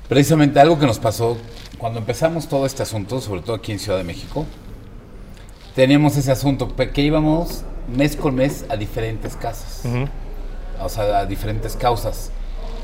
[0.07, 1.37] Precisamente algo que nos pasó
[1.77, 4.45] cuando empezamos todo este asunto, sobre todo aquí en Ciudad de México,
[5.75, 7.63] teníamos ese asunto que íbamos
[7.95, 9.83] mes con mes a diferentes casas,
[10.81, 12.31] o sea, a diferentes causas.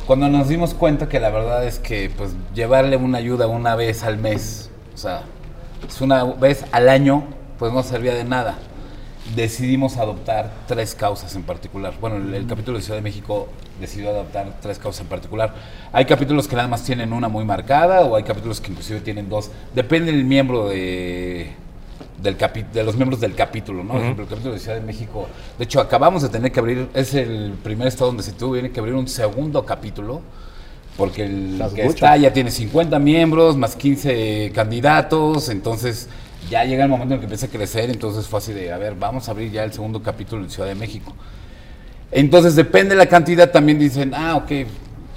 [0.08, 4.04] Cuando nos dimos cuenta que la verdad es que pues llevarle una ayuda una vez
[4.04, 5.24] al mes, o sea,
[6.00, 7.24] una vez al año,
[7.58, 8.56] pues no servía de nada.
[9.36, 11.94] Decidimos adoptar tres causas en particular.
[12.00, 13.48] Bueno, el, el capítulo de Ciudad de México
[13.80, 15.56] decidió adoptar tres causas en particular.
[15.92, 19.28] Hay capítulos que nada más tienen una muy marcada o hay capítulos que inclusive tienen
[19.28, 19.50] dos.
[19.74, 21.56] Depende del miembro de,
[22.22, 23.94] del capi- de los miembros del capítulo, ¿no?
[23.94, 25.28] Por ejemplo, el capítulo de Ciudad de México.
[25.58, 28.80] De hecho, acabamos de tener que abrir, es el primer estado donde se tuvo que
[28.80, 30.22] abrir un segundo capítulo.
[30.98, 36.08] Porque el Las que está ya tiene 50 miembros, más 15 candidatos, entonces
[36.50, 38.96] ya llega el momento en que empieza a crecer, entonces fue así de, a ver,
[38.96, 41.14] vamos a abrir ya el segundo capítulo en Ciudad de México.
[42.12, 44.52] Entonces depende de la cantidad, también dicen, ah, ok,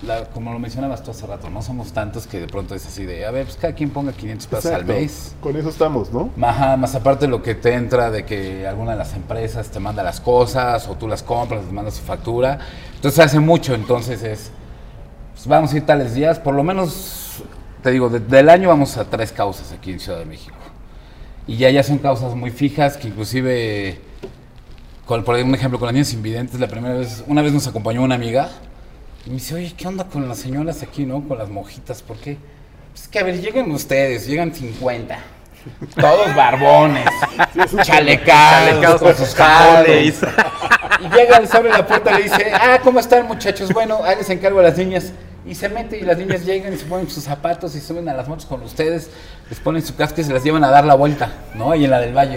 [0.02, 3.04] la- como lo mencionabas tú hace rato, no somos tantos que de pronto es así
[3.04, 4.92] de, a ver, pues cada quien ponga 500 pesos al Exacto.
[4.92, 5.34] mes.
[5.40, 6.30] Con eso estamos, ¿no?
[6.40, 10.02] Ajá, más aparte lo que te entra de que alguna de las empresas te manda
[10.04, 12.58] las cosas o tú las compras, te manda su factura.
[12.94, 14.50] Entonces hace mucho, entonces es,
[15.34, 17.42] pues vamos a ir tales días, por lo menos,
[17.82, 20.54] te digo, de- del año vamos a tres causas aquí en Ciudad de México.
[21.48, 23.98] Y ya, ya son causas muy fijas que inclusive,
[25.06, 28.14] con, por ejemplo, con las niñas invidentes, la primera vez, una vez nos acompañó una
[28.14, 28.50] amiga
[29.26, 31.26] y me dice, oye, ¿qué onda con las señoras aquí, no?
[31.26, 32.38] Con las mojitas, ¿por qué?
[32.92, 35.18] Pues que a ver, lleguen ustedes, llegan 50.
[36.00, 37.04] Todos barbones,
[37.82, 39.38] chalecados, Chalecados con sus.
[39.38, 40.20] Harleys.
[41.00, 43.72] Y llega, les abre la puerta y le dice, ah, ¿cómo están muchachos?
[43.72, 45.12] Bueno, ahí les encargo a las niñas.
[45.48, 48.14] Y se mete y las niñas llegan y se ponen sus zapatos y suben a
[48.14, 49.10] las motos con ustedes,
[49.48, 51.70] les ponen su casco y se las llevan a dar la vuelta, ¿no?
[51.72, 52.36] Ahí en la del valle.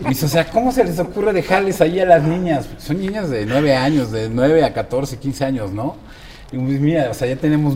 [0.00, 2.66] Y dice, o sea, ¿cómo se les ocurre dejarles ahí a las niñas?
[2.78, 5.96] Son niñas de 9 años, de 9 a 14, 15 años, ¿no?
[6.52, 7.74] Y pues mira, o sea, ya tenemos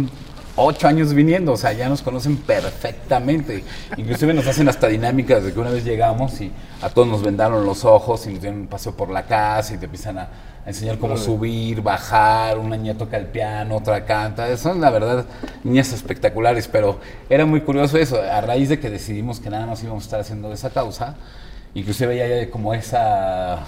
[0.61, 3.65] 8 años viniendo, o sea, ya nos conocen perfectamente.
[3.97, 6.51] Inclusive nos hacen hasta dinámicas de que una vez llegamos y
[6.83, 9.79] a todos nos vendaron los ojos y nos dieron un paseo por la casa y
[9.79, 14.57] te empiezan a, a enseñar cómo subir, bajar, una niña toca el piano, otra canta.
[14.57, 15.27] Son la verdad
[15.65, 18.21] niñas espectaculares, pero era muy curioso eso.
[18.21, 21.17] A raíz de que decidimos que nada más íbamos a estar haciendo esa causa,
[21.75, 23.61] inclusive ya hay como esa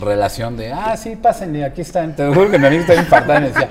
[0.00, 2.14] relación de, ah, sí, pásenle, aquí están.
[2.14, 3.68] Te juro que mi amigo está infartado y me decía,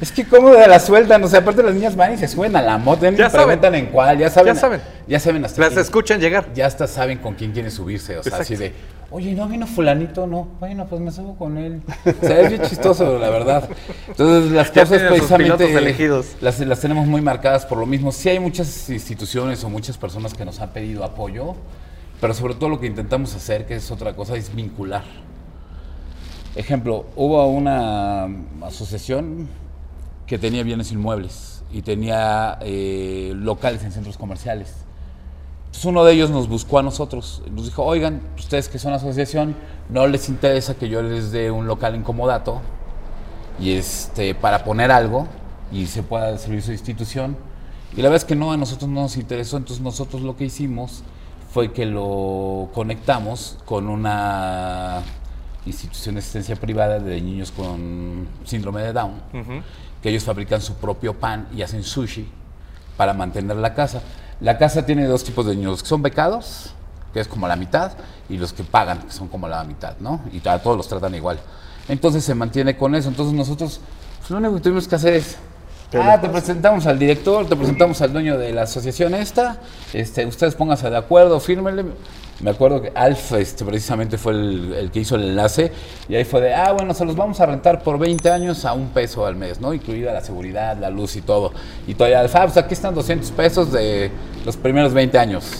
[0.00, 2.54] es que cómo de la sueltan, o sea, aparte las niñas van y se suben
[2.56, 4.54] a la moto, ya ni preguntan en cuál, ya saben.
[4.54, 4.80] Ya saben.
[5.06, 6.52] Ya saben hasta Las quién- escuchan llegar.
[6.54, 8.72] Ya hasta saben con quién quieren subirse, o sea, así de,
[9.10, 11.82] oye, no vino fulanito, no, bueno, pues me subo con él.
[12.22, 13.68] O sea, es bien chistoso, la verdad.
[14.08, 16.26] Entonces, las Ya cosas precisamente elegidos.
[16.40, 18.12] Las, las tenemos muy marcadas por lo mismo.
[18.12, 21.54] Sí hay muchas instituciones o muchas personas que nos han pedido apoyo,
[22.20, 25.04] pero sobre todo lo que intentamos hacer, que es otra cosa, es vincular.
[26.56, 28.26] Ejemplo, hubo una
[28.62, 29.48] asociación
[30.28, 34.74] que tenía bienes inmuebles y tenía eh, locales en centros comerciales.
[35.66, 39.56] Entonces uno de ellos nos buscó a nosotros, nos dijo, oigan, ustedes que son asociación,
[39.88, 42.60] no les interesa que yo les dé un local en comodato
[43.58, 45.26] y este, para poner algo
[45.72, 47.36] y se pueda servir su institución.
[47.92, 50.44] Y la verdad es que no, a nosotros no nos interesó, entonces nosotros lo que
[50.44, 51.02] hicimos
[51.50, 55.02] fue que lo conectamos con una
[55.64, 59.12] institución de asistencia privada de niños con síndrome de Down,
[60.02, 62.28] que ellos fabrican su propio pan y hacen sushi
[62.96, 64.02] para mantener la casa.
[64.40, 66.72] La casa tiene dos tipos de niños, que son becados,
[67.12, 67.92] que es como la mitad,
[68.28, 70.20] y los que pagan, que son como la mitad, ¿no?
[70.32, 71.40] Y a todos los tratan igual.
[71.88, 73.08] Entonces se mantiene con eso.
[73.08, 73.80] Entonces nosotros,
[74.18, 75.36] pues, lo único que tuvimos que hacer es,
[75.94, 79.58] ah, te presentamos al director, te presentamos al dueño de la asociación esta,
[79.92, 81.86] este, ustedes pónganse de acuerdo, fírmenle.
[82.40, 85.72] Me acuerdo que Alf este, precisamente fue el, el que hizo el enlace
[86.08, 88.74] y ahí fue de, ah, bueno, se los vamos a rentar por 20 años a
[88.74, 89.74] un peso al mes, ¿no?
[89.74, 91.52] Incluida la seguridad, la luz y todo.
[91.88, 94.12] Y todavía Alf, ah, pues aquí están 200 pesos de
[94.44, 95.50] los primeros 20 años.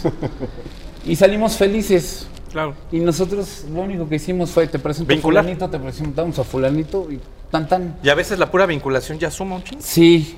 [1.04, 2.28] y salimos felices.
[2.52, 2.74] Claro.
[2.92, 5.40] Y nosotros lo único que hicimos fue, te presento Vincular.
[5.40, 7.98] a fulanito, te presentamos a fulanito y tan tan.
[8.02, 9.82] Y a veces la pura vinculación ya suma un chingo.
[9.82, 10.36] Sí.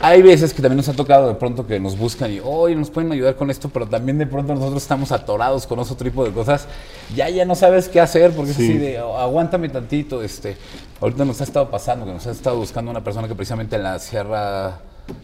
[0.00, 2.90] Hay veces que también nos ha tocado de pronto que nos buscan y, oye, nos
[2.90, 6.32] pueden ayudar con esto, pero también de pronto nosotros estamos atorados con otro tipo de
[6.32, 6.66] cosas.
[7.14, 8.64] Ya, ya no sabes qué hacer porque es Sí.
[8.70, 10.20] así de, "Oh, aguántame tantito.
[10.22, 10.56] Este,
[11.00, 13.84] ahorita nos ha estado pasando que nos ha estado buscando una persona que precisamente en
[13.84, 14.80] la Sierra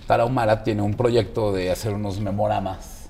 [0.06, 3.08] Tarahumara tiene un proyecto de hacer unos memoramas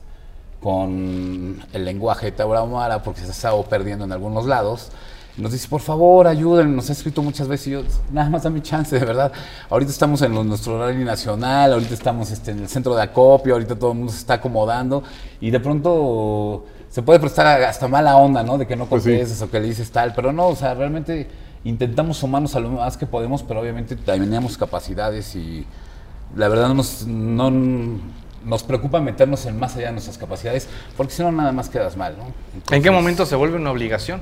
[0.60, 4.90] con el lenguaje tarahumara porque se ha estado perdiendo en algunos lados.
[5.40, 6.76] Nos dice, por favor, ayúdenme.
[6.76, 9.32] Nos ha escrito muchas veces y yo, nada más dame chance, de verdad.
[9.70, 13.54] Ahorita estamos en lo- nuestro horario nacional, ahorita estamos este, en el centro de acopio,
[13.54, 15.02] ahorita todo el mundo se está acomodando
[15.40, 18.58] y de pronto se puede prestar hasta mala onda, ¿no?
[18.58, 19.10] De que no Pues sí.
[19.10, 21.28] contestes o que le dices tal, pero no, o sea, realmente
[21.64, 25.66] intentamos sumarnos a lo más que podemos, pero obviamente tenemos capacidades y
[26.36, 27.50] la verdad no nos, no
[28.44, 31.96] nos preocupa meternos en más allá de nuestras capacidades, porque si no nada más quedas
[31.96, 32.24] mal, ¿no?
[32.74, 34.20] ¿En qué momento se vuelve una obligación?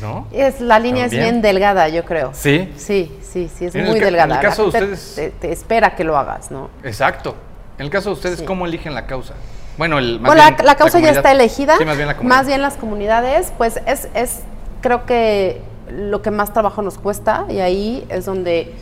[0.00, 0.26] ¿No?
[0.32, 2.30] Es, la línea es bien delgada, yo creo.
[2.34, 2.72] Sí.
[2.76, 4.34] Sí, sí, sí, es En muy ca- en el delgada.
[4.36, 6.70] La caso de ustedes- te, te espera que lo hagas, ¿no?
[6.84, 7.34] Exacto.
[7.78, 8.44] En el caso de ustedes, Sí.
[8.44, 9.34] ¿cómo eligen la causa?
[9.78, 11.76] Bueno, el, más Bueno, la, bien la causa ya está elegida.
[11.78, 12.36] Sí, más bien la comunidad.
[12.38, 14.40] Más bien las comunidades, pues es, es
[14.80, 15.60] creo que
[15.90, 18.74] lo que más trabajo nos cuesta y ahí es donde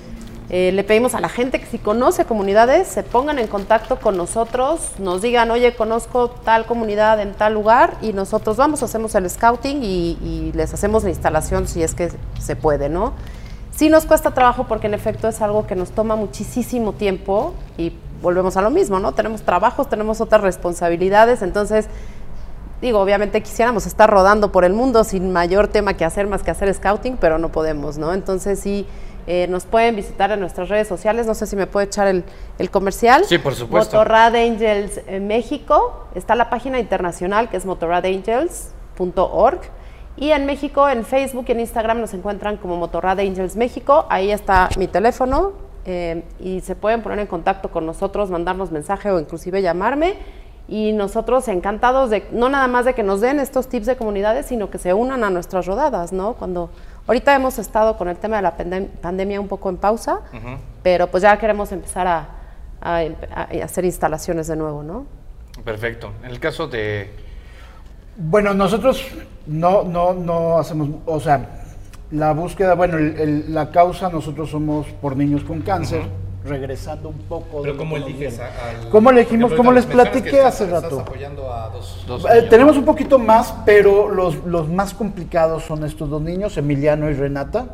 [0.50, 4.16] eh, le pedimos a la gente que si conoce comunidades se pongan en contacto con
[4.16, 9.28] nosotros, nos digan, oye, conozco tal comunidad en tal lugar y nosotros vamos, hacemos el
[9.28, 13.14] scouting y, y les hacemos la instalación si es que se puede, ¿no?
[13.74, 17.92] Sí nos cuesta trabajo porque en efecto es algo que nos toma muchísimo tiempo y
[18.22, 19.12] volvemos a lo mismo, ¿no?
[19.12, 21.86] Tenemos trabajos, tenemos otras responsabilidades, entonces,
[22.80, 26.50] digo, obviamente quisiéramos estar rodando por el mundo sin mayor tema que hacer más que
[26.50, 28.12] hacer scouting, pero no podemos, ¿no?
[28.12, 28.86] Entonces sí,
[29.26, 32.24] eh, nos pueden visitar en nuestras redes sociales, no sé si me puede echar el,
[32.58, 33.24] el comercial.
[33.24, 33.96] Sí, por supuesto.
[33.96, 39.60] Motorrad Angels en México, está la página internacional que es motorradangels.org.
[40.16, 44.06] Y en México, en Facebook y en Instagram nos encuentran como Motorrad Angels México.
[44.08, 45.52] Ahí está mi teléfono
[45.86, 50.14] eh, y se pueden poner en contacto con nosotros, mandarnos mensaje o inclusive llamarme.
[50.68, 54.46] Y nosotros encantados de, no nada más de que nos den estos tips de comunidades,
[54.46, 56.34] sino que se unan a nuestras rodadas, ¿no?
[56.34, 56.70] Cuando
[57.06, 60.20] ahorita hemos estado con el tema de la pandem- pandemia un poco en pausa,
[60.82, 62.28] pero pues ya queremos empezar a,
[62.80, 63.28] a empe-
[63.60, 65.06] a hacer instalaciones de nuevo, ¿no?
[65.64, 66.12] Perfecto.
[66.22, 67.10] En el caso de...
[68.16, 69.04] Bueno, nosotros
[69.46, 71.60] no, no, no hacemos, o sea,
[72.10, 76.02] la búsqueda, bueno, el- el- la causa nosotros somos por niños con cáncer,
[76.44, 77.62] regresando un poco.
[77.62, 78.36] que nos viene.
[78.90, 79.52] ¿Cómo elegimos?
[79.54, 81.00] ¿Cómo les platiqué hace rato?
[81.00, 85.84] apoyando a dos, dos Eh, tenemos un poquito más, pero los, los más complicados son
[85.84, 87.66] estos dos niños, Emiliano y Renata.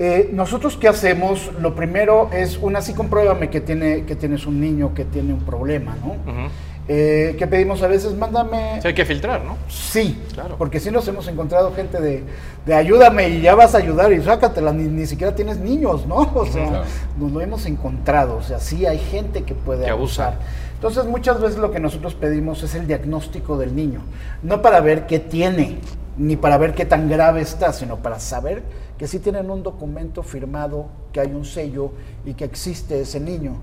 [0.00, 1.52] Eh, Nosotros, ¿qué hacemos?
[1.60, 5.44] Lo primero es, una, sí compruébame que, tiene, que tienes un niño que tiene un
[5.44, 6.12] problema, ¿no?
[6.30, 6.48] Ujú.
[6.86, 8.14] Eh, ¿Qué pedimos a veces?
[8.14, 8.78] Mándame...
[8.82, 9.56] Sí, hay que filtrar, ¿no?
[9.68, 10.56] Sí, Claro.
[10.58, 12.24] porque sí nos hemos encontrado gente de,
[12.66, 16.16] de ayúdame y ya vas a ayudar y sácatela, ni, ni siquiera tienes niños, ¿no?
[16.34, 16.84] O sea, Claro.
[17.18, 20.34] nos lo hemos encontrado, o sea, sí hay gente que puede Que abusar.
[20.74, 24.00] Entonces, muchas veces lo que nosotros pedimos es el diagnóstico del niño,
[24.42, 25.78] no para ver qué tiene,
[26.18, 28.62] ni para ver qué tan grave está, sino para saber
[28.98, 31.90] que sí tienen un documento firmado, que hay un sello
[32.24, 33.56] y que existe ese niño.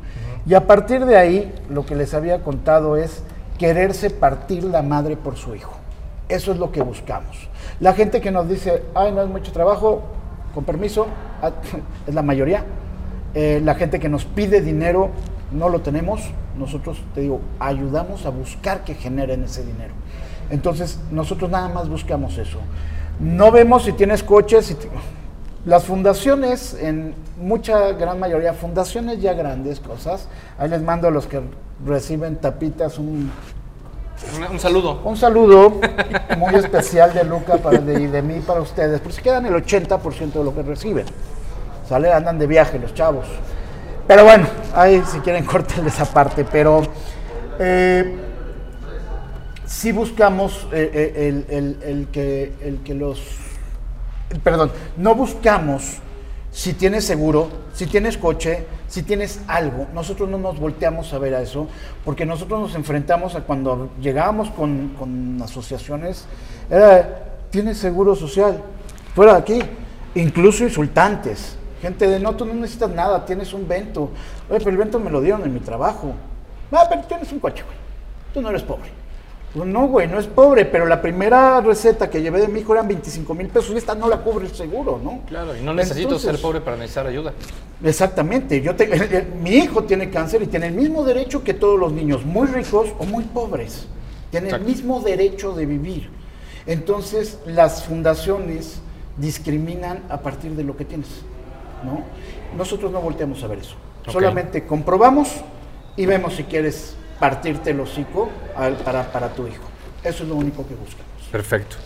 [0.45, 3.23] Y a partir de ahí, lo que les había contado es
[3.57, 5.73] quererse partir la madre por su hijo.
[6.27, 7.49] Eso es lo que buscamos.
[7.79, 10.01] La gente que nos dice, ay, no es mucho trabajo,
[10.53, 11.07] con permiso,
[11.41, 11.51] ah,
[12.07, 12.65] es la mayoría.
[13.33, 15.09] Eh, la gente que nos pide dinero,
[15.51, 16.21] no lo tenemos.
[16.57, 19.93] Nosotros, te digo, ayudamos a buscar que generen ese dinero.
[20.49, 22.59] Entonces, nosotros nada más buscamos eso.
[23.19, 24.75] No vemos si tienes coches, si
[25.65, 30.27] las fundaciones, en mucha gran mayoría, fundaciones ya grandes cosas,
[30.57, 31.41] ahí les mando a los que
[31.85, 33.31] reciben tapitas un,
[34.37, 35.01] Un, un saludo.
[35.03, 35.79] un saludo
[36.37, 39.53] muy especial de Luca para, de, y de mí para ustedes, porque se quedan el
[39.53, 41.05] 80% de lo que reciben.
[41.87, 42.11] ¿Sale?
[42.11, 43.25] Andan de viaje los chavos.
[44.07, 46.81] Pero bueno, ahí si quieren cortarles esa parte, pero
[47.59, 48.15] eh,
[49.65, 53.19] sí buscamos eh, eh, el, el- el que, el que los...
[54.43, 55.97] Perdón, no buscamos
[56.51, 59.87] si tienes seguro, si tienes coche, si tienes algo.
[59.93, 61.67] Nosotros no nos volteamos a ver a eso,
[62.03, 66.25] porque nosotros nos enfrentamos a cuando llegábamos con, con asociaciones,
[66.69, 68.61] era, tienes seguro social,
[69.15, 69.59] fuera de aquí,
[70.15, 71.57] incluso insultantes.
[71.81, 74.11] Gente de, no, tú no necesitas nada, tienes un vento.
[74.49, 76.13] Oye, pero el vento me lo dieron en mi trabajo.
[76.71, 77.77] Ah, pero tienes un coche, güey.
[78.33, 79.00] Tú no eres pobre.
[79.53, 82.71] Pues no, güey, no es pobre, pero la primera receta que llevé de mi hijo
[82.73, 85.21] eran 25 mil pesos y esta no la cubre el seguro, ¿no?
[85.27, 87.33] Claro, y no necesito Entonces, ser pobre para necesitar ayuda.
[87.83, 88.61] Exactamente.
[88.61, 91.77] Yo te- el- el- mi hijo tiene cáncer y tiene el mismo derecho que todos
[91.77, 93.87] los niños, muy ricos o muy pobres.
[94.29, 94.65] Tiene Exacto.
[94.65, 96.09] el mismo derecho de vivir.
[96.65, 98.79] Entonces, las fundaciones
[99.17, 101.09] discriminan a partir de lo que tienes.
[101.83, 102.03] ¿no?
[102.55, 103.75] Nosotros no volteamos a ver eso.
[104.07, 105.29] Solamente comprobamos
[105.97, 109.63] y vemos si quieres partirte el hocico al- para, para tu hijo.
[110.03, 111.29] Eso es lo único que buscamos.
[111.31, 111.77] Perfecto.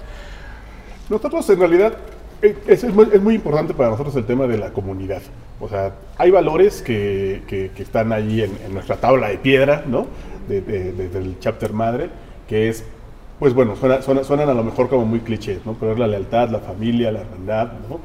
[1.10, 1.94] Nosotros en realidad
[2.42, 5.22] eh, es, es muy, es muy importante para nosotros el tema de la comunidad.
[5.60, 9.84] O sea, hay valores que, que- que están ahí en, en nuestra tabla de piedra,
[9.86, 10.08] ¿no?
[10.48, 12.10] De- de- de- del chapter madre,
[12.48, 12.84] que es,
[13.40, 15.74] pues bueno, suena- suena- suenan a lo mejor como muy clichés, ¿no?
[15.74, 18.00] Pero es la lealtad, la familia, la hermandad, ¿no?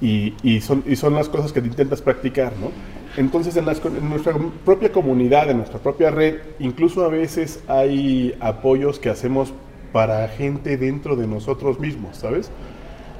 [0.00, 2.70] Y, y son, y son las cosas que te intentas practicar, ¿no?
[3.16, 4.34] Entonces, en, las en nuestra
[4.64, 9.52] propia comunidad, en nuestra propia red, incluso a veces hay apoyos que hacemos
[9.92, 12.50] para gente dentro de nosotros mismos, ¿sabes?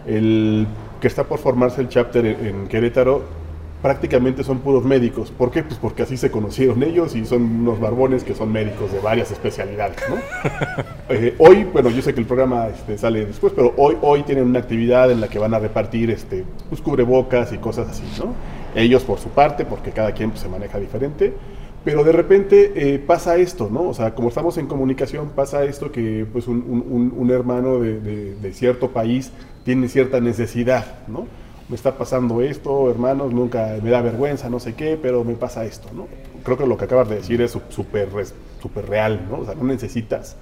[0.06, 0.66] El
[1.00, 3.42] que está por formarse el chapter en, en Querétaro
[3.82, 5.30] prácticamente son puros médicos.
[5.32, 5.64] ¿Por qué?
[5.64, 9.30] Pues porque así se conocieron ellos y son unos barbones que son médicos de varias
[9.32, 10.16] especialidades, ¿no?
[11.08, 14.44] Eh, hoy, bueno, yo sé que el programa este, sale después, pero hoy, hoy tienen
[14.44, 18.32] una actividad en la que van a repartir este, pues, cubrebocas y cosas así, ¿no?
[18.74, 21.32] Ellos por su parte, porque cada quien pues, se maneja diferente,
[21.84, 23.88] pero de repente eh, pasa esto, ¿no?
[23.88, 26.56] O sea, como estamos en comunicación, pasa esto que pues un,
[27.16, 29.32] un- hermano de, de- cierto país
[29.64, 31.26] tiene cierta necesidad, ¿no?
[31.68, 35.64] Me está pasando esto, hermanos, nunca me da vergüenza, no sé qué, pero me pasa
[35.64, 36.06] esto, ¿no?
[36.44, 38.08] Creo que lo que acabas de decir es súper
[38.60, 39.38] súper real, ¿no?
[39.40, 40.36] O sea, no necesitas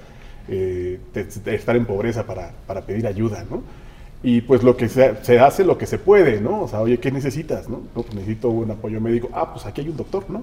[0.48, 0.98] eh,
[1.46, 3.62] estar en pobreza para, para pedir ayuda, ¿no?
[4.22, 6.62] Y pues lo que se, se hace, lo que se puede, ¿no?
[6.62, 7.78] O sea, oye, ¿qué necesitas, no?
[7.94, 9.30] No, pues necesito un apoyo médico.
[9.32, 10.42] Ah, pues aquí hay un doctor, ¿no?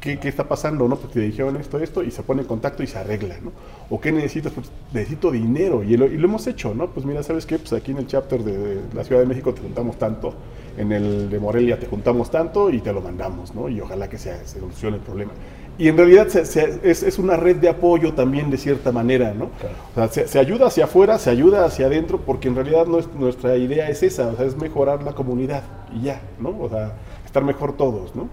[0.00, 0.88] ¿Qué, qué está pasando?
[0.88, 0.96] ¿no?
[0.96, 3.52] Pues te dijeron esto, esto, y se pone en contacto y se arregla, ¿no?
[3.90, 4.52] ¿O qué necesitas?
[4.52, 6.88] Pues necesito dinero, y lo, y lo hemos hecho, ¿no?
[6.90, 7.58] Pues mira, ¿sabes qué?
[7.58, 10.34] Pues aquí en el chapter de, de la Ciudad de México te juntamos tanto,
[10.76, 13.68] en el de Morelia te juntamos tanto y te lo mandamos, ¿no?
[13.68, 15.32] Y ojalá que se, solucione el problema.
[15.78, 19.32] Y en realidad se- se- es, es una red de apoyo también de cierta manera,
[19.34, 19.46] ¿no?
[19.46, 23.10] O sea, se, se ayuda hacia afuera, se ayuda hacia adentro, porque en realidad nues-
[23.14, 25.62] nuestra idea es esa, o sea, es mejorar la comunidad
[25.94, 26.50] y ya, ¿no?
[26.60, 26.92] O sea,
[27.24, 28.28] estar mejor todos, ¿no?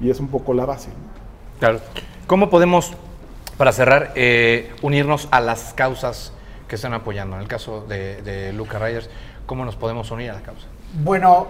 [0.00, 1.58] Y es un poco la base, ¿no?
[1.58, 1.80] Claro.
[2.26, 2.92] ¿Cómo podemos,
[3.58, 6.32] para cerrar, eh, unirnos a las causas
[6.68, 7.36] que están apoyando?
[7.36, 9.10] En el caso de, de Luca Reyes,
[9.46, 10.66] ¿cómo nos podemos unir a la causa?
[11.02, 11.46] Bueno,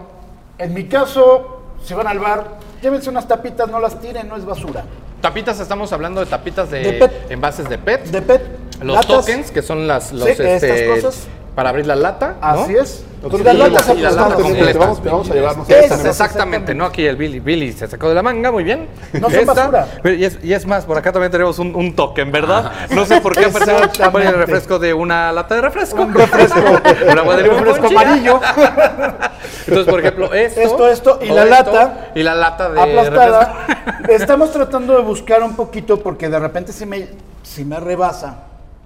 [0.58, 4.44] en mi caso, si van al bar, llévense unas tapitas, no las tiren, no es
[4.44, 4.84] basura.
[5.24, 8.04] Tapitas, estamos hablando de tapitas de, envases de PET.
[8.08, 8.42] De PET,
[8.82, 9.24] los latas.
[9.24, 11.26] tokens, que son las los, Sí, estas cosas.
[11.54, 12.36] Para abrir la lata.
[12.40, 12.46] ¿no?
[12.48, 13.04] Así es.
[13.22, 13.56] Nosotros la- y
[14.02, 14.78] la lata completa.
[14.78, 16.74] vamos, vamos a llevarnos Esas, Esas, exactamente, exactamente.
[16.74, 16.84] ¿no?
[16.84, 18.88] Aquí el Billy, Billy se sacó de la manga, muy bien.
[19.14, 19.88] No son basura.
[20.04, 22.70] Y es, y es más, por acá también tenemos un, un token, ¿verdad?
[22.90, 26.02] No sé por qué apareció el refresco de una lata de refresco.
[26.02, 26.60] Un refresco,
[27.10, 28.40] Un agua de refresco amarillo,
[29.66, 30.60] Entonces, por ejemplo, esto.
[30.60, 33.64] Esto, esto, y la lata Y la lata de aplastada.
[33.66, 34.12] refresco.
[34.12, 37.08] Estamos tratando de buscar un poquito porque de repente si me,
[37.42, 38.36] si me rebasa,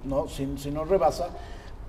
[0.05, 0.27] ¿no?
[0.29, 1.27] Si, si no rebasa.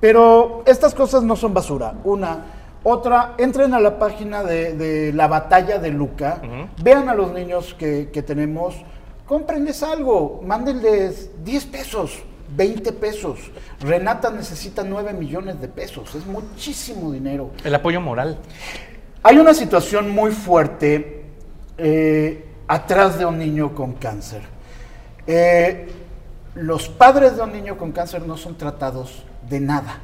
[0.00, 1.94] Pero estas cosas no son basura.
[2.04, 2.44] Una.
[2.82, 6.40] Otra, entren a la página de, de la batalla de Luca,
[6.82, 8.74] vean a los niños que, que tenemos,
[9.26, 12.22] cómprenles algo, mándenles 10 pesos,
[12.56, 13.38] 20 pesos.
[13.80, 16.14] Renata necesita 9 millones de pesos.
[16.14, 17.50] Es muchísimo dinero.
[17.62, 18.38] El apoyo moral.
[19.22, 21.26] Hay una situación muy fuerte
[21.76, 24.40] eh, atrás de un niño con cáncer.
[25.26, 25.86] Eh,
[26.54, 29.98] los padres de un niño con cáncer no son tratados de nada.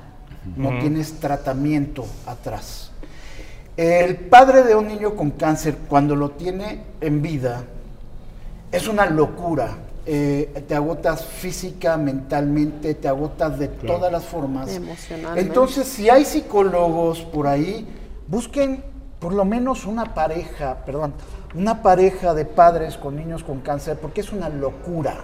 [0.56, 2.90] No tienes tratamiento atrás.
[3.76, 7.64] El padre de un niño con cáncer, cuando lo tiene en vida,
[8.70, 9.78] es una locura.
[10.08, 14.72] Eh, te agotas física, mentalmente, te agotas de todas las formas.
[14.72, 15.40] Emocionalmente.
[15.40, 17.86] Entonces, si hay psicólogos por ahí,
[18.28, 18.84] busquen
[19.18, 21.12] por lo menos una pareja, perdón,
[21.54, 25.16] una pareja de padres con niños con cáncer, porque es una locura.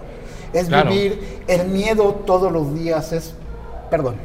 [0.51, 0.89] Es Claro.
[0.91, 3.35] vivir el miedo todos los días, es,
[3.89, 4.15] perdón.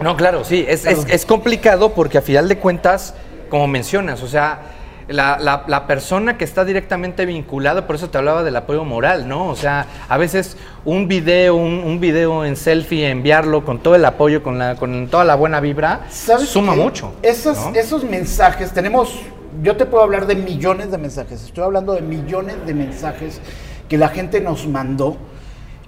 [0.00, 3.14] No, claro, sí, es, es- es complicado porque a final de cuentas,
[3.50, 4.60] como mencionas, o sea,
[5.08, 9.28] la, la- la persona que está directamente vinculada, por eso te hablaba del apoyo moral,
[9.28, 9.48] ¿no?
[9.48, 14.04] O sea, a veces un video, un, un video en selfie, enviarlo con todo el
[14.04, 17.12] apoyo, con, la, con toda la buena vibra, ¿Sabes suma mucho.
[17.22, 17.74] Esos, ¿no?
[17.74, 19.20] esos mensajes, tenemos,
[19.62, 23.40] yo te puedo hablar de millones de mensajes, estoy hablando de millones de mensajes
[23.88, 25.16] que la gente nos mandó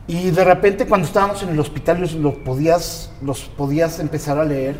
[0.06, 4.44] y de repente cuando estábamos en el hospital los, los podías, los podías empezar a
[4.44, 4.76] leer.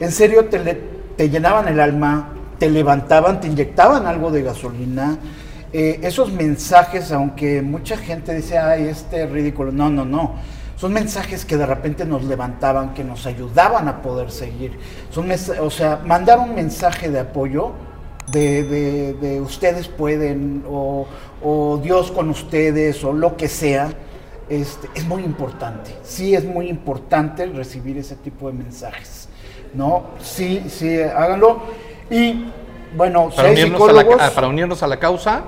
[0.00, 0.80] En serio, te, le-
[1.16, 5.18] te llenaban el alma, te levantaban, te inyectaban algo de gasolina.
[5.72, 10.34] Eh, esos mensajes, aunque mucha gente dice, ay, este es ridículo, no, no, no.
[10.76, 14.78] Son mensajes que de repente nos levantaban, que nos ayudaban a poder seguir.
[15.10, 15.28] Son
[15.60, 17.72] o sea, mandar un mensaje de apoyo
[18.32, 23.88] de, de- de ustedes pueden, o Dios con ustedes, o lo que sea,
[24.48, 25.94] este, es muy importante.
[26.02, 29.28] Sí, es muy importante recibir ese tipo de mensajes.
[29.74, 30.04] ¿No?
[30.20, 31.60] Sí, sí, háganlo.
[32.10, 32.46] Y
[32.96, 35.42] bueno, Para unirnos, a la, para unirnos a la causa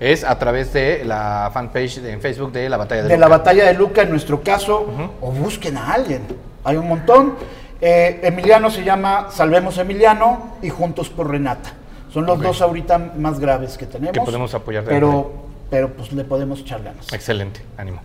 [0.00, 3.26] es a través de la fanpage de- en Facebook de la Batalla de, de la
[3.26, 3.38] Luca.
[3.38, 4.86] batalla de Luca, en nuestro caso,
[5.20, 6.22] o busquen a alguien.
[6.64, 7.34] Hay un montón.
[7.82, 11.72] Eh, Emiliano se llama Salvemos Emiliano y Juntos por Renata.
[12.12, 14.12] Son los dos ahorita más graves que tenemos.
[14.12, 15.30] Que podemos apoyar de Pero,
[15.70, 17.12] pero pues le podemos echar ganas.
[17.12, 18.00] Excelente, ánimo.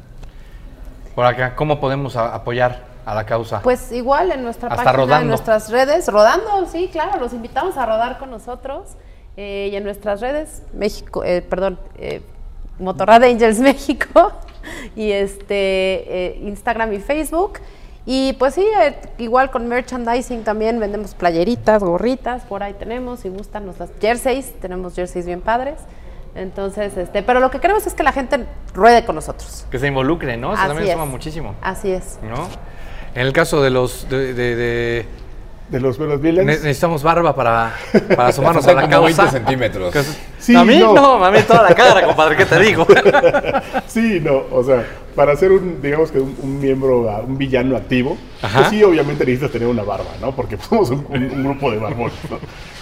[1.16, 3.62] Por acá, ¿cómo podemos a- apoyar a la causa?
[3.62, 5.22] Pues igual en nuestra Hasta página, rodando.
[5.24, 8.90] en nuestras redes, rodando, sí, claro, los invitamos a rodar con nosotros.
[9.38, 12.22] eh, y en nuestras redes, México, eh, perdón, eh,
[12.80, 14.32] Motorrad Angels México,
[14.96, 15.56] y este
[16.36, 17.60] eh, Instagram y Facebook.
[18.06, 23.30] Y pues sí, eh, igual con merchandising también vendemos playeritas, gorritas, por ahí tenemos, si
[23.30, 25.80] gustan nuestras jerseys, tenemos jerseys bien padres.
[26.36, 29.66] Entonces, este, pero lo que queremos es que la gente ruede con nosotros.
[29.72, 30.52] que se involucre, ¿no?
[30.53, 30.94] Eso Así también es.
[30.94, 32.20] suma muchísimo, Así es.
[32.22, 32.48] ¿no?
[33.16, 35.06] En el caso de los de, de- de-
[35.70, 36.45] De los velos ne- villains.
[36.62, 37.74] necesitamos barba para,
[38.16, 39.24] para sumarnos a la como causa.
[39.24, 39.95] 20 centímetros.
[40.38, 40.94] Sí, a mí no.
[40.94, 41.24] no.
[41.26, 42.86] a mí toda la cara, compadre, ¿qué te digo?
[43.88, 44.86] Sí, no, o sea,
[45.16, 49.52] para ser un, digamos que un, un miembro, un villano activo, pues sí, obviamente necesitas
[49.52, 50.36] tener una barba, ¿no?
[50.36, 52.38] Porque somos un, un- un grupo de barbones, ¿no?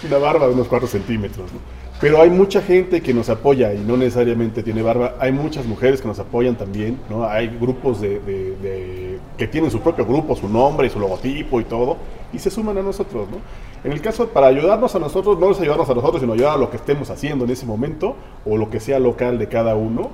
[0.08, 1.60] Una barba de unos 4 centímetros, ¿no?
[2.04, 5.16] Pero hay mucha gente que nos apoya y no necesariamente tiene barba.
[5.20, 7.24] Hay muchas mujeres que nos apoyan también, ¿no?
[7.26, 11.64] Hay grupos de, de- de- que tienen su propio grupo, su nombre su logotipo y
[11.64, 11.96] todo,
[12.34, 13.38] y se suman a nosotros, ¿no?
[13.86, 16.58] En el caso, para ayudarnos a nosotros, no es ayudarnos a nosotros, sino ayudar a
[16.58, 18.16] lo que estemos haciendo en ese momento
[18.46, 20.10] o lo que sea local de cada uno,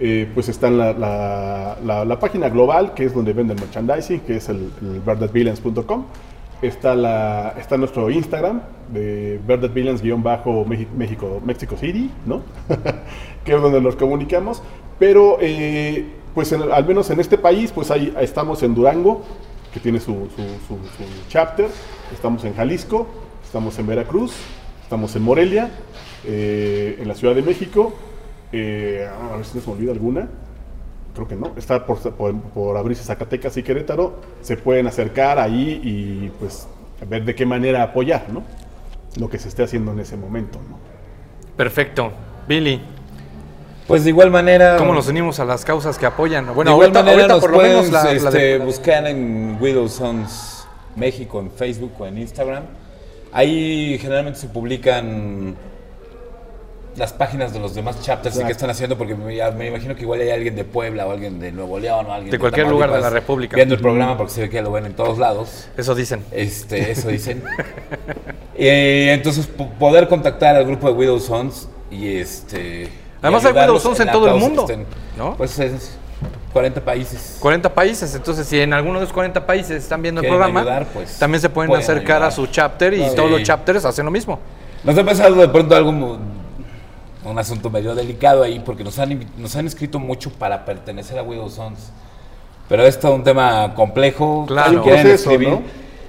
[0.00, 4.20] eh, pues está en la, la- la- la página global, que es donde venden merchandising,
[4.20, 5.02] que es el, el.
[6.66, 8.60] Está, la, está nuestro Instagram
[8.92, 12.42] de verdadvillains-méxico México City, ¿no?
[13.44, 14.62] que es donde nos comunicamos.
[14.98, 19.22] Pero, eh, pues al menos en este país, pues ahí estamos en Durango,
[19.72, 21.66] que tiene su, su- su- chapter.
[22.12, 23.06] Estamos en Jalisco,
[23.44, 24.32] estamos en Veracruz,
[24.82, 25.70] estamos en Morelia,
[26.24, 27.92] eh, en la Ciudad de México.
[28.52, 30.28] eh, a ver si me olvida alguna.
[31.14, 31.52] Creo que no.
[31.56, 34.16] Está por, por, por abrirse Zacatecas y Querétaro.
[34.42, 36.66] Se pueden acercar ahí y pues
[37.08, 38.42] ver de qué manera apoyar, ¿no?
[39.18, 40.78] Lo que se esté haciendo en ese momento, ¿no?
[41.56, 42.10] Perfecto.
[42.48, 42.80] Billy,
[43.86, 44.76] Pues de igual manera.
[44.76, 46.46] ¿cómo nos unimos a las causas que apoyan?
[46.54, 48.58] Bueno, de igual ahorita, manera ahorita nos por lo pueden menos la, la este, de-
[48.58, 50.66] buscar en Widow Sons
[50.96, 52.64] México en Facebook o en Instagram.
[53.32, 55.54] Ahí generalmente se publican
[56.96, 59.94] las páginas de los demás chapters y qué están haciendo, porque me, ya me imagino
[59.96, 62.68] que igual hay alguien de Puebla o alguien de Nuevo León o alguien De cualquier
[62.68, 63.56] lugar de la República.
[63.56, 65.68] Viendo el programa porque se ve que lo ven en todos lados.
[65.76, 66.24] Eso dicen.
[66.30, 67.42] Este, eso dicen.
[68.56, 72.84] Eh, entonces, po- poder contactar al grupo de Widow Sons y este.
[72.84, 72.88] y
[73.20, 74.86] Además hay ayudarlos Widow Sons en todo el mundo, estén.
[75.18, 75.36] ¿no?
[75.36, 75.96] Pues es
[76.52, 77.38] 40 países.
[77.40, 80.86] 40 países, entonces si en alguno de esos 40 países están viendo el programa, ayudar,
[80.86, 82.28] pues, también se pueden, pueden acercar ayudar.
[82.28, 84.38] a su chapter y todos los chapters hacen lo mismo.
[84.84, 86.18] Nos ha pasado de pronto algo,
[87.24, 91.22] un asunto medio delicado ahí, porque nos han, nos han escrito mucho para pertenecer a
[91.22, 91.90] Widow Sons.
[92.68, 94.44] pero es todo un tema complejo.
[94.46, 94.70] Claro.
[94.70, 95.62] Si quieren proceso, escribir- ¿no?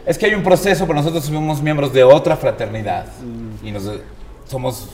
[0.06, 3.06] Es que hay un proceso, pero nosotros somos miembros de otra fraternidad
[3.64, 3.90] y nos,
[4.48, 4.90] somos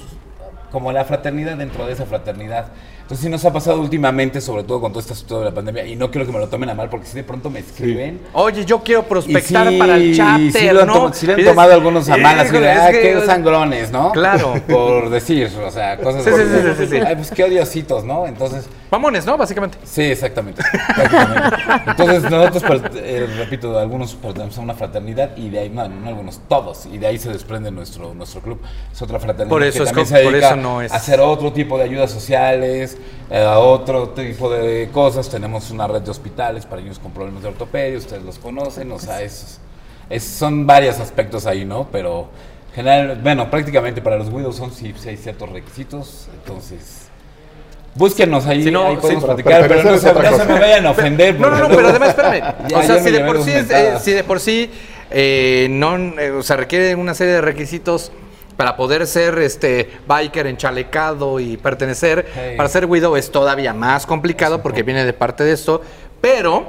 [0.71, 2.67] como la fraternidad dentro de esa fraternidad.
[3.11, 5.85] Entonces sí nos ha pasado últimamente, sobre todo con todo este asunto de la pandemia,
[5.85, 8.21] y no quiero que me lo tomen a mal, porque si de pronto me escriben...
[8.31, 11.11] Oye, yo quiero prospectar sí, para el chapter, sí lo han ¿no?
[11.13, 14.13] sí le han tomado algunos a mal, así de, "Híjole, es ah, qué sangrones, ¿no?
[14.13, 14.53] Claro.
[14.65, 16.41] Por decir, o sea, cosas Sí, así.
[16.41, 17.03] sí, sí, sí, sí, sí.
[17.05, 18.25] Ay, pues qué odiositos, ¿no?
[18.27, 19.37] Entonces, Mamones, ¿no?
[19.37, 19.77] Básicamente.
[19.85, 20.61] sí, exactamente.
[21.87, 26.07] Entonces, nosotros, per- eh, repito, algunos pertenecemos a una fraternidad y de ahí, no, no
[26.09, 28.59] algunos, todos, y de ahí se desprende nuestro, nuestro club.
[28.91, 31.53] Es otra fraternidad Por eso que es también por eso no es- a hacer otro
[31.53, 32.97] tipo de ayudas sociales,
[33.29, 35.29] eh, a otro tipo de cosas.
[35.29, 38.99] Tenemos una red de hospitales para niños con problemas de ortopedia, ustedes los conocen, o
[38.99, 39.59] sea, es,
[40.09, 41.87] es- son varios aspectos ahí, ¿no?
[41.91, 42.27] Pero
[42.75, 47.00] general, bueno, prácticamente para los widows son sí, sí hay ciertos requisitos, entonces...
[47.93, 50.91] Búsquenos ahí, Si no, ahí podemos sí, platicar, pero no, se, no me vayan a
[50.91, 51.39] ofender.
[51.39, 52.53] No, no, no, pero además, espérame.
[52.75, 54.71] O sea, ya si de, por sí, es- eh, si de por sí
[55.09, 58.11] eh, no, eh, o sea, requiere una serie de requisitos
[58.55, 62.53] para poder ser este biker enchalecado y pertenecer, Hey.
[62.57, 65.81] para ser widow es todavía más complicado porque viene de parte de esto,
[66.21, 66.65] pero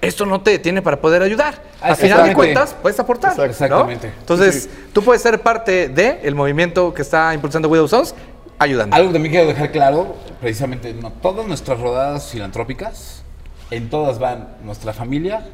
[0.00, 1.54] esto no te detiene para poder ayudar.
[1.82, 3.32] Ah, Al final de cuentas, puedes aportar.
[3.44, 4.12] Exactamente.
[4.20, 8.14] Entonces, tú puedes ser parte del movimiento que está impulsando Widow Sons
[8.58, 8.94] ayudando.
[8.94, 10.14] Algo también quiero dejar claro,
[10.44, 13.22] precisamente, no, todas nuestras rodadas filantrópicas,
[13.70, 15.46] en todas van nuestra familia,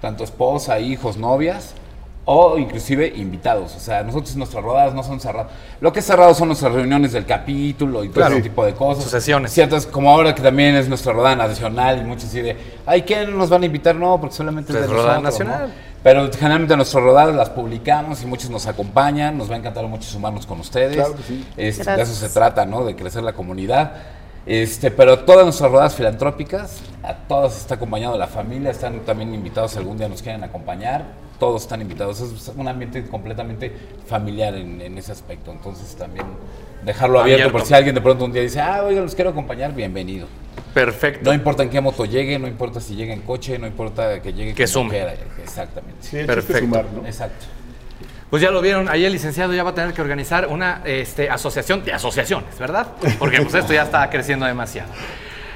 [0.00, 1.74] tanto esposa, hijos, novias,
[2.24, 3.76] o inclusive invitados.
[3.76, 5.52] O sea, nosotros nuestras rodadas no son cerradas.
[5.80, 8.34] Lo que es cerrado son nuestras reuniones del capítulo y todo Claro.
[8.34, 9.04] ese tipo de cosas.
[9.04, 9.52] Sus sesiones.
[9.52, 13.24] Ciertas, como ahora que también es nuestra rodada nacional y muchos así de, ay, ¿qué
[13.26, 13.94] no nos van a invitar?
[13.94, 15.68] No, porque solamente es Pues de rodada nosotros, nacional.
[15.68, 15.92] ¿no?
[16.02, 19.38] Pero generalmente nuestras rodadas las publicamos y muchos nos acompañan.
[19.38, 20.96] Nos va a encantar mucho sumarnos con ustedes.
[20.96, 21.46] Claro que sí.
[21.56, 22.84] Este, de eso se trata, ¿no?
[22.84, 23.92] De crecer la comunidad.
[24.44, 29.72] Este, pero todas nuestras rodadas filantrópicas, a todas está acompañado la familia, están también invitados
[29.72, 31.04] si algún día nos quieren acompañar,
[31.38, 33.72] todos están invitados, es un ambiente completamente
[34.06, 36.26] familiar en, en ese aspecto, entonces también
[36.84, 37.58] dejarlo abierto, Abierto.
[37.58, 40.26] por si alguien de pronto un día dice, ah, oiga, los quiero acompañar, bienvenido.
[40.74, 41.20] Perfecto.
[41.24, 44.32] No importa en qué moto llegue, no importa si llegue en coche, no importa que
[44.32, 44.90] llegue Que sume.
[44.90, 45.98] quiera, exactamente.
[46.00, 46.60] Sí, Perfecto.
[46.62, 47.06] sumar, ¿no?
[47.06, 47.44] Exacto.
[48.32, 51.28] Pues ya lo vieron, ahí el licenciado ya va a tener que organizar una este,
[51.28, 52.86] asociación de asociaciones, ¿verdad?
[53.18, 54.90] Porque pues esto ya está creciendo demasiado.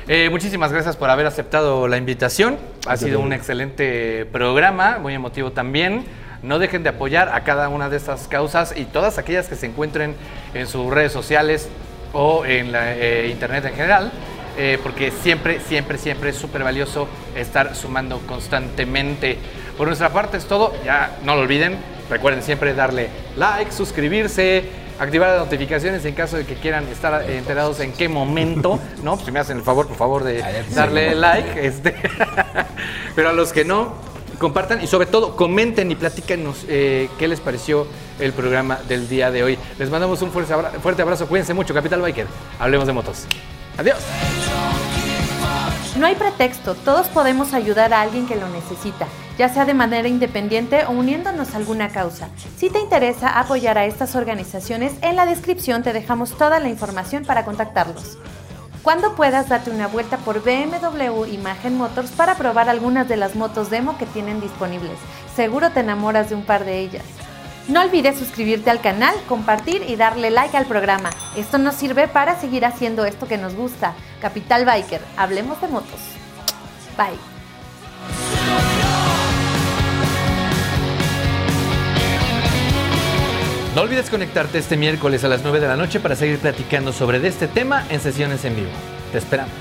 [0.07, 2.59] Eh, muchísimas gracias por haber aceptado la invitación.
[2.86, 6.05] Ha sido un excelente programa, muy emotivo también.
[6.43, 9.65] No dejen de apoyar a cada una de estas causas y todas aquellas que se
[9.65, 10.15] encuentren
[10.53, 11.70] en sus redes sociales
[12.12, 14.12] o en la eh, internet en general,
[14.59, 19.39] eh, porque siempre, siempre, siempre es súper valioso estar sumando constantemente.
[19.78, 24.65] Por nuestra parte es todo, ya no lo olviden, recuerden siempre darle like, suscribirse,
[24.99, 29.15] activar las notificaciones en caso de que quieran estar enterados en qué momento, ¿no?
[29.15, 30.43] Pues si me hacen el favor, por favor, de
[30.74, 31.95] darle like, este,
[33.15, 33.95] pero a los que no,
[34.39, 37.87] compartan y sobre todo comenten y platícanos eh, qué les pareció
[38.20, 39.59] el programa del día de hoy.
[39.78, 42.27] Les mandamos un fuerte abra- fuerte abrazo, cuídense mucho, Capital Biker.
[42.59, 43.24] Hablemos de motos.
[43.78, 43.99] Adiós.
[45.98, 49.06] No hay pretexto, todos podemos ayudar a alguien que lo necesita,
[49.39, 52.28] ya sea de manera independiente o uniéndonos a alguna causa.
[52.59, 57.24] Si te interesa apoyar a estas organizaciones, en la descripción te dejamos toda la información
[57.24, 58.18] para contactarlos.
[58.82, 63.70] Cuando puedas, date una vuelta por BMW Imagen Motors para probar algunas de las motos
[63.70, 64.98] demo que tienen disponibles.
[65.35, 67.05] Seguro te enamoras de un par de ellas.
[67.69, 71.11] No olvides suscribirte al canal, compartir y darle like al programa.
[71.37, 73.95] Esto nos sirve para seguir haciendo esto que nos gusta.
[74.21, 76.01] Capital Biker, hablemos de motos.
[76.97, 77.19] Bye.
[83.75, 87.27] No olvides conectarte este miércoles a las 9 de la noche para seguir platicando sobre
[87.27, 88.71] este tema en sesiones en vivo.
[89.11, 89.53] Te esperamos.